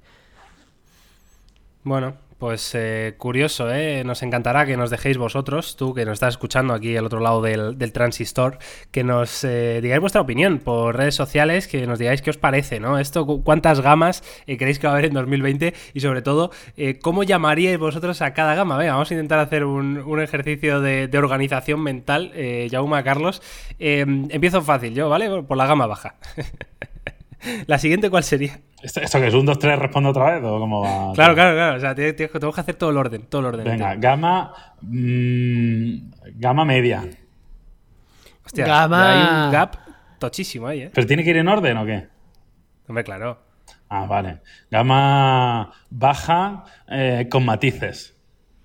Bueno, 1.84 2.14
pues 2.40 2.74
eh, 2.74 3.14
curioso, 3.18 3.70
¿eh? 3.70 4.02
Nos 4.02 4.22
encantará 4.22 4.64
que 4.64 4.78
nos 4.78 4.88
dejéis 4.88 5.18
vosotros, 5.18 5.76
tú 5.76 5.92
que 5.92 6.06
nos 6.06 6.14
estás 6.14 6.34
escuchando 6.34 6.72
aquí 6.72 6.96
al 6.96 7.04
otro 7.04 7.20
lado 7.20 7.42
del, 7.42 7.92
transistor, 7.92 8.58
que 8.90 9.04
nos 9.04 9.44
eh, 9.44 9.80
digáis 9.82 10.00
vuestra 10.00 10.22
opinión 10.22 10.58
por 10.58 10.96
redes 10.96 11.14
sociales, 11.14 11.68
que 11.68 11.86
nos 11.86 11.98
digáis 11.98 12.22
qué 12.22 12.30
os 12.30 12.38
parece, 12.38 12.80
¿no? 12.80 12.98
Esto, 12.98 13.26
cuántas 13.44 13.82
gamas 13.82 14.24
eh, 14.46 14.56
creéis 14.56 14.78
que 14.78 14.86
va 14.86 14.94
a 14.94 14.96
haber 14.96 15.10
en 15.10 15.14
2020 15.14 15.74
y 15.92 16.00
sobre 16.00 16.22
todo, 16.22 16.50
cómo 17.02 17.24
llamaríais 17.24 17.78
vosotros 17.78 18.22
a 18.22 18.32
cada 18.32 18.54
gama. 18.54 18.78
Venga, 18.78 18.94
vamos 18.94 19.10
a 19.10 19.14
intentar 19.14 19.38
hacer 19.38 19.66
un, 19.66 20.20
ejercicio 20.20 20.80
de, 20.80 21.10
organización 21.18 21.82
mental. 21.82 22.32
Yauma, 22.70 23.04
Carlos. 23.04 23.42
empiezo 23.78 24.62
fácil 24.62 24.94
yo, 24.94 25.10
¿vale? 25.10 25.42
Por 25.42 25.58
la 25.58 25.66
gama 25.66 25.86
baja. 25.86 26.14
la 27.66 27.78
siguiente, 27.78 28.08
¿cuál 28.08 28.24
sería? 28.24 28.60
¿Esto, 28.82 29.20
que 29.20 29.26
es 29.26 29.34
un 29.34 29.46
2, 29.46 29.58
3, 29.58 29.78
responde 29.78 30.10
otra 30.10 30.32
vez? 30.32 30.44
¿O 30.44 30.58
cómo 30.58 30.80
va? 30.82 31.12
Claro, 31.14 31.34
claro, 31.34 31.54
claro. 31.54 31.76
O 31.76 31.80
sea, 31.80 31.94
tenemos 31.94 32.54
que 32.54 32.60
hacer 32.60 32.74
todo 32.76 32.90
el 32.90 32.96
orden. 32.96 33.22
Todo 33.22 33.40
el 33.40 33.46
orden 33.48 33.64
Venga, 33.64 33.94
gama. 33.96 34.54
Mmm, 34.80 36.10
gama 36.36 36.64
media. 36.64 37.04
Hostia, 38.44 38.66
gama... 38.66 39.10
hay 39.10 39.46
un 39.46 39.52
gap 39.52 39.76
tochísimo 40.18 40.66
ahí, 40.66 40.82
¿eh? 40.82 40.90
¿Pero 40.94 41.06
tiene 41.06 41.22
que 41.22 41.30
ir 41.30 41.36
en 41.36 41.48
orden 41.48 41.76
o 41.76 41.84
qué? 41.84 42.08
Hombre, 42.88 43.04
claro. 43.04 43.38
Ah, 43.88 44.06
vale. 44.06 44.38
Gama 44.70 45.72
baja 45.90 46.64
eh, 46.88 47.26
con 47.30 47.44
matices. 47.44 48.16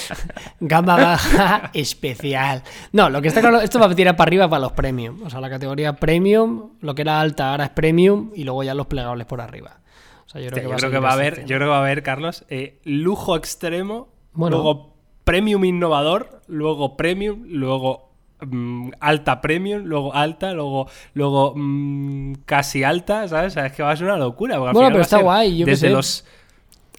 Gama 0.60 0.96
baja 0.96 1.70
especial. 1.74 2.62
No, 2.92 3.10
lo 3.10 3.22
que 3.22 3.28
está 3.28 3.40
claro, 3.40 3.60
esto 3.60 3.78
va 3.78 3.86
a 3.86 3.94
tirar 3.94 4.16
para 4.16 4.28
arriba 4.28 4.48
para 4.48 4.60
los 4.60 4.72
premium. 4.72 5.22
O 5.22 5.30
sea, 5.30 5.40
la 5.40 5.50
categoría 5.50 5.94
premium, 5.94 6.70
lo 6.80 6.94
que 6.94 7.02
era 7.02 7.20
alta 7.20 7.50
ahora 7.50 7.64
es 7.64 7.70
premium 7.70 8.30
y 8.34 8.44
luego 8.44 8.62
ya 8.62 8.74
los 8.74 8.86
plegables 8.86 9.26
por 9.26 9.40
arriba. 9.40 9.78
O 10.26 10.28
sea, 10.28 10.40
yo 10.40 10.50
creo, 10.50 10.90
que, 10.90 10.98
va 10.98 11.10
a 11.10 11.12
haber, 11.12 11.40
yo 11.40 11.56
creo 11.56 11.58
que 11.58 11.64
va 11.66 11.78
a 11.78 11.80
haber, 11.80 12.02
Carlos, 12.02 12.44
eh, 12.48 12.80
lujo 12.84 13.36
extremo, 13.36 14.08
luego 14.34 14.94
premium 15.24 15.64
innovador, 15.64 16.40
luego 16.46 16.96
premium, 16.96 17.44
luego 17.48 18.12
mm, 18.40 18.92
alta 19.00 19.40
premium, 19.40 19.82
luego 19.84 20.14
alta, 20.14 20.52
luego, 20.52 20.88
luego 21.14 21.52
mm, 21.54 22.34
casi 22.46 22.82
alta, 22.82 23.28
¿sabes? 23.28 23.52
O 23.52 23.54
sea, 23.54 23.66
es 23.66 23.72
que 23.72 23.82
va 23.82 23.90
a 23.90 23.96
ser 23.96 24.06
una 24.06 24.16
locura. 24.16 24.58
Bueno, 24.58 24.88
pero 24.88 25.02
está 25.02 25.18
guay. 25.18 25.58
Yo 25.58 25.66
desde 25.66 25.90
los 25.90 26.24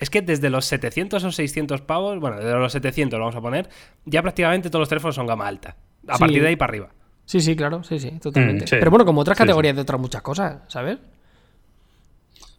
es 0.04 0.10
que 0.10 0.22
desde 0.22 0.50
los 0.50 0.66
700 0.66 1.24
o 1.24 1.32
600 1.32 1.82
pavos, 1.82 2.20
bueno, 2.20 2.38
desde 2.38 2.54
los 2.54 2.72
700 2.72 3.18
lo 3.18 3.26
vamos 3.26 3.36
a 3.36 3.42
poner, 3.42 3.70
ya 4.06 4.22
prácticamente 4.22 4.70
todos 4.70 4.82
los 4.82 4.90
teléfonos 4.90 5.16
son 5.16 5.28
gama 5.28 5.48
alta. 5.48 5.76
A 6.08 6.18
partir 6.18 6.42
de 6.42 6.50
ahí 6.50 6.56
para 6.56 6.70
arriba. 6.70 6.90
Sí, 7.26 7.40
sí, 7.40 7.56
claro, 7.56 7.84
sí, 7.84 8.00
sí, 8.00 8.12
totalmente. 8.22 8.66
Mm, 8.66 8.70
Pero 8.70 8.92
bueno, 8.92 9.06
como 9.06 9.22
otras 9.22 9.38
categorías 9.38 9.76
de 9.76 9.82
otras 9.82 10.00
muchas 10.00 10.22
cosas, 10.22 10.60
¿sabes? 10.68 10.98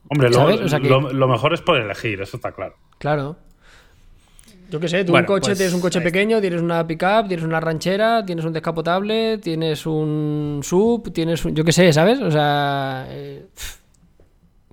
Hombre, 0.08 0.30
lo, 0.30 1.28
mejor 1.28 1.54
es 1.54 1.60
por 1.60 1.76
elegir, 1.76 2.20
eso 2.20 2.36
está 2.36 2.52
claro. 2.52 2.74
Claro. 2.98 3.36
Yo 4.70 4.80
qué 4.80 4.88
sé, 4.88 5.04
tú 5.04 5.14
un 5.14 5.24
coche, 5.24 5.48
pues 5.48 5.58
tienes 5.58 5.74
un 5.74 5.80
coche 5.80 6.00
pequeño, 6.00 6.40
tienes 6.40 6.60
una 6.60 6.86
pickup, 6.86 7.28
tienes 7.28 7.44
una 7.44 7.60
ranchera, 7.60 8.24
tienes 8.24 8.44
un 8.44 8.52
descapotable, 8.52 9.38
tienes 9.38 9.86
un 9.86 10.60
sub, 10.62 11.12
tienes 11.12 11.44
un. 11.44 11.54
Yo 11.54 11.64
qué 11.64 11.72
sé, 11.72 11.92
¿sabes? 11.92 12.20
O 12.20 12.30
sea. 12.30 13.06
Eh, 13.10 13.46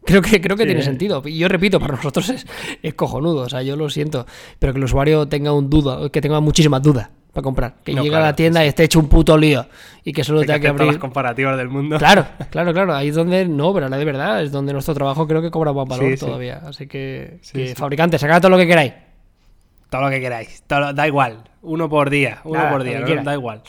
Creo 0.04 0.22
que, 0.22 0.42
creo 0.42 0.58
que 0.58 0.66
tiene 0.66 0.82
sentido. 0.82 1.22
Y 1.26 1.38
yo 1.38 1.48
repito, 1.48 1.80
para 1.80 1.96
nosotros 1.96 2.30
es, 2.30 2.46
es, 2.82 2.94
cojonudo. 2.96 3.44
O 3.44 3.50
sea, 3.50 3.62
yo 3.62 3.76
lo 3.76 3.90
siento. 3.90 4.26
Pero 4.60 4.74
que 4.74 4.80
el 4.80 4.86
usuario 4.86 5.28
tenga 5.28 5.54
un 5.54 5.70
duda, 5.70 6.10
que 6.10 6.22
tenga 6.22 6.40
muchísimas 6.40 6.82
dudas 6.82 7.10
para 7.32 7.44
comprar. 7.44 7.76
Que 7.84 7.94
llegue 7.94 8.16
a 8.16 8.20
la 8.20 8.36
tienda 8.36 8.64
y 8.66 8.68
esté 8.68 8.84
hecho 8.84 9.00
un 9.00 9.08
puto 9.08 9.38
lío. 9.38 9.66
Y 10.04 10.12
que 10.12 10.24
solo 10.24 10.42
tenga 10.42 10.60
que, 10.60 10.68
abrir. 10.68 10.88
las 10.88 10.98
comparativas 10.98 11.58
del 11.58 11.70
mundo. 11.70 11.98
Claro, 11.98 12.26
claro, 12.50 12.74
claro. 12.74 12.96
Ahí 12.96 13.10
es 13.10 13.16
donde. 13.16 13.48
No, 13.48 13.74
pero 13.74 13.90
la 13.90 13.98
de 13.98 14.06
verdad. 14.06 14.44
Es 14.44 14.52
donde 14.52 14.74
nuestro 14.74 14.94
trabajo 14.94 15.28
creo 15.28 15.42
que 15.42 15.52
cobra 15.52 15.72
buen 15.72 15.88
valor 15.88 16.18
todavía. 16.18 16.62
Así 16.66 16.88
que. 16.88 17.40
que 17.52 17.76
fabricantes, 17.76 18.22
sacad 18.22 18.42
todo 18.42 18.52
lo 18.52 18.58
que 18.58 18.68
queráis. 18.68 18.94
Todo 19.90 20.02
lo 20.02 20.10
que 20.10 20.20
queráis. 20.20 20.64
da 20.68 21.08
igual. 21.08 21.44
Uno 21.62 21.90
por 21.90 22.10
día. 22.10 22.40
Uno 22.44 22.70
por 22.70 22.84
día. 22.84 23.02
da 23.24 23.34
igual. 23.34 23.62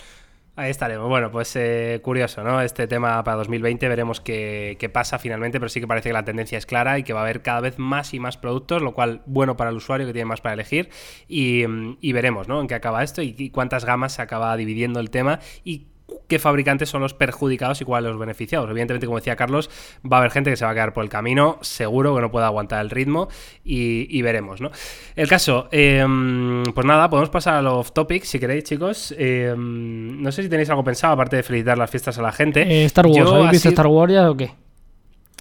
Ahí 0.55 0.71
estaremos. 0.71 1.09
Bueno, 1.09 1.31
pues 1.31 1.57
eh, 1.57 2.01
curioso, 2.03 2.45
¿no? 2.45 2.61
Este 2.61 2.87
tema 2.87 3.25
para 3.25 3.39
2020 3.39 3.89
veremos 3.89 4.21
qué, 4.21 4.91
pasa 4.93 5.19
finalmente, 5.19 5.59
pero 5.59 5.71
sí 5.71 5.81
que 5.81 5.87
parece 5.87 6.11
que 6.11 6.13
la 6.13 6.27
tendencia 6.27 6.59
es 6.59 6.67
clara 6.67 6.99
y 6.99 7.05
que 7.05 7.15
va 7.15 7.21
a 7.21 7.23
haber 7.23 7.41
cada 7.41 7.61
vez 7.61 7.79
más 7.79 8.13
y 8.13 8.21
más 8.21 8.37
productos, 8.37 8.83
lo 8.83 8.93
cual 8.93 9.23
bueno 9.25 9.57
para 9.57 9.71
el 9.71 9.77
usuario 9.77 10.07
que 10.07 10.13
tiene 10.13 10.27
más 10.27 10.43
para 10.43 10.53
elegir 10.53 10.91
y, 11.27 11.65
veremos, 12.13 12.49
¿no? 12.49 12.61
En 12.61 12.67
qué 12.67 12.75
acaba 12.75 13.03
esto 13.03 13.23
y, 13.23 13.35
y, 13.39 13.49
cuántas 13.49 13.87
gamas 13.87 14.13
se 14.13 14.21
acaba 14.21 14.55
dividiendo 14.59 15.01
el 15.01 15.09
tema 15.09 15.41
y 15.65 15.92
qué 16.29 16.39
fabricantes 16.39 16.89
son 16.89 17.03
los 17.03 17.15
perjudicados 17.15 17.81
y 17.81 17.85
cuáles 17.85 18.11
los 18.11 18.19
beneficiados. 18.19 18.69
Evidentemente, 18.71 19.07
como 19.07 19.19
decía 19.19 19.37
Carlos, 19.37 19.71
va 20.11 20.17
a 20.17 20.21
haber 20.21 20.31
gente 20.31 20.51
que 20.51 20.57
se 20.57 20.65
va 20.65 20.71
a 20.71 20.75
quedar 20.75 20.93
por 20.93 21.05
el 21.05 21.11
camino, 21.11 21.59
seguro 21.63 22.15
que 22.15 22.21
no 22.21 22.31
pueda 22.31 22.47
aguantar 22.47 22.81
el 22.81 22.91
ritmo 22.91 23.29
y, 23.65 24.23
veremos, 24.23 24.61
¿no? 24.61 24.71
El 25.17 25.29
caso, 25.29 25.69
em, 25.73 26.63
pues 26.75 26.87
nada, 26.87 27.11
podemos 27.11 27.31
pasar 27.31 27.55
a 27.55 27.63
los 27.63 27.75
off 27.75 27.93
topic 27.93 28.25
si 28.25 28.39
queréis, 28.39 28.65
chicos. 28.65 29.15
Em, 29.19 30.23
no 30.23 30.31
sé 30.33 30.43
si 30.43 30.49
tenéis 30.49 30.71
algo 30.71 30.85
pensado, 30.85 31.15
aparte 31.15 31.37
de 31.37 31.43
felicitar 31.43 31.77
las 31.77 31.91
fiestas 31.91 32.19
a 32.19 32.23
la 32.23 32.33
gente. 32.33 32.63
Eh, 32.63 32.85
Star 32.87 33.07
Wars, 33.07 33.31
¿habéis 33.31 33.51
visto 33.51 33.69
Star 33.69 33.87
Wars 33.87 34.13
ya 34.13 34.31
o 34.31 34.37
qué? 34.37 34.53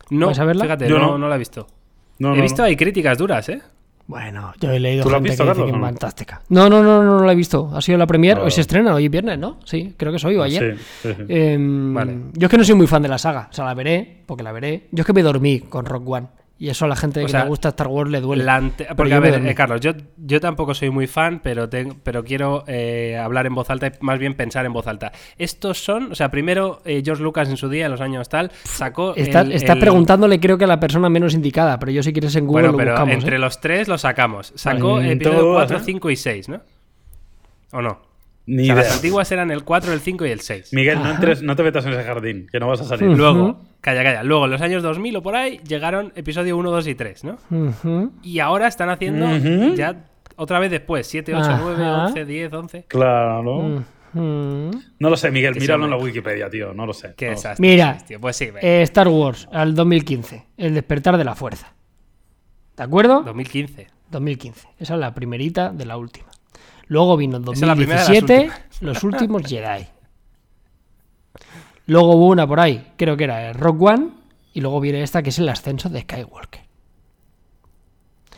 No, 0.09 0.29
a 0.29 0.43
verla? 0.43 0.63
fíjate, 0.65 0.89
no, 0.89 1.17
no, 1.17 1.27
la 1.29 1.35
he 1.35 1.39
visto. 1.39 1.67
he 2.19 2.41
visto, 2.41 2.63
hay 2.63 2.75
críticas 2.75 3.17
duras, 3.17 3.47
¿eh? 3.49 3.61
Bueno, 4.11 4.53
yo 4.59 4.71
he 4.71 4.77
leído 4.77 5.09
gente 5.09 5.23
que 5.37 5.43
dice 5.43 5.63
que 5.63 5.69
es 5.69 5.79
fantástica. 5.79 6.41
No, 6.49 6.69
no, 6.69 6.83
no, 6.83 7.01
no, 7.01 7.19
no 7.19 7.25
la 7.25 7.31
he 7.31 7.35
visto. 7.35 7.71
Ha 7.73 7.79
sido 7.79 7.97
la 7.97 8.05
premier. 8.05 8.39
Hoy 8.39 8.51
se 8.51 8.59
estrena, 8.59 8.93
hoy 8.93 9.07
viernes, 9.07 9.39
¿no? 9.39 9.57
Sí, 9.63 9.93
creo 9.95 10.11
que 10.11 10.17
es 10.17 10.25
hoy 10.25 10.35
o 10.35 10.43
ayer. 10.43 10.77
Em, 11.29 12.33
yo 12.33 12.47
es 12.47 12.51
que 12.51 12.57
no 12.57 12.63
soy 12.65 12.75
muy 12.75 12.87
fan 12.87 13.01
de 13.01 13.07
la 13.07 13.17
saga. 13.17 13.47
O 13.49 13.53
sea, 13.53 13.63
la 13.63 13.73
veré, 13.73 14.23
porque 14.25 14.43
la 14.43 14.51
veré. 14.51 14.89
Yo 14.91 15.03
es 15.03 15.05
que 15.07 15.13
me 15.13 15.23
dormí 15.23 15.61
con 15.61 15.85
Rock 15.85 16.09
One. 16.09 16.27
Y 16.61 16.69
eso 16.69 16.85
a 16.85 16.87
la 16.87 16.95
gente 16.95 17.25
que 17.25 17.33
le 17.33 17.43
gusta 17.45 17.69
Star 17.69 17.87
Wars 17.87 18.11
le 18.11 18.21
duele. 18.21 18.45
Porque, 18.95 19.15
a 19.15 19.19
ver, 19.19 19.43
eh, 19.47 19.55
Carlos, 19.55 19.81
yo, 19.81 19.93
yo 20.15 20.39
tampoco 20.39 20.75
soy 20.75 20.91
muy 20.91 21.07
fan, 21.07 21.39
pero, 21.39 21.67
pero 22.03 22.23
quiero 22.23 22.63
eh, 22.67 23.17
hablar 23.17 23.47
en 23.47 23.55
voz 23.55 23.71
alta 23.71 23.87
y 23.87 23.91
más 24.01 24.19
bien 24.19 24.35
pensar 24.35 24.63
en 24.67 24.71
voz 24.71 24.85
alta. 24.85 25.11
Estos 25.39 25.83
son, 25.83 26.11
o 26.11 26.15
sea, 26.15 26.29
primero 26.29 26.83
eh, 26.85 27.01
George 27.03 27.23
Lucas 27.23 27.49
en 27.49 27.57
su 27.57 27.67
día, 27.67 27.85
en 27.85 27.91
los 27.91 27.99
años 27.99 28.29
tal, 28.29 28.51
sacó. 28.63 29.15
Estás 29.15 29.77
preguntándole, 29.77 30.39
creo 30.39 30.59
que 30.59 30.65
a 30.65 30.67
la 30.67 30.79
persona 30.79 31.09
menos 31.09 31.33
indicada, 31.33 31.79
pero 31.79 31.93
yo 31.93 32.03
si 32.03 32.13
quieres 32.13 32.35
en 32.35 32.45
Google 32.45 32.69
bueno, 32.69 32.95
pero 32.95 33.09
Entre 33.09 33.39
los 33.39 33.59
tres 33.59 33.87
lo 33.87 33.97
sacamos. 33.97 34.53
Sacó 34.53 35.01
episodio 35.01 35.53
4, 35.53 35.79
5 35.79 36.09
y 36.11 36.15
6, 36.15 36.49
¿no? 36.49 36.61
¿O 37.71 37.81
no? 37.81 38.10
Ni 38.45 38.67
Las 38.67 38.95
antiguas 38.95 39.31
eran 39.31 39.51
el 39.51 39.63
4, 39.63 39.93
el 39.93 39.99
5 39.99 40.25
y 40.25 40.29
el 40.31 40.39
6. 40.41 40.73
Miguel, 40.73 40.99
no, 41.41 41.55
te 41.55 41.63
metas 41.63 41.85
en 41.85 41.93
ese 41.93 42.03
jardín, 42.03 42.47
que 42.51 42.59
no 42.59 42.67
vas 42.67 42.81
a 42.81 42.85
salir. 42.85 43.09
Luego, 43.09 43.61
calla, 43.81 44.03
calla. 44.03 44.23
Luego, 44.23 44.45
en 44.45 44.51
los 44.51 44.61
años 44.61 44.83
2000 44.83 45.17
o 45.17 45.21
por 45.21 45.35
ahí, 45.35 45.59
llegaron 45.67 46.11
episodio 46.15 46.57
1, 46.57 46.71
2 46.71 46.87
y 46.87 46.95
3, 46.95 47.23
¿no? 47.23 48.11
Y 48.23 48.39
ahora 48.39 48.67
están 48.67 48.89
haciendo 48.89 49.27
ya 49.75 50.05
otra 50.35 50.59
vez 50.59 50.71
después, 50.71 51.05
7, 51.07 51.35
8, 51.35 51.57
9, 51.61 51.89
11, 51.89 52.25
10, 52.25 52.53
11. 52.53 52.85
Claro. 52.87 53.83
No 54.13 55.09
lo 55.09 55.15
sé, 55.15 55.31
Miguel, 55.31 55.55
míralo 55.55 55.85
en 55.85 55.91
la 55.91 55.97
Wikipedia, 55.97 56.49
tío, 56.49 56.73
no 56.73 56.85
lo 56.85 56.93
sé. 56.93 57.13
Qué 57.15 57.35
Mira, 57.59 57.97
pues 58.19 58.35
sí, 58.35 58.49
eh, 58.61 58.81
Star 58.81 59.07
Wars, 59.07 59.47
al 59.51 59.75
2015, 59.75 60.47
El 60.57 60.73
despertar 60.73 61.17
de 61.17 61.23
la 61.23 61.35
fuerza. 61.35 61.73
¿De 62.75 62.83
acuerdo? 62.83 63.21
2015. 63.23 63.87
2015. 64.09 64.67
Esa 64.79 64.93
es 64.95 64.99
la 64.99 65.13
primerita 65.13 65.69
de 65.69 65.85
la 65.85 65.97
última. 65.97 66.27
Luego 66.91 67.15
vino 67.15 67.37
en 67.37 67.43
2017 67.43 68.51
los 68.81 69.01
últimos 69.05 69.43
Jedi. 69.43 69.87
Luego 71.85 72.15
hubo 72.17 72.27
una 72.27 72.45
por 72.45 72.59
ahí, 72.59 72.91
creo 72.97 73.15
que 73.15 73.23
era 73.23 73.53
Rock 73.53 73.81
One, 73.81 74.09
y 74.51 74.59
luego 74.59 74.81
viene 74.81 75.01
esta 75.01 75.23
que 75.23 75.29
es 75.29 75.39
el 75.39 75.47
ascenso 75.47 75.87
de 75.87 76.01
Skywalker. 76.01 76.61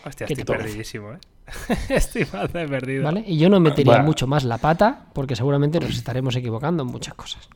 Hostia, 0.05 0.27
estoy 0.29 0.43
perdidísimo, 0.43 1.13
¿eh? 1.13 1.17
estoy 1.89 2.27
más 2.31 2.49
perdido. 2.49 3.05
¿Vale? 3.05 3.23
Y 3.25 3.39
yo 3.39 3.49
no 3.49 3.59
metería 3.59 4.03
mucho 4.03 4.27
más 4.27 4.43
la 4.43 4.59
pata, 4.59 5.07
porque 5.13 5.35
seguramente 5.35 5.79
nos 5.79 5.89
estaremos 5.89 6.35
equivocando 6.35 6.83
en 6.83 6.89
muchas 6.89 7.15
cosas. 7.15 7.49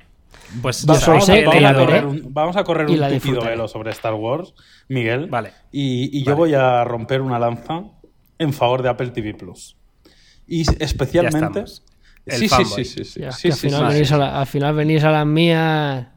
Pues 0.63 0.83
vamos, 0.83 1.29
a, 1.29 1.43
correr 1.75 2.05
un, 2.07 2.33
vamos 2.33 2.57
a 2.57 2.63
correr 2.63 2.89
un 2.89 3.19
tupido 3.19 3.41
velo 3.41 3.67
sobre 3.67 3.91
Star 3.91 4.15
Wars, 4.15 4.55
Miguel. 4.87 5.27
Vale. 5.27 5.51
Y, 5.71 6.23
yo 6.23 6.35
voy 6.35 6.55
a 6.55 6.83
romper 6.83 7.21
una 7.21 7.37
lanza 7.37 7.83
en 8.39 8.51
favor 8.51 8.81
de 8.81 8.89
Apple 8.89 9.11
TV 9.11 9.35
Plus. 9.35 9.77
Y 10.47 10.63
especialmente. 10.81 11.65
Sí, 12.29 12.49
sí, 12.49 12.65
sí, 12.65 12.85
sí, 12.85 13.03
sí, 13.05 13.23
al, 13.23 13.53
final 13.53 13.87
venís 13.87 14.11
a 14.11 14.17
la, 14.17 14.39
al, 14.39 14.47
final 14.47 14.75
venís 14.75 15.03
a 15.03 15.11
las 15.11 15.25
mías. 15.25 16.07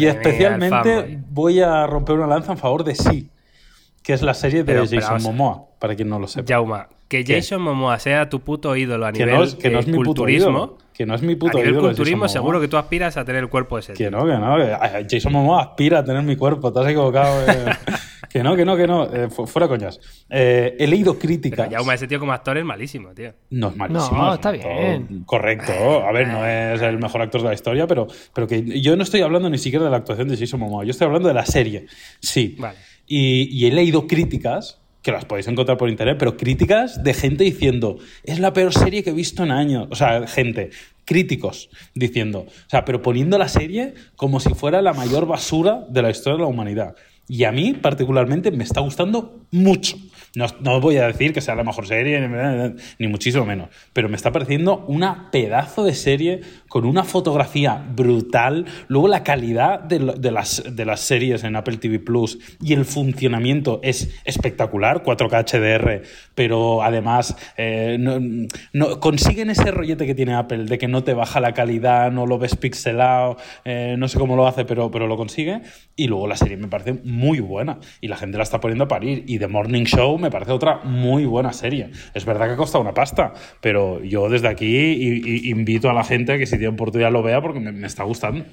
y 0.00 0.06
especialmente 0.06 1.20
voy 1.30 1.60
a 1.60 1.86
romper 1.86 2.16
una 2.16 2.26
lanza 2.26 2.52
en 2.52 2.58
favor 2.58 2.82
de 2.82 2.96
sí, 2.96 3.30
que 4.02 4.14
es 4.14 4.22
la 4.22 4.34
serie 4.34 4.64
de 4.64 4.86
Jason 4.86 5.22
Momoa, 5.22 5.66
para 5.78 5.94
quien 5.94 6.08
no 6.08 6.18
lo 6.18 6.26
sepa. 6.26 6.54
Jauma, 6.54 6.88
que 7.06 7.24
Jason 7.24 7.62
Momoa 7.62 8.00
sea 8.00 8.28
tu 8.28 8.40
puto 8.40 8.74
ídolo 8.74 9.06
a 9.06 9.12
nivel 9.12 9.56
que 9.56 9.70
no 9.70 9.78
es, 9.78 9.86
mi 9.86 9.96
culturismo. 9.96 10.78
que 10.92 11.06
no 11.06 11.14
es 11.14 11.22
mi 11.22 11.36
puto 11.36 11.58
a 11.58 11.62
nivel 11.62 11.78
culturismo, 11.80 12.26
seguro 12.26 12.60
que 12.60 12.66
tú 12.66 12.76
aspiras 12.76 13.16
a 13.16 13.24
tener 13.24 13.44
el 13.44 13.48
cuerpo 13.48 13.78
ese. 13.78 13.92
Que 13.92 14.10
no, 14.10 14.26
que 14.26 14.32
no. 14.32 14.56
Jason 15.08 15.32
Momoa 15.32 15.62
aspira 15.62 16.00
a 16.00 16.04
tener 16.04 16.22
mi 16.24 16.34
cuerpo, 16.34 16.72
te 16.72 16.80
has 16.80 16.86
equivocado. 16.86 17.46
Eh. 17.46 17.66
Que 18.34 18.42
no, 18.42 18.56
que 18.56 18.64
no, 18.64 18.76
que 18.76 18.88
no. 18.88 19.04
Eh, 19.04 19.28
fuera 19.30 19.68
coñas. 19.68 20.00
Eh, 20.28 20.74
he 20.76 20.88
leído 20.88 21.16
críticas. 21.16 21.70
Ya, 21.70 21.78
ese 21.94 22.08
tío 22.08 22.18
como 22.18 22.32
actor 22.32 22.58
es 22.58 22.64
malísimo, 22.64 23.14
tío. 23.14 23.32
No 23.50 23.68
es 23.68 23.76
malísimo. 23.76 24.16
No, 24.16 24.34
está 24.34 24.50
bien. 24.50 25.22
Correcto. 25.24 25.72
A 25.72 26.10
ver, 26.10 26.26
no 26.26 26.44
es 26.44 26.82
el 26.82 26.98
mejor 26.98 27.22
actor 27.22 27.42
de 27.42 27.48
la 27.50 27.54
historia, 27.54 27.86
pero, 27.86 28.08
pero 28.34 28.48
que 28.48 28.80
yo 28.80 28.96
no 28.96 29.04
estoy 29.04 29.20
hablando 29.20 29.48
ni 29.48 29.58
siquiera 29.58 29.84
de 29.84 29.92
la 29.92 29.98
actuación 29.98 30.26
de 30.26 30.36
Jason 30.36 30.58
Momoa. 30.58 30.82
Yo 30.82 30.90
estoy 30.90 31.06
hablando 31.06 31.28
de 31.28 31.34
la 31.34 31.46
serie. 31.46 31.86
Sí. 32.18 32.56
Vale. 32.58 32.76
Y, 33.06 33.66
he 33.68 33.70
leído 33.70 34.08
críticas 34.08 34.80
que 35.00 35.12
las 35.12 35.26
podéis 35.26 35.46
encontrar 35.46 35.78
por 35.78 35.88
internet, 35.88 36.16
pero 36.18 36.36
críticas 36.36 37.04
de 37.04 37.14
gente 37.14 37.44
diciendo, 37.44 37.98
es 38.24 38.40
la 38.40 38.52
peor 38.52 38.74
serie 38.74 39.04
que 39.04 39.10
he 39.10 39.14
visto 39.14 39.44
en 39.44 39.52
años. 39.52 39.86
O 39.90 39.94
sea, 39.94 40.26
gente, 40.26 40.70
críticos 41.04 41.70
diciendo, 41.94 42.46
o 42.48 42.70
sea, 42.70 42.84
pero 42.84 43.00
poniendo 43.00 43.38
la 43.38 43.48
serie 43.48 43.94
como 44.16 44.40
si 44.40 44.54
fuera 44.54 44.82
la 44.82 44.92
mayor 44.92 45.26
basura 45.26 45.86
de 45.88 46.02
la 46.02 46.10
historia 46.10 46.38
de 46.38 46.42
la 46.42 46.48
humanidad. 46.48 46.96
Y 47.26 47.44
a 47.44 47.52
mí, 47.52 47.72
particularmente, 47.72 48.50
me 48.50 48.64
está 48.64 48.80
gustando 48.80 49.46
mucho. 49.50 49.96
No, 50.34 50.46
no 50.60 50.80
voy 50.80 50.96
a 50.96 51.06
decir 51.06 51.32
que 51.32 51.40
sea 51.40 51.54
la 51.54 51.64
mejor 51.64 51.86
serie, 51.86 52.74
ni 52.98 53.06
muchísimo 53.06 53.46
menos, 53.46 53.68
pero 53.92 54.08
me 54.08 54.16
está 54.16 54.32
pareciendo 54.32 54.84
una 54.88 55.30
pedazo 55.30 55.84
de 55.84 55.94
serie 55.94 56.40
con 56.74 56.86
una 56.86 57.04
fotografía 57.04 57.80
brutal, 57.94 58.64
luego 58.88 59.06
la 59.06 59.22
calidad 59.22 59.78
de, 59.78 60.00
de, 60.18 60.32
las, 60.32 61.00
series 61.00 61.44
en 61.44 61.54
Apple 61.54 61.76
TV 61.76 62.00
Plus 62.00 62.40
y 62.60 62.72
el 62.72 62.84
funcionamiento 62.84 63.78
es 63.84 64.12
espectacular, 64.24 65.04
4K 65.04 65.44
HDR, 65.52 66.02
pero 66.34 66.82
además 66.82 67.36
eh, 67.56 67.96
consiguen 68.98 69.50
ese 69.50 69.70
rollete 69.70 70.04
que 70.04 70.16
tiene 70.16 70.34
Apple 70.34 70.64
de 70.64 70.76
que 70.76 70.88
no 70.88 71.04
te 71.04 71.14
baja 71.14 71.38
la 71.38 71.54
calidad, 71.54 72.10
no 72.10 72.26
lo 72.26 72.40
ves 72.40 72.56
pixelado, 72.56 73.36
eh, 73.64 73.94
no 73.96 74.08
sé 74.08 74.18
cómo 74.18 74.34
lo 74.34 74.48
hace, 74.48 74.64
pero, 74.64 74.90
pero 74.90 75.06
lo 75.06 75.16
consigue, 75.16 75.62
y 75.94 76.08
luego 76.08 76.26
la 76.26 76.36
serie 76.36 76.56
me 76.56 76.66
parece 76.66 76.94
muy 77.04 77.38
buena 77.38 77.78
y 78.00 78.08
la 78.08 78.16
gente 78.16 78.36
la 78.36 78.42
está 78.42 78.58
poniendo 78.58 78.82
a 78.82 78.88
parir, 78.88 79.22
y 79.28 79.38
The 79.38 79.46
Morning 79.46 79.84
Show 79.84 80.18
me 80.18 80.28
parece 80.28 80.50
otra 80.50 80.80
muy 80.82 81.24
buena 81.24 81.52
serie. 81.52 81.90
Es 82.14 82.24
verdad 82.24 82.48
que 82.48 82.54
ha 82.54 82.56
costado 82.56 82.82
una 82.82 82.94
pasta, 82.94 83.32
pero 83.60 84.02
yo 84.02 84.28
desde 84.28 84.48
aquí 84.48 85.48
invito 85.48 85.88
a 85.88 85.92
la 85.92 86.02
gente 86.02 86.36
que 86.36 86.46
si 86.46 86.63
tiene 86.64 86.74
oportunidad 86.74 87.12
lo 87.12 87.22
vea 87.22 87.40
porque 87.40 87.60
me, 87.60 87.72
me 87.72 87.86
está 87.86 88.04
gustando. 88.04 88.44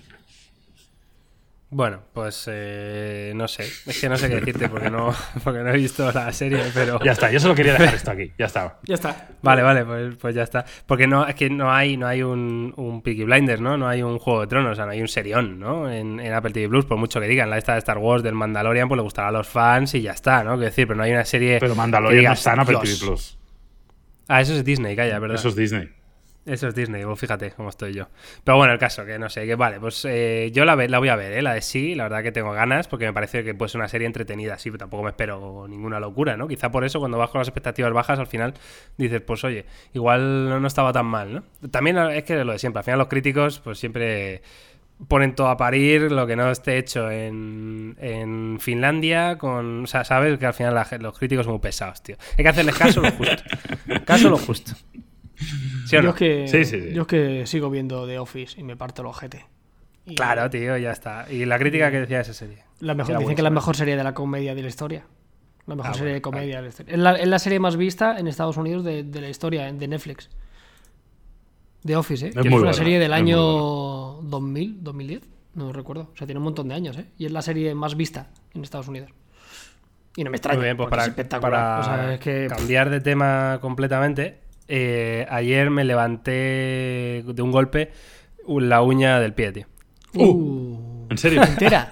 Bueno, 1.73 2.01
pues 2.11 2.49
eh, 2.51 3.31
no 3.33 3.47
sé, 3.47 3.63
es 3.63 4.01
que 4.01 4.09
no 4.09 4.17
sé 4.17 4.27
qué 4.27 4.35
decirte 4.35 4.67
porque 4.67 4.89
no, 4.89 5.15
porque 5.45 5.59
no 5.59 5.69
he 5.69 5.77
visto 5.77 6.11
la 6.11 6.29
serie, 6.33 6.59
pero... 6.73 6.99
Ya 7.01 7.13
está, 7.13 7.31
yo 7.31 7.39
solo 7.39 7.55
quería 7.55 7.71
dejar 7.71 7.95
esto 7.95 8.11
aquí, 8.11 8.33
ya 8.37 8.47
está. 8.47 8.77
Ya 8.83 8.95
está. 8.95 9.29
Vale, 9.41 9.61
vale, 9.61 9.85
pues, 9.85 10.15
pues 10.17 10.35
ya 10.35 10.43
está. 10.43 10.65
Porque 10.85 11.07
no, 11.07 11.25
es 11.25 11.33
que 11.33 11.49
no 11.49 11.71
hay, 11.71 11.95
no 11.95 12.07
hay 12.07 12.23
un, 12.23 12.73
un 12.75 13.01
Peaky 13.01 13.23
Blinders, 13.23 13.61
¿no? 13.61 13.77
No 13.77 13.87
hay 13.87 14.03
un 14.03 14.19
Juego 14.19 14.41
de 14.41 14.47
Tronos, 14.47 14.73
o 14.73 14.75
sea, 14.75 14.85
no 14.85 14.91
hay 14.91 14.99
un 14.99 15.07
serión, 15.07 15.61
¿no? 15.61 15.89
En, 15.89 16.19
en, 16.19 16.33
Apple 16.33 16.51
TV 16.51 16.67
Plus, 16.67 16.83
por 16.83 16.97
mucho 16.97 17.21
que 17.21 17.27
digan, 17.27 17.49
la 17.49 17.57
esta 17.57 17.71
de 17.71 17.79
Star 17.79 17.99
Wars 17.99 18.21
del 18.21 18.35
Mandalorian, 18.35 18.89
pues 18.89 18.97
le 18.97 19.03
gustará 19.03 19.29
a 19.29 19.31
los 19.31 19.47
fans 19.47 19.95
y 19.95 20.01
ya 20.01 20.11
está, 20.11 20.43
¿no? 20.43 20.55
Quiero 20.55 20.65
decir, 20.65 20.87
pero 20.87 20.97
no 20.97 21.03
hay 21.03 21.13
una 21.13 21.23
serie... 21.23 21.57
Pero 21.61 21.75
Mandalorian 21.75 22.19
digas, 22.19 22.31
no 22.31 22.33
está 22.33 22.53
en 22.53 22.59
Apple 22.59 22.79
TV 22.83 22.97
Plus. 22.99 23.37
Ah, 24.27 24.41
eso 24.41 24.55
es 24.55 24.65
Disney, 24.65 24.93
calla, 24.97 25.17
¿verdad? 25.19 25.37
Eso 25.37 25.47
es 25.47 25.55
Disney. 25.55 26.00
Eso 26.43 26.67
es 26.67 26.73
Disney, 26.73 27.03
pues 27.03 27.19
fíjate 27.19 27.51
cómo 27.51 27.69
estoy 27.69 27.93
yo. 27.93 28.07
Pero 28.43 28.57
bueno, 28.57 28.73
el 28.73 28.79
caso, 28.79 29.05
que 29.05 29.19
no 29.19 29.29
sé, 29.29 29.45
que 29.45 29.55
vale, 29.55 29.79
pues 29.79 30.03
eh, 30.05 30.49
yo 30.51 30.65
la, 30.65 30.75
la, 30.75 30.97
voy 30.97 31.09
a 31.09 31.15
ver, 31.15 31.33
¿eh? 31.33 31.41
la 31.43 31.53
de 31.53 31.61
sí, 31.61 31.93
la 31.93 32.03
verdad 32.03 32.23
que 32.23 32.31
tengo 32.31 32.51
ganas, 32.51 32.87
porque 32.87 33.05
me 33.05 33.13
parece 33.13 33.43
que 33.43 33.53
puede 33.53 33.69
ser 33.69 33.79
una 33.79 33.87
serie 33.87 34.07
entretenida, 34.07 34.57
sí, 34.57 34.71
pero 34.71 34.79
tampoco 34.79 35.03
me 35.03 35.09
espero 35.09 35.67
ninguna 35.67 35.99
locura, 35.99 36.37
¿no? 36.37 36.47
Quizá 36.47 36.71
por 36.71 36.83
eso 36.83 36.97
cuando 36.99 37.19
vas 37.19 37.29
con 37.29 37.39
las 37.39 37.47
expectativas 37.47 37.93
bajas, 37.93 38.17
al 38.17 38.25
final 38.25 38.55
dices, 38.97 39.21
pues 39.21 39.43
oye, 39.43 39.65
igual 39.93 40.49
no 40.61 40.67
estaba 40.67 40.91
tan 40.91 41.05
mal, 41.05 41.33
¿no? 41.33 41.69
También 41.69 41.97
es 41.97 42.23
que 42.23 42.43
lo 42.43 42.53
de 42.53 42.59
siempre, 42.59 42.79
al 42.79 42.85
final 42.85 42.97
los 42.97 43.07
críticos, 43.07 43.59
pues 43.59 43.77
siempre 43.77 44.41
ponen 45.07 45.35
todo 45.35 45.49
a 45.49 45.57
parir 45.57 46.11
lo 46.11 46.25
que 46.25 46.35
no 46.35 46.49
esté 46.49 46.77
hecho 46.77 47.09
en, 47.09 47.95
en 47.99 48.57
Finlandia 48.59 49.37
con... 49.37 49.83
O 49.83 49.87
sea, 49.87 50.03
sabes 50.03 50.37
que 50.39 50.45
al 50.45 50.53
final 50.53 50.75
la, 50.75 50.87
los 50.99 51.17
críticos 51.17 51.45
son 51.45 51.53
muy 51.53 51.61
pesados, 51.61 52.01
tío. 52.03 52.17
Hay 52.37 52.43
que 52.43 52.49
hacerles 52.49 52.77
caso 52.77 53.01
lo 53.01 53.11
justo. 53.11 53.43
caso 54.05 54.29
lo 54.29 54.37
justo. 54.37 54.73
¿Sí 55.85 55.95
no? 55.95 56.03
yo, 56.03 56.09
es 56.09 56.15
que, 56.15 56.47
sí, 56.47 56.65
sí, 56.65 56.81
sí. 56.81 56.93
yo 56.93 57.01
es 57.01 57.07
que 57.07 57.45
sigo 57.45 57.69
viendo 57.69 58.07
The 58.07 58.19
Office 58.19 58.59
y 58.59 58.63
me 58.63 58.75
parto 58.75 59.01
el 59.01 59.07
ojete. 59.07 59.45
Y 60.05 60.15
claro, 60.15 60.49
tío, 60.49 60.77
ya 60.77 60.91
está. 60.91 61.31
¿Y 61.31 61.45
la 61.45 61.59
crítica 61.59 61.91
que 61.91 61.99
decía 61.99 62.17
de 62.17 62.23
esa 62.23 62.33
serie? 62.33 62.63
La 62.79 62.95
mejor, 62.95 63.17
dicen 63.19 63.35
que 63.35 63.41
es 63.41 63.43
la 63.43 63.49
mejor 63.49 63.75
serie 63.75 63.95
de 63.95 64.03
la 64.03 64.13
comedia 64.13 64.55
de 64.55 64.61
la 64.61 64.67
historia. 64.67 65.05
La 65.67 65.75
mejor 65.75 65.91
ah, 65.91 65.93
serie 65.93 66.05
bueno, 66.05 66.15
de 66.15 66.21
comedia 66.21 66.55
vale. 66.55 66.55
de 66.55 66.61
la 66.61 66.69
historia. 66.69 66.93
Es 66.93 66.99
la, 66.99 67.15
es 67.15 67.27
la, 67.27 67.39
serie 67.39 67.59
más 67.59 67.77
vista 67.77 68.17
en 68.17 68.27
Estados 68.27 68.57
Unidos 68.57 68.83
de, 68.83 69.03
de 69.03 69.21
la 69.21 69.29
historia, 69.29 69.71
de 69.71 69.87
Netflix. 69.87 70.29
The 71.85 71.95
Office, 71.95 72.25
¿eh? 72.25 72.29
Es, 72.29 72.35
que 72.35 72.41
es 72.41 72.45
una 72.47 72.57
buena, 72.57 72.73
serie 72.73 72.99
del 72.99 73.13
año 73.13 73.37
2000, 73.37 74.83
2010, 74.83 75.21
no 75.55 75.73
recuerdo. 75.73 76.09
O 76.13 76.17
sea, 76.17 76.27
tiene 76.27 76.39
un 76.39 76.45
montón 76.45 76.67
de 76.67 76.75
años, 76.75 76.97
¿eh? 76.97 77.05
Y 77.17 77.25
es 77.25 77.31
la 77.31 77.41
serie 77.41 77.73
más 77.73 77.95
vista 77.95 78.27
en 78.53 78.63
Estados 78.63 78.87
Unidos. 78.87 79.11
Y 80.15 80.23
no 80.23 80.29
me 80.29 80.37
extraña. 80.37 80.57
Muy 80.57 80.65
bien, 80.65 80.77
pues 80.77 80.89
para, 80.89 81.13
para 81.39 81.79
o 81.79 81.83
sea, 81.83 82.13
es 82.13 82.19
que, 82.19 82.47
cambiar 82.47 82.89
de 82.89 83.01
tema 83.01 83.59
completamente, 83.61 84.39
eh, 84.73 85.27
ayer 85.29 85.69
me 85.69 85.83
levanté 85.83 87.23
de 87.25 87.41
un 87.41 87.51
golpe 87.51 87.91
la 88.47 88.81
uña 88.81 89.19
del 89.19 89.33
pie, 89.33 89.51
tío. 89.51 89.65
Uh, 90.13 91.07
¿En 91.09 91.17
serio? 91.17 91.43
¿Entera? 91.43 91.91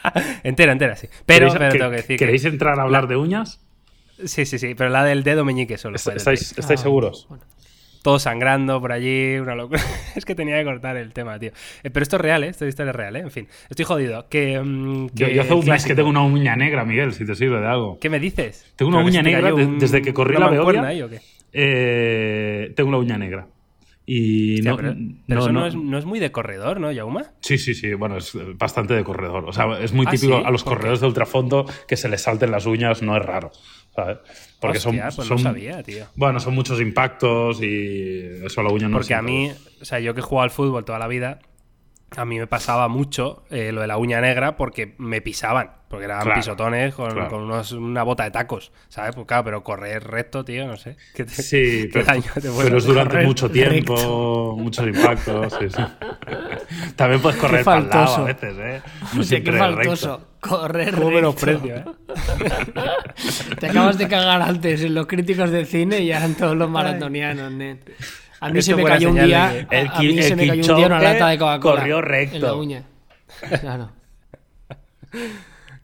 entera, 0.42 0.72
entera, 0.72 0.96
sí. 0.96 1.08
Pero, 1.26 1.52
pero 1.52 1.72
que, 1.72 1.78
tengo 1.78 1.90
que 1.90 1.96
decir 1.96 2.18
¿Queréis 2.18 2.42
que 2.42 2.48
entrar 2.48 2.80
a 2.80 2.84
hablar 2.84 3.02
la... 3.02 3.08
de 3.10 3.16
uñas? 3.16 3.60
Sí, 4.24 4.46
sí, 4.46 4.58
sí, 4.58 4.74
pero 4.74 4.88
la 4.88 5.04
del 5.04 5.22
dedo 5.24 5.44
meñique 5.44 5.76
solo. 5.76 5.96
Est 5.96 6.08
¿Estáis, 6.08 6.58
¿estáis 6.58 6.80
ah, 6.80 6.82
seguros? 6.82 7.26
Bueno. 7.28 7.44
Todo 8.02 8.18
sangrando 8.18 8.80
por 8.80 8.92
allí, 8.92 9.36
una 9.36 9.54
locura. 9.54 9.82
es 10.16 10.24
que 10.24 10.34
tenía 10.34 10.58
que 10.58 10.64
cortar 10.64 10.96
el 10.96 11.12
tema, 11.12 11.38
tío. 11.38 11.50
Eh, 11.82 11.90
pero 11.90 12.02
esto 12.02 12.16
es 12.16 12.22
real, 12.22 12.44
¿eh? 12.44 12.48
Esta 12.48 12.66
historia 12.66 12.90
es 12.90 12.96
real, 12.96 13.16
¿eh? 13.16 13.20
En 13.20 13.30
fin, 13.30 13.46
estoy 13.68 13.84
jodido. 13.84 14.26
Que, 14.30 14.58
um, 14.58 15.10
que 15.10 15.24
yo, 15.24 15.28
yo, 15.28 15.42
hace 15.42 15.52
un 15.52 15.66
mes 15.66 15.84
que 15.84 15.94
tengo 15.94 16.08
una 16.08 16.22
uña 16.22 16.56
negra, 16.56 16.86
Miguel, 16.86 17.12
si 17.12 17.26
te 17.26 17.34
sirve 17.34 17.60
de 17.60 17.66
algo. 17.66 17.98
¿Qué 18.00 18.08
me 18.08 18.18
dices? 18.18 18.72
Tengo 18.76 18.88
una 18.88 19.04
uña 19.04 19.20
negra 19.20 19.52
un, 19.52 19.78
desde 19.78 20.00
que 20.00 20.14
corrí 20.14 20.38
la 20.38 20.48
Beoria. 20.48 20.82
Ahí, 20.82 21.02
¿o 21.02 21.10
qué? 21.10 21.20
Eh, 21.52 22.72
tengo 22.76 22.88
una 22.88 22.98
uña 22.98 23.18
negra. 23.18 23.46
Y 24.06 24.54
Hostia, 24.54 24.70
no, 24.70 24.76
pero, 24.76 24.94
pero 24.94 25.40
no, 25.40 25.44
eso 25.44 25.52
no, 25.52 25.66
es, 25.66 25.74
no, 25.76 25.98
es, 25.98 26.04
muy 26.04 26.18
de 26.18 26.32
corredor, 26.32 26.80
¿no, 26.80 26.90
Yauma? 26.90 27.26
Sí, 27.40 27.58
sí, 27.58 27.74
sí. 27.74 27.94
Bueno, 27.94 28.16
es 28.16 28.36
bastante 28.56 28.94
de 28.94 29.04
corredor. 29.04 29.44
O 29.46 29.52
sea, 29.52 29.78
es 29.78 29.92
muy 29.92 30.06
¿Ah, 30.08 30.10
típico 30.10 30.38
sí? 30.38 30.44
a 30.44 30.50
los 30.50 30.64
¿Por 30.64 30.74
corredores 30.74 31.00
de 31.00 31.06
ultrafondo 31.06 31.66
que 31.86 31.96
se 31.96 32.08
les 32.08 32.22
salten 32.22 32.50
las 32.50 32.66
uñas, 32.66 33.02
no 33.02 33.16
es 33.16 33.24
raro. 33.24 33.52
¿sabes? 33.94 34.18
Porque 34.60 34.78
Hostia, 34.78 35.10
son, 35.10 35.16
pues 35.16 35.28
son, 35.28 35.36
no 35.36 35.42
sabía, 35.42 35.82
tío. 35.82 36.06
Bueno, 36.16 36.40
son 36.40 36.54
muchos 36.54 36.80
impactos 36.80 37.62
y 37.62 38.44
eso 38.44 38.62
la 38.62 38.70
uña 38.70 38.88
no 38.88 38.96
Porque 38.96 39.14
a 39.14 39.22
mí, 39.22 39.52
o 39.80 39.84
sea, 39.84 40.00
yo 40.00 40.14
que 40.14 40.20
he 40.20 40.22
jugado 40.22 40.44
al 40.44 40.50
fútbol 40.50 40.84
toda 40.84 40.98
la 40.98 41.06
vida, 41.06 41.40
a 42.16 42.24
mí 42.24 42.38
me 42.38 42.46
pasaba 42.46 42.88
mucho 42.88 43.44
eh, 43.50 43.72
lo 43.72 43.80
de 43.80 43.86
la 43.86 43.96
uña 43.96 44.20
negra 44.20 44.56
porque 44.56 44.94
me 44.98 45.20
pisaban. 45.20 45.79
Porque 45.90 46.04
eran 46.04 46.22
Claro, 46.22 46.38
pisotones 46.40 46.94
con, 46.94 47.10
claro. 47.10 47.28
con 47.28 47.42
unos- 47.42 47.72
una 47.72 48.04
bota 48.04 48.22
de 48.22 48.30
tacos, 48.30 48.70
¿sabes? 48.88 49.12
Pues 49.12 49.26
claro, 49.26 49.42
pero 49.42 49.64
correr 49.64 50.04
recto, 50.04 50.44
tío, 50.44 50.64
no 50.68 50.76
sé. 50.76 50.96
¿Qué 51.16 51.24
te- 51.24 51.32
Sí, 51.42 51.88
qué 51.92 52.04
pero, 52.06 52.68
te 52.70 52.76
es 52.76 52.84
durante 52.84 53.26
mucho 53.26 53.50
tiempo, 53.50 54.54
muchos 54.56 54.86
impactos. 54.86 55.52
Sí, 55.58 55.68
sí. 55.68 55.82
También 56.94 57.20
puedes 57.20 57.40
correr 57.40 57.64
para 57.64 57.80
el 57.80 57.88
lado 57.88 58.14
a 58.18 58.22
veces, 58.22 58.54
¿eh? 58.56 58.82
No 59.14 59.18
qué 59.20 59.26
siempre 59.26 59.58
faltoso. 59.58 60.16
recto. 60.18 60.30
Correr 60.40 60.90
¿Cómo 60.94 61.10
recto. 61.10 61.14
menosprecio, 61.16 61.76
eh? 61.76 61.84
Te 63.58 63.66
acabas 63.66 63.98
de 63.98 64.06
cagar 64.06 64.42
antes 64.42 64.82
en 64.84 64.94
los 64.94 65.08
críticos 65.08 65.50
de 65.50 65.64
cine 65.66 65.98
y 66.02 66.12
en 66.12 66.36
todos 66.36 66.56
los 66.56 66.70
maratonianos, 66.70 67.50
nen. 67.50 67.80
A 68.38 68.48
mí 68.48 68.60
Esto 68.60 68.70
se 68.70 68.76
me 68.76 68.84
cayó 68.84 69.10
un 69.10 69.16
día, 69.24 69.66
El 69.68 69.88
a, 69.88 69.90
a 69.96 70.00
mí 70.00 70.22
se 70.22 70.36
me 70.36 70.46
cayó 70.46 70.72
un 70.72 70.76
día 70.78 70.86
una 70.86 71.00
lata 71.00 71.28
de 71.30 71.36
Coca-Cola 71.38 71.76
corrió 71.80 72.00
recto. 72.00 72.36
en 72.36 72.42
la 72.42 72.54
uña. 72.54 72.82
Claro. 73.60 73.90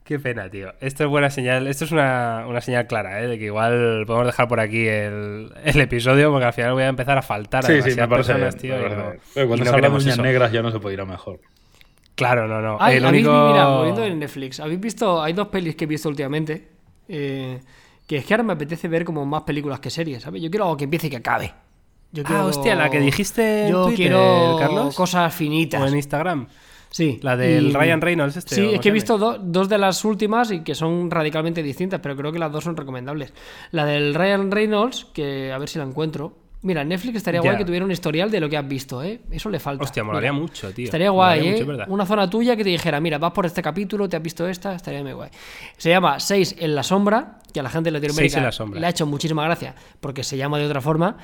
Qué 0.07 0.21
pena, 0.21 0.49
tío. 0.49 0.73
Esto 0.81 1.03
es 1.05 1.11
buena 1.11 1.31
señal. 1.31 1.67
Esto 1.67 1.85
es 1.85 1.91
una, 1.93 2.45
una 2.49 2.61
señal 2.61 2.87
clara, 2.87 3.21
¿eh? 3.23 3.27
De 3.27 3.39
que 3.39 3.47
igual 3.47 4.05
podemos 4.07 4.27
dejar 4.27 4.47
por 4.47 4.61
aquí 4.61 4.87
el, 4.87 5.53
el 5.65 5.81
episodio 5.81 6.31
porque 6.31 6.47
al 6.47 6.53
final 6.53 6.75
voy 6.75 6.85
a 6.85 6.89
empezar 6.89 7.19
a 7.19 7.23
faltar 7.23 7.65
a 7.65 7.67
Sí, 7.69 7.83
sí, 7.83 7.97
me 7.97 8.07
personas, 8.07 8.55
bien, 8.63 8.79
tío. 8.79 8.89
me 8.89 8.95
y 8.95 8.97
no- 8.97 9.11
bien. 9.11 9.21
Pero 9.35 9.47
y 9.47 9.49
Cuando 9.49 9.57
no 9.57 9.57
se 9.57 9.69
habla 9.69 9.73
de 9.73 9.77
queremos 9.83 10.03
uñas 10.05 10.15
eso. 10.15 10.23
negras 10.23 10.53
ya 10.53 10.63
no 10.63 10.71
se 10.71 10.79
puede 10.79 10.95
ir 10.95 11.01
a 11.01 11.07
mejor. 11.07 11.41
Claro, 12.15 12.47
no, 12.47 12.63
no. 12.63 12.79
Ay, 12.81 12.99
el 12.99 13.05
¿habéis- 13.05 13.27
único... 13.27 13.49
Mira, 13.53 13.67
volviendo 13.69 14.05
en 14.05 14.19
Netflix, 14.21 14.61
¿habéis 14.61 14.81
visto? 14.81 15.21
Hay 15.23 15.33
dos 15.33 15.49
pelis 15.49 15.75
que 15.75 15.85
he 15.85 15.89
visto 15.89 16.09
últimamente. 16.09 16.69
eh, 17.09 17.61
que 18.07 18.19
es 18.19 18.25
que 18.25 18.35
ahora 18.35 18.45
me 18.45 18.53
apetece 18.53 18.87
ver 18.87 19.05
como 19.05 19.27
más 19.27 19.43
películas 19.43 19.81
que 19.81 19.91
series, 19.91 20.23
¿sabes? 20.23 20.41
Yo 20.41 20.49
quiero 20.49 20.67
algo 20.67 20.77
que 20.77 20.85
empiece 20.85 21.09
y 21.09 21.11
que 21.11 21.17
acabe. 21.17 21.53
Yo 22.13 22.23
Ah, 22.27 22.45
hostia, 22.45 22.77
la 22.77 22.89
que 22.89 23.01
dijiste 23.01 23.65
en 23.65 23.73
Yo 23.73 23.87
Twitter, 23.87 23.97
quiero 24.13 24.57
Carlos. 24.61 24.95
cosas 24.95 25.35
finitas. 25.35 25.83
O 25.83 25.87
en 25.89 25.97
Instagram. 25.97 26.47
Sí. 26.91 27.19
La 27.23 27.37
del 27.37 27.69
y- 27.69 27.73
Ryan 27.73 28.01
Reynolds 28.01 28.37
este. 28.37 28.55
Sí, 28.55 28.61
¿o 28.63 28.71
es 28.75 28.81
que 28.81 28.89
he 28.89 28.93
visto 28.93 29.19
do- 29.19 29.39
dos 29.39 29.69
de 29.69 29.79
las 29.79 30.05
últimas 30.05 30.51
y 30.51 30.61
que 30.65 30.75
son 30.75 31.11
radicalmente 31.11 31.63
distintas, 31.63 32.01
pero 32.01 32.17
creo 32.17 32.33
que 32.33 32.39
las 32.39 32.51
dos 32.53 32.65
son 32.65 32.77
recomendables. 32.77 33.33
La 33.73 33.85
del 33.85 34.15
Ryan 34.15 34.51
Reynolds, 34.51 35.07
que 35.13 35.53
a 35.53 35.59
ver 35.59 35.69
si 35.69 35.79
la 35.79 35.85
encuentro. 35.85 36.39
Mira, 36.63 36.83
Netflix 36.83 37.19
estaría 37.19 37.41
guay 37.43 37.57
que 37.59 37.65
tuviera 37.65 37.85
un 37.85 37.93
historial 37.93 38.29
de 38.31 38.41
lo 38.41 38.49
que 38.49 38.57
has 38.57 38.67
visto, 38.67 39.01
¿eh? 39.03 39.21
Eso 39.31 39.51
le 39.51 39.61
falta. 39.61 39.85
Hostia, 39.85 40.03
molaría 40.03 40.33
Mira. 40.33 40.43
mucho, 40.43 40.73
tío. 40.73 40.87
Estaría 40.87 41.11
guay, 41.11 41.49
¿eh? 41.49 41.67
Una 41.89 42.07
zona 42.07 42.29
tuya 42.29 42.57
que 42.57 42.65
te 42.65 42.71
dijera, 42.71 42.99
mira, 42.99 43.19
vas 43.19 43.31
por 43.33 43.47
este 43.47 43.63
capítulo, 43.63 44.09
te 44.09 44.17
has 44.17 44.23
visto 44.23 44.49
esta, 44.49 44.75
estaría 44.75 45.01
muy 45.03 45.13
guay. 45.13 45.31
Se 45.77 45.91
llama 45.91 46.19
Seis 46.19 46.57
en 46.59 46.75
la 46.75 46.83
sombra, 46.83 47.39
que 47.53 47.61
a 47.61 47.63
la 47.63 47.69
gente 47.71 47.89
de 47.89 47.93
Latinoamérica 47.93 48.31
Seis 48.33 48.37
en 48.37 48.43
la 48.45 48.53
sombra. 48.53 48.81
le 48.81 48.87
ha 48.87 48.91
hecho 48.91 49.07
muchísima 49.07 49.45
gracia, 49.45 49.77
porque 50.01 50.25
se 50.25 50.37
llama 50.39 50.59
de 50.59 50.67
otra 50.67 50.81
forma, 50.81 51.19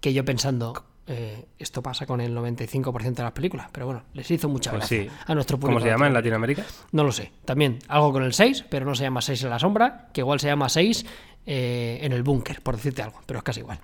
que 0.00 0.14
yo 0.14 0.24
pensando, 0.24 0.72
eh, 1.08 1.46
esto 1.58 1.82
pasa 1.82 2.06
con 2.06 2.20
el 2.20 2.36
95% 2.36 3.14
de 3.14 3.22
las 3.22 3.32
películas, 3.32 3.68
pero 3.72 3.86
bueno, 3.86 4.02
les 4.12 4.30
hizo 4.30 4.48
mucha 4.48 4.70
Pues 4.70 4.80
gracia 4.88 5.02
sí. 5.04 5.10
a 5.26 5.34
nuestro 5.34 5.58
público. 5.58 5.78
¿Cómo 5.78 5.84
se 5.84 5.90
llama 5.90 6.06
en. 6.06 6.12
Latinoamérica? 6.14 6.64
No 6.92 7.02
lo 7.04 7.12
sé. 7.12 7.32
También 7.44 7.78
algo 7.88 8.12
con 8.12 8.22
el 8.22 8.32
6, 8.34 8.66
pero 8.68 8.84
no 8.86 8.94
se 8.94 9.04
llama 9.04 9.20
6 9.22 9.44
en 9.44 9.50
la 9.50 9.58
sombra, 9.58 10.08
que 10.12 10.20
igual 10.20 10.38
se 10.40 10.48
llama 10.48 10.68
6 10.68 11.06
eh, 11.46 11.98
en 12.02 12.12
el 12.12 12.22
búnker, 12.22 12.60
por 12.62 12.76
decirte 12.76 13.02
algo, 13.02 13.20
pero 13.26 13.38
es 13.38 13.42
casi 13.44 13.60
igual. 13.60 13.80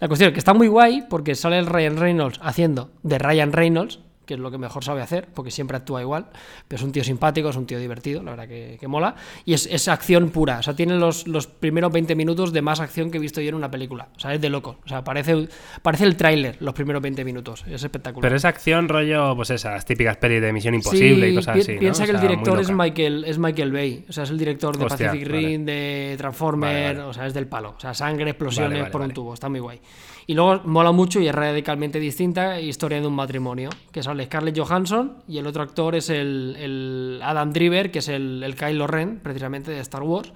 La 0.00 0.08
cuestión 0.08 0.28
es 0.28 0.34
que 0.34 0.38
está 0.40 0.54
muy 0.54 0.68
guay 0.68 1.04
porque 1.08 1.34
sale 1.34 1.58
el 1.58 1.66
Ryan 1.66 1.96
Reynolds 1.96 2.38
haciendo 2.42 2.90
de 3.02 3.18
Ryan 3.18 3.52
Reynolds, 3.52 4.00
que 4.26 4.34
es 4.34 4.40
lo 4.40 4.50
que 4.50 4.58
mejor 4.58 4.84
sabe 4.84 5.00
hacer, 5.00 5.28
porque 5.32 5.50
siempre 5.50 5.76
actúa 5.76 6.02
igual, 6.02 6.26
pero 6.68 6.78
es 6.80 6.82
un 6.84 6.92
tío 6.92 7.04
simpático, 7.04 7.48
es 7.48 7.56
un 7.56 7.66
tío 7.66 7.78
divertido, 7.78 8.22
la 8.22 8.32
verdad 8.32 8.48
que, 8.48 8.76
que 8.78 8.88
mola, 8.88 9.14
y 9.44 9.54
es, 9.54 9.66
es, 9.66 9.88
acción 9.88 10.30
pura, 10.30 10.58
o 10.58 10.62
sea, 10.62 10.74
tiene 10.74 10.96
los, 10.96 11.26
los, 11.26 11.46
primeros 11.46 11.92
20 11.92 12.14
minutos 12.16 12.52
de 12.52 12.60
más 12.60 12.80
acción 12.80 13.10
que 13.10 13.18
he 13.18 13.20
visto 13.20 13.40
yo 13.40 13.48
en 13.48 13.54
una 13.54 13.70
película, 13.70 14.08
o 14.16 14.20
sea, 14.20 14.34
es 14.34 14.40
de 14.40 14.50
loco, 14.50 14.78
o 14.84 14.88
sea, 14.88 15.04
parece, 15.04 15.48
parece 15.82 16.04
el 16.04 16.16
tráiler 16.16 16.56
los 16.60 16.74
primeros 16.74 17.00
20 17.00 17.24
minutos, 17.24 17.64
es 17.68 17.82
espectacular. 17.82 18.22
Pero 18.22 18.36
es 18.36 18.44
acción 18.44 18.88
rollo, 18.88 19.34
pues 19.36 19.50
esas 19.50 19.84
típicas 19.84 20.16
pelis 20.16 20.42
de 20.42 20.52
Misión 20.52 20.74
Imposible 20.74 21.26
sí, 21.26 21.32
y 21.32 21.36
cosas 21.36 21.54
pi 21.54 21.60
así. 21.60 21.74
¿no? 21.74 21.80
Piensa 21.80 22.02
O 22.02 22.06
que 22.06 22.12
el 22.12 22.20
director 22.20 22.60
es. 22.60 22.70
Michael, 22.70 23.24
es 23.24 23.38
Michael 23.38 23.72
Bay, 23.72 24.04
o 24.08 24.12
sea, 24.12 24.24
es 24.24 24.30
el 24.30 24.38
director 24.38 24.76
de 24.76 24.84
Hostia, 24.84 25.06
Pacific 25.06 25.28
vale. 25.28 25.46
Rim, 25.46 25.64
de 25.64 26.14
Transformer, 26.18 26.56
Vale, 26.56 26.98
vale. 26.98 27.10
o 27.10 27.12
sea, 27.12 27.26
es 27.26 27.34
del 27.34 27.46
palo, 27.46 27.74
o 27.76 27.80
sea, 27.80 27.94
sangre, 27.94 28.30
explosiones 28.30 28.90
por 28.90 29.00
un 29.00 29.12
tubo, 29.12 29.34
está 29.34 29.48
muy 29.48 29.60
guay. 29.60 29.80
Y 30.28 30.34
luego 30.34 30.60
mola 30.64 30.90
mucho 30.90 31.20
y 31.20 31.28
es 31.28 31.34
radicalmente 31.34 32.00
distinta, 32.00 32.60
historia 32.60 33.00
de 33.00 33.06
un 33.06 33.14
matrimonio, 33.14 33.70
que 33.92 34.02
sale 34.02 34.24
Scarlett 34.24 34.58
Johansson 34.58 35.22
y 35.28 35.38
el 35.38 35.46
otro 35.46 35.62
actor 35.62 35.94
es 35.94 36.10
el, 36.10 36.56
el 36.58 37.20
Adam 37.22 37.52
Driver, 37.52 37.92
que 37.92 38.00
es 38.00 38.08
el, 38.08 38.42
el 38.42 38.56
Kylo 38.56 38.88
Ren, 38.88 39.20
precisamente 39.22 39.70
de 39.70 39.78
Star 39.80 40.02
Wars, 40.02 40.30
y 40.30 40.32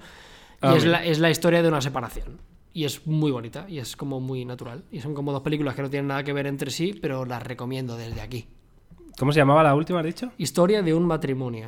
Ah, 0.67 0.75
es, 0.77 0.85
la, 0.85 1.03
es 1.03 1.19
la 1.19 1.29
historia 1.29 1.61
de 1.61 1.67
una 1.67 1.81
separación. 1.81 2.39
Y 2.73 2.85
es 2.85 3.05
muy 3.05 3.31
bonita 3.31 3.65
y 3.67 3.79
es 3.79 3.97
como 3.97 4.21
muy 4.21 4.45
natural. 4.45 4.85
Y 4.91 5.01
son 5.01 5.13
como 5.13 5.33
dos 5.33 5.41
películas 5.41 5.75
que 5.75 5.81
no 5.81 5.89
tienen 5.89 6.07
nada 6.07 6.23
que 6.23 6.31
ver 6.31 6.47
entre 6.47 6.71
sí, 6.71 6.97
pero 7.01 7.25
las 7.25 7.43
recomiendo 7.43 7.97
desde 7.97 8.21
aquí. 8.21 8.47
¿Cómo 9.17 9.33
se 9.33 9.39
llamaba 9.39 9.61
la 9.63 9.75
última, 9.75 9.99
has 9.99 10.05
dicho? 10.05 10.31
Historia 10.37 10.81
de 10.81 10.93
un 10.93 11.05
matrimonio. 11.05 11.67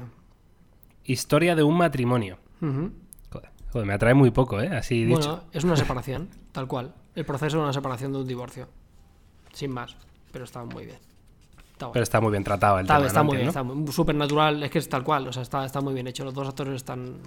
Historia 1.04 1.56
de 1.56 1.64
un 1.64 1.78
matrimonio. 1.78 2.38
Joder, 2.62 3.88
me 3.88 3.94
atrae 3.94 4.14
muy 4.14 4.32
poco, 4.32 4.62
¿eh? 4.62 4.68
Así 4.70 5.04
dicho. 5.04 5.18
Bueno, 5.20 5.44
es 5.52 5.64
una 5.64 5.76
separación, 5.76 6.30
tal 6.52 6.68
cual. 6.68 6.94
El 7.16 7.26
proceso 7.26 7.58
de 7.58 7.64
una 7.64 7.74
separación 7.74 8.12
de 8.14 8.20
un 8.20 8.28
divorcio. 8.28 8.68
Sin 9.54 9.72
más. 9.72 9.96
Pero 10.32 10.46
está 10.46 10.64
muy 10.64 10.86
bien. 10.86 10.98
Está. 11.72 11.92
Pero 11.92 12.04
está 12.04 12.22
muy 12.22 12.32
bien 12.32 12.44
tratado 12.44 12.80
el 12.80 12.86
Está, 12.86 12.96
tema, 12.96 13.08
está 13.08 13.24
muy 13.24 13.36
bien, 13.38 13.48
está 13.50 13.64
muy- 13.64 13.92
súper 13.92 14.16
natural. 14.16 14.64
Es 14.64 14.72
que 14.72 14.80
es 14.80 14.90
tal 14.90 15.04
cual. 15.04 15.28
O 15.28 15.34
sea, 15.34 15.44
está, 15.44 15.66
está 15.66 15.82
muy 15.82 15.94
bien 15.94 16.08
hecho. 16.08 16.24
Los 16.24 16.34
dos 16.34 16.48
actores 16.48 16.76
están 16.76 17.18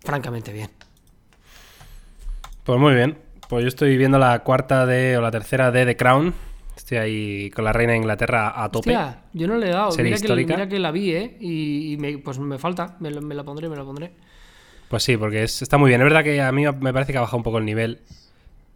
francamente 0.00 0.52
bien. 0.52 0.70
Pues 2.64 2.78
muy 2.78 2.94
bien. 2.94 3.18
Pues 3.48 3.62
yo 3.62 3.68
estoy 3.68 3.96
viendo 3.96 4.18
la 4.18 4.38
cuarta 4.40 4.86
de, 4.86 5.16
o 5.16 5.20
la 5.20 5.30
tercera 5.30 5.70
de 5.70 5.84
The 5.84 5.96
Crown. 5.96 6.32
Estoy 6.76 6.98
ahí 6.98 7.50
con 7.50 7.64
la 7.64 7.72
reina 7.72 7.92
de 7.92 7.98
Inglaterra 7.98 8.52
a 8.62 8.70
tope. 8.70 8.90
Hostia, 8.96 9.22
yo 9.32 9.46
no 9.46 9.56
le 9.56 9.68
he 9.68 9.72
dado. 9.72 9.90
Serie 9.92 10.04
Mira 10.10 10.16
que, 10.16 10.24
histórica. 10.24 10.54
mira 10.54 10.68
que 10.68 10.78
la 10.78 10.90
vi, 10.90 11.10
¿eh? 11.12 11.36
Y, 11.40 11.92
y 11.92 11.96
me- 11.98 12.18
pues 12.18 12.38
me 12.38 12.58
falta. 12.58 12.96
Me, 13.00 13.10
me 13.20 13.34
la 13.34 13.44
pondré, 13.44 13.68
me 13.68 13.76
la 13.76 13.84
pondré. 13.84 14.12
Pues 14.88 15.02
sí, 15.02 15.16
porque 15.16 15.42
es- 15.44 15.60
está 15.62 15.76
muy 15.76 15.88
bien. 15.88 16.00
Es 16.00 16.04
verdad 16.04 16.24
que 16.24 16.40
a 16.40 16.50
mí 16.50 16.64
me 16.80 16.92
parece 16.92 17.12
que 17.12 17.18
ha 17.18 17.22
bajado 17.22 17.36
un 17.38 17.42
poco 17.42 17.58
el 17.58 17.64
nivel 17.64 18.00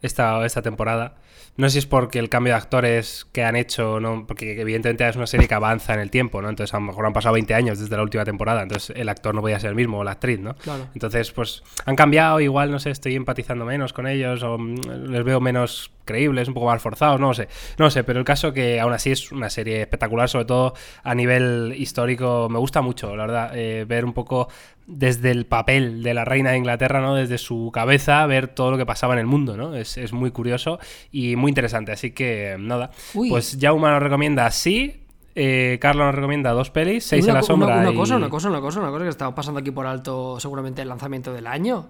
esta, 0.03 0.45
esta 0.45 0.63
temporada. 0.63 1.17
No 1.57 1.69
sé 1.69 1.73
si 1.73 1.79
es 1.79 1.87
porque 1.87 2.19
el 2.19 2.29
cambio 2.29 2.53
de 2.53 2.59
actores 2.59 3.27
que 3.33 3.43
han 3.43 3.57
hecho, 3.57 3.99
¿no? 3.99 4.27
porque 4.27 4.61
evidentemente 4.61 5.09
es 5.09 5.17
una 5.17 5.27
serie 5.27 5.49
que 5.49 5.55
avanza 5.55 5.95
en 5.95 6.01
el 6.01 6.11
tiempo, 6.11 6.43
¿no? 6.43 6.51
Entonces 6.51 6.75
a 6.75 6.79
lo 6.79 6.85
mejor 6.85 7.07
han 7.07 7.15
pasado 7.15 7.33
20 7.33 7.55
años 7.55 7.79
desde 7.79 7.97
la 7.97 8.03
última 8.03 8.25
temporada, 8.25 8.63
entonces 8.63 8.95
el 8.95 9.09
actor 9.09 9.35
no 9.35 9.41
podía 9.41 9.59
ser 9.59 9.71
el 9.71 9.77
mismo, 9.77 9.99
o 9.99 10.05
la 10.05 10.13
actriz, 10.13 10.39
¿no? 10.39 10.55
Claro. 10.57 10.89
Entonces, 10.93 11.33
pues 11.33 11.63
han 11.87 11.97
cambiado, 11.97 12.41
igual, 12.41 12.71
no 12.71 12.79
sé, 12.79 12.91
estoy 12.91 13.15
empatizando 13.15 13.65
menos 13.65 13.95
con 13.95 14.07
ellos, 14.07 14.43
o 14.43 14.59
mm, 14.59 15.09
les 15.09 15.25
veo 15.25 15.41
menos 15.41 15.91
creíbles, 16.07 16.49
un 16.49 16.55
poco 16.55 16.67
más 16.69 16.81
forzados, 16.81 17.21
no 17.21 17.29
lo 17.29 17.35
sé. 17.35 17.49
No 17.77 17.85
lo 17.85 17.91
sé, 17.91 18.03
pero 18.05 18.19
el 18.19 18.25
caso 18.25 18.55
que 18.55 18.81
aún 18.81 18.95
así 18.95 19.11
es 19.11 19.31
una 19.33 19.51
serie 19.51 19.83
espectacular, 19.83 20.31
sobre 20.31 20.47
todo 20.47 20.73
a 21.03 21.15
nivel 21.15 21.75
histórico, 21.77 22.49
me 22.51 22.59
gusta 22.59 22.81
mucho, 22.81 23.15
la 23.15 23.27
verdad, 23.27 23.51
eh, 23.55 23.85
ver 23.87 24.07
un 24.07 24.15
poco 24.15 24.49
desde 24.87 25.33
el 25.33 25.47
papel 25.47 26.03
de 26.03 26.15
la 26.15 26.25
reina 26.25 26.53
de 26.53 26.59
Inglaterra, 26.59 27.01
¿no? 27.01 27.15
Desde 27.17 27.39
su 27.39 27.71
cabeza, 27.75 28.25
ver 28.27 28.49
todo 28.49 28.71
lo 28.71 28.79
que 28.79 28.87
pasaba 28.87 29.13
en 29.15 29.19
el 29.21 29.27
mundo, 29.27 29.57
¿no? 29.57 29.75
Es, 29.75 29.99
es 29.99 30.13
muy 30.13 30.31
curioso 30.31 30.79
y 31.13 31.37
muy 31.37 31.51
interesante. 31.51 31.93
Así 31.93 32.13
que, 32.13 32.57
nada. 32.59 32.91
Uy. 33.13 33.29
Pues 33.29 33.59
Jauma 33.61 33.91
nos 33.91 34.03
recomienda 34.03 34.49
sí. 34.53 35.03
eh, 35.35 35.79
Carlos 35.81 36.07
nos 36.07 36.15
recomienda 36.15 36.53
dos 36.53 36.71
pelis, 36.71 37.05
Seis 37.05 37.25
una, 37.25 37.33
en 37.33 37.37
la 37.37 37.43
sombra. 37.43 37.67
Una, 37.69 37.81
una 37.81 37.91
y- 37.91 37.97
cosa, 37.97 38.17
una 38.17 38.29
cosa, 38.31 38.49
una 38.49 38.61
cosa, 38.61 38.79
una 38.81 38.91
cosa 38.91 39.03
que 39.05 39.11
estamos 39.11 39.35
pasando 39.35 39.59
aquí 39.61 39.73
por 39.73 39.87
alto 39.87 40.39
seguramente 40.39 40.83
el 40.83 40.89
lanzamiento 40.89 41.33
del 41.33 41.47
año. 41.49 41.89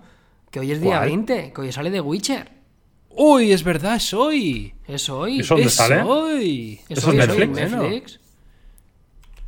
Que 0.50 0.60
hoy 0.60 0.72
es 0.72 0.80
día 0.80 0.96
¿Cuál? 0.98 1.08
20, 1.08 1.52
que 1.52 1.60
hoy 1.60 1.72
sale 1.72 1.90
The 1.90 2.00
Witcher. 2.00 2.48
¡Uy, 3.18 3.52
es 3.52 3.62
verdad, 3.64 3.96
es 3.96 4.12
hoy! 4.14 4.74
Es 4.86 5.08
hoy. 5.08 5.40
¿Eso 5.40 5.54
dónde 5.54 5.68
es 5.68 5.74
sale? 5.74 6.02
hoy. 6.02 6.80
Es 6.88 6.98
¿Eso 6.98 7.10
hoy, 7.10 7.18
es 7.18 7.22
es 7.22 7.28
Netflix? 7.36 7.70
Netflix. 7.72 8.20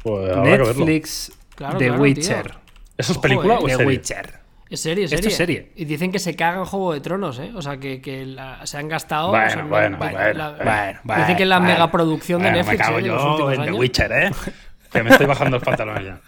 Pues. 0.03 0.37
Netflix 0.37 1.33
Claro, 1.55 1.79
The 1.79 1.87
claro, 1.89 2.03
Witcher. 2.03 2.43
tío. 2.51 2.61
¿Eso 2.97 3.13
es 3.13 3.19
Ojo, 3.19 3.21
película 3.21 3.55
eh. 3.55 3.59
o 3.61 3.67
The 3.67 3.71
serie? 3.73 3.87
Witcher. 3.87 4.35
Es 4.71 4.81
serie, 4.81 5.05
es 5.05 5.13
Esto 5.13 5.23
serie. 5.31 5.33
es 5.33 5.37
serie. 5.67 5.73
Y 5.77 5.85
dicen 5.87 6.13
que 6.13 6.19
se 6.19 6.37
caga 6.37 6.59
en 6.61 6.65
Juego 6.67 6.93
de 6.93 7.01
Tronos, 7.01 7.39
¿eh? 7.39 7.53
O 7.55 7.63
sea, 7.63 7.79
que, 7.79 8.01
que 8.01 8.25
la- 8.27 8.67
se 8.67 8.77
han 8.79 8.89
gastado. 8.89 9.29
Bueno, 9.31 9.47
o 9.47 9.51
sea, 9.51 9.65
bueno, 9.65 9.99
la- 9.99 10.11
bueno, 10.13 10.33
la- 10.35 10.51
bueno, 10.53 11.01
bueno, 11.05 11.21
Dicen 11.23 11.37
que 11.37 11.43
es 11.43 11.49
la 11.49 11.59
bueno. 11.59 11.73
megaproducción 11.73 12.43
de 12.43 12.53
Netflix. 12.53 12.79
me 12.79 12.85
cago 12.85 12.99
¿eh? 12.99 13.03
yo 13.05 13.53
en 13.53 13.63
The. 13.65 13.73
Witcher, 13.73 14.13
¿eh? 14.13 14.31
Que 14.93 15.03
me 15.03 15.11
estoy 15.11 15.27
bajando 15.27 15.57
los 15.59 15.63
pantalones 15.65 16.05
ya. 16.07 16.21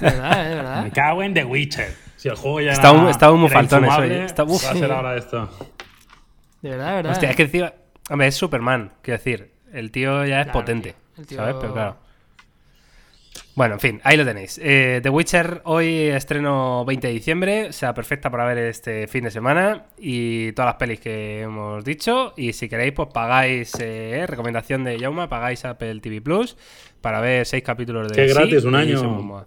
¿Verdad, 0.00 0.50
eh? 0.52 0.54
¿Verdad? 0.54 0.82
Me 0.84 0.90
cago 0.90 1.22
en 1.22 1.34
The 1.34 1.44
Witcher. 1.44 1.94
Si 2.16 2.28
el 2.28 2.36
juego 2.36 2.60
ya 2.60 2.72
Está 2.72 2.90
era, 2.90 2.98
un- 3.00 3.08
está 3.08 3.30
un 3.32 3.44
era 3.44 3.50
faltón 3.52 3.84
eso, 3.84 4.02
¿eh? 4.04 4.24
Está- 4.24 4.44
uf. 4.44 4.64
va 4.64 4.70
a 4.70 4.74
ser 4.74 4.92
ahora 4.92 5.16
esto. 5.16 5.50
De 6.62 6.70
verdad, 6.70 6.88
de 6.90 6.94
verdad. 6.96 7.12
Hostia, 7.12 7.30
es 7.30 7.36
que 7.36 7.42
encima. 7.42 7.72
Hombre, 8.10 8.26
es 8.28 8.34
Superman, 8.34 8.92
quiero 9.02 9.18
decir. 9.18 9.50
El 9.72 9.90
tío 9.90 10.24
ya 10.24 10.40
es 10.40 10.46
Claro, 10.46 10.60
potente. 10.60 10.92
tío. 10.92 10.98
El 11.18 11.26
tío- 11.26 11.38
¿Sabes? 11.38 11.56
Pero 11.60 11.72
claro. 11.72 11.96
Bueno, 13.54 13.74
en 13.74 13.80
fin, 13.80 14.00
ahí 14.04 14.16
lo 14.16 14.24
tenéis. 14.24 14.58
Eh, 14.62 15.00
The 15.02 15.10
Witcher 15.10 15.60
hoy 15.64 15.86
estreno 16.08 16.84
20 16.86 17.06
de 17.08 17.12
diciembre, 17.12 17.72
sea 17.72 17.92
perfecta 17.92 18.30
para 18.30 18.46
ver 18.46 18.56
este 18.58 19.06
fin 19.06 19.24
de 19.24 19.30
semana 19.30 19.86
y 19.98 20.52
todas 20.52 20.70
las 20.70 20.74
pelis 20.76 21.00
que 21.00 21.42
hemos 21.42 21.84
dicho. 21.84 22.32
Y 22.36 22.54
si 22.54 22.68
queréis, 22.70 22.92
pues 22.92 23.08
pagáis, 23.12 23.72
eh, 23.80 24.24
recomendación 24.26 24.84
de 24.84 24.98
Yauma, 24.98 25.28
pagáis 25.28 25.64
Apple 25.66 26.00
TV 26.00 26.22
Plus 26.22 26.56
para 27.02 27.20
ver 27.20 27.44
seis 27.44 27.62
capítulos 27.62 28.08
de 28.08 28.14
Qué 28.14 28.28
Sí 28.28 28.34
gratis, 28.34 28.64
un 28.64 28.74
año. 28.74 29.46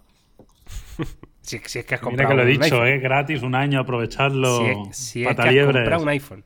Si, 1.42 1.60
si 1.64 1.78
es 1.78 1.84
que 1.84 1.94
has 1.94 2.00
Mira 2.02 2.24
comprado 2.24 2.28
que 2.30 2.34
lo 2.34 2.42
he 2.42 2.44
un 2.56 2.60
dicho, 2.60 2.64
iPhone. 2.82 2.88
¿eh? 2.88 2.98
Gratis, 2.98 3.42
un 3.42 3.54
año, 3.54 3.78
aprovechadlo. 3.78 4.58
Si 4.58 4.64
es, 4.64 4.96
si 4.96 5.22
es 5.24 5.36
que 5.36 5.42
has 5.60 5.64
comprado 5.66 6.02
un 6.02 6.08
iPhone. 6.08 6.44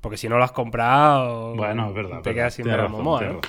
Porque 0.00 0.16
si 0.16 0.28
no 0.28 0.38
lo 0.38 0.44
has 0.44 0.52
comprado. 0.52 1.54
Bueno, 1.54 1.88
es 1.88 1.94
verdad. 1.94 2.20
Te 2.22 2.34
quedas 2.34 2.54
sin 2.54 2.66
ver 2.66 2.76
razón, 2.76 2.92
Momoa, 2.92 3.22
¿no? 3.22 3.40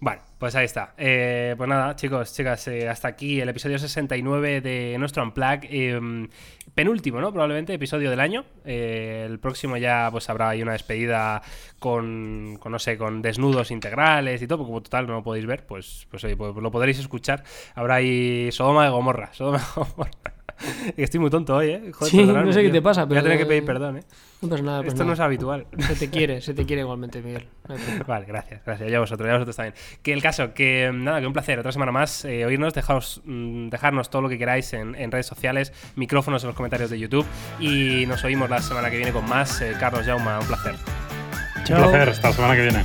Bueno, 0.00 0.20
pues 0.38 0.54
ahí 0.54 0.66
está. 0.66 0.92
Eh, 0.98 1.54
pues 1.56 1.68
nada, 1.68 1.96
chicos, 1.96 2.34
chicas, 2.34 2.68
eh, 2.68 2.88
hasta 2.88 3.08
aquí 3.08 3.40
el 3.40 3.48
episodio 3.48 3.78
69 3.78 4.60
de 4.60 4.96
nuestro 4.98 5.22
Unplug. 5.22 5.60
eh, 5.64 6.28
penúltimo, 6.74 7.20
¿no? 7.20 7.32
Probablemente 7.32 7.72
episodio 7.72 8.10
del 8.10 8.20
año. 8.20 8.44
Eh, 8.64 9.24
el 9.26 9.38
próximo 9.38 9.76
ya 9.76 10.08
pues 10.10 10.28
habrá 10.28 10.50
ahí 10.50 10.62
una 10.62 10.72
despedida 10.72 11.40
con, 11.78 12.58
con, 12.60 12.72
no 12.72 12.78
sé, 12.78 12.98
con 12.98 13.22
desnudos 13.22 13.70
integrales 13.70 14.42
y 14.42 14.46
todo, 14.46 14.58
porque 14.58 14.70
como 14.70 14.82
total 14.82 15.06
no 15.06 15.14
lo 15.14 15.22
podéis 15.22 15.46
ver, 15.46 15.64
pues, 15.66 16.06
pues, 16.10 16.24
oye, 16.24 16.36
pues 16.36 16.54
lo 16.54 16.70
podréis 16.70 16.98
escuchar. 16.98 17.44
Habrá 17.74 17.96
ahí 17.96 18.50
Sodoma 18.52 18.84
de 18.84 18.90
Gomorra. 18.90 19.32
Sodoma 19.32 19.58
de 19.58 19.64
Gomorra. 19.74 20.33
Estoy 20.96 21.20
muy 21.20 21.30
tonto 21.30 21.54
hoy, 21.56 21.70
¿eh? 21.70 21.90
Joder, 21.92 22.10
Sí, 22.10 22.24
no 22.24 22.52
sé 22.52 22.60
qué 22.60 22.64
tío. 22.66 22.72
te 22.74 22.82
pasa, 22.82 23.04
Voy 23.04 23.16
a 23.16 23.20
pero- 23.20 23.32
tener 23.32 23.38
que 23.38 23.46
pedir 23.46 23.64
perdón, 23.64 23.98
¿eh? 23.98 24.02
No 24.42 24.48
pasa 24.50 24.62
nada, 24.62 24.78
pues 24.82 24.92
Esto 24.92 25.04
no 25.04 25.12
es 25.14 25.20
habitual. 25.20 25.66
Se 25.78 25.94
te 25.94 26.10
quiere, 26.10 26.40
se 26.42 26.52
te 26.52 26.64
quiere 26.66 26.82
igualmente, 26.82 27.22
Miguel. 27.22 27.46
No. 27.68 27.74
Vale, 28.06 28.26
gracias, 28.26 28.60
gracias. 28.64 28.90
Ya 28.90 29.00
vosotros, 29.00 29.26
ya 29.26 29.32
vosotros 29.34 29.56
también. 29.56 29.74
Que 30.02 30.12
el 30.12 30.22
caso, 30.22 30.52
que 30.52 30.90
nada, 30.92 31.20
que 31.20 31.26
un 31.26 31.32
placer. 31.32 31.58
Otra 31.58 31.72
semana 31.72 31.92
más 31.92 32.24
eh, 32.26 32.44
oírnos, 32.44 32.74
dejaros, 32.74 33.22
mm, 33.24 33.68
dejarnos 33.70 34.10
todo 34.10 34.20
lo 34.22 34.28
que 34.28 34.36
queráis 34.38 34.72
en, 34.74 34.94
en 34.96 35.10
redes 35.10 35.26
sociales, 35.26 35.72
micrófonos 35.96 36.42
en 36.44 36.48
los 36.48 36.56
comentarios 36.56 36.90
de 36.90 36.98
YouTube. 36.98 37.24
Y 37.58 38.04
nos 38.06 38.22
oímos 38.24 38.50
la 38.50 38.60
semana 38.60 38.90
que 38.90 38.96
viene 38.96 39.12
con 39.12 39.26
más. 39.28 39.60
Eh, 39.62 39.72
Carlos 39.80 40.04
Jauma, 40.04 40.38
un 40.40 40.46
placer. 40.46 40.74
Un 40.74 41.64
placer, 41.76 42.08
hasta 42.10 42.28
la 42.28 42.34
semana 42.34 42.54
que 42.56 42.62
viene. 42.62 42.84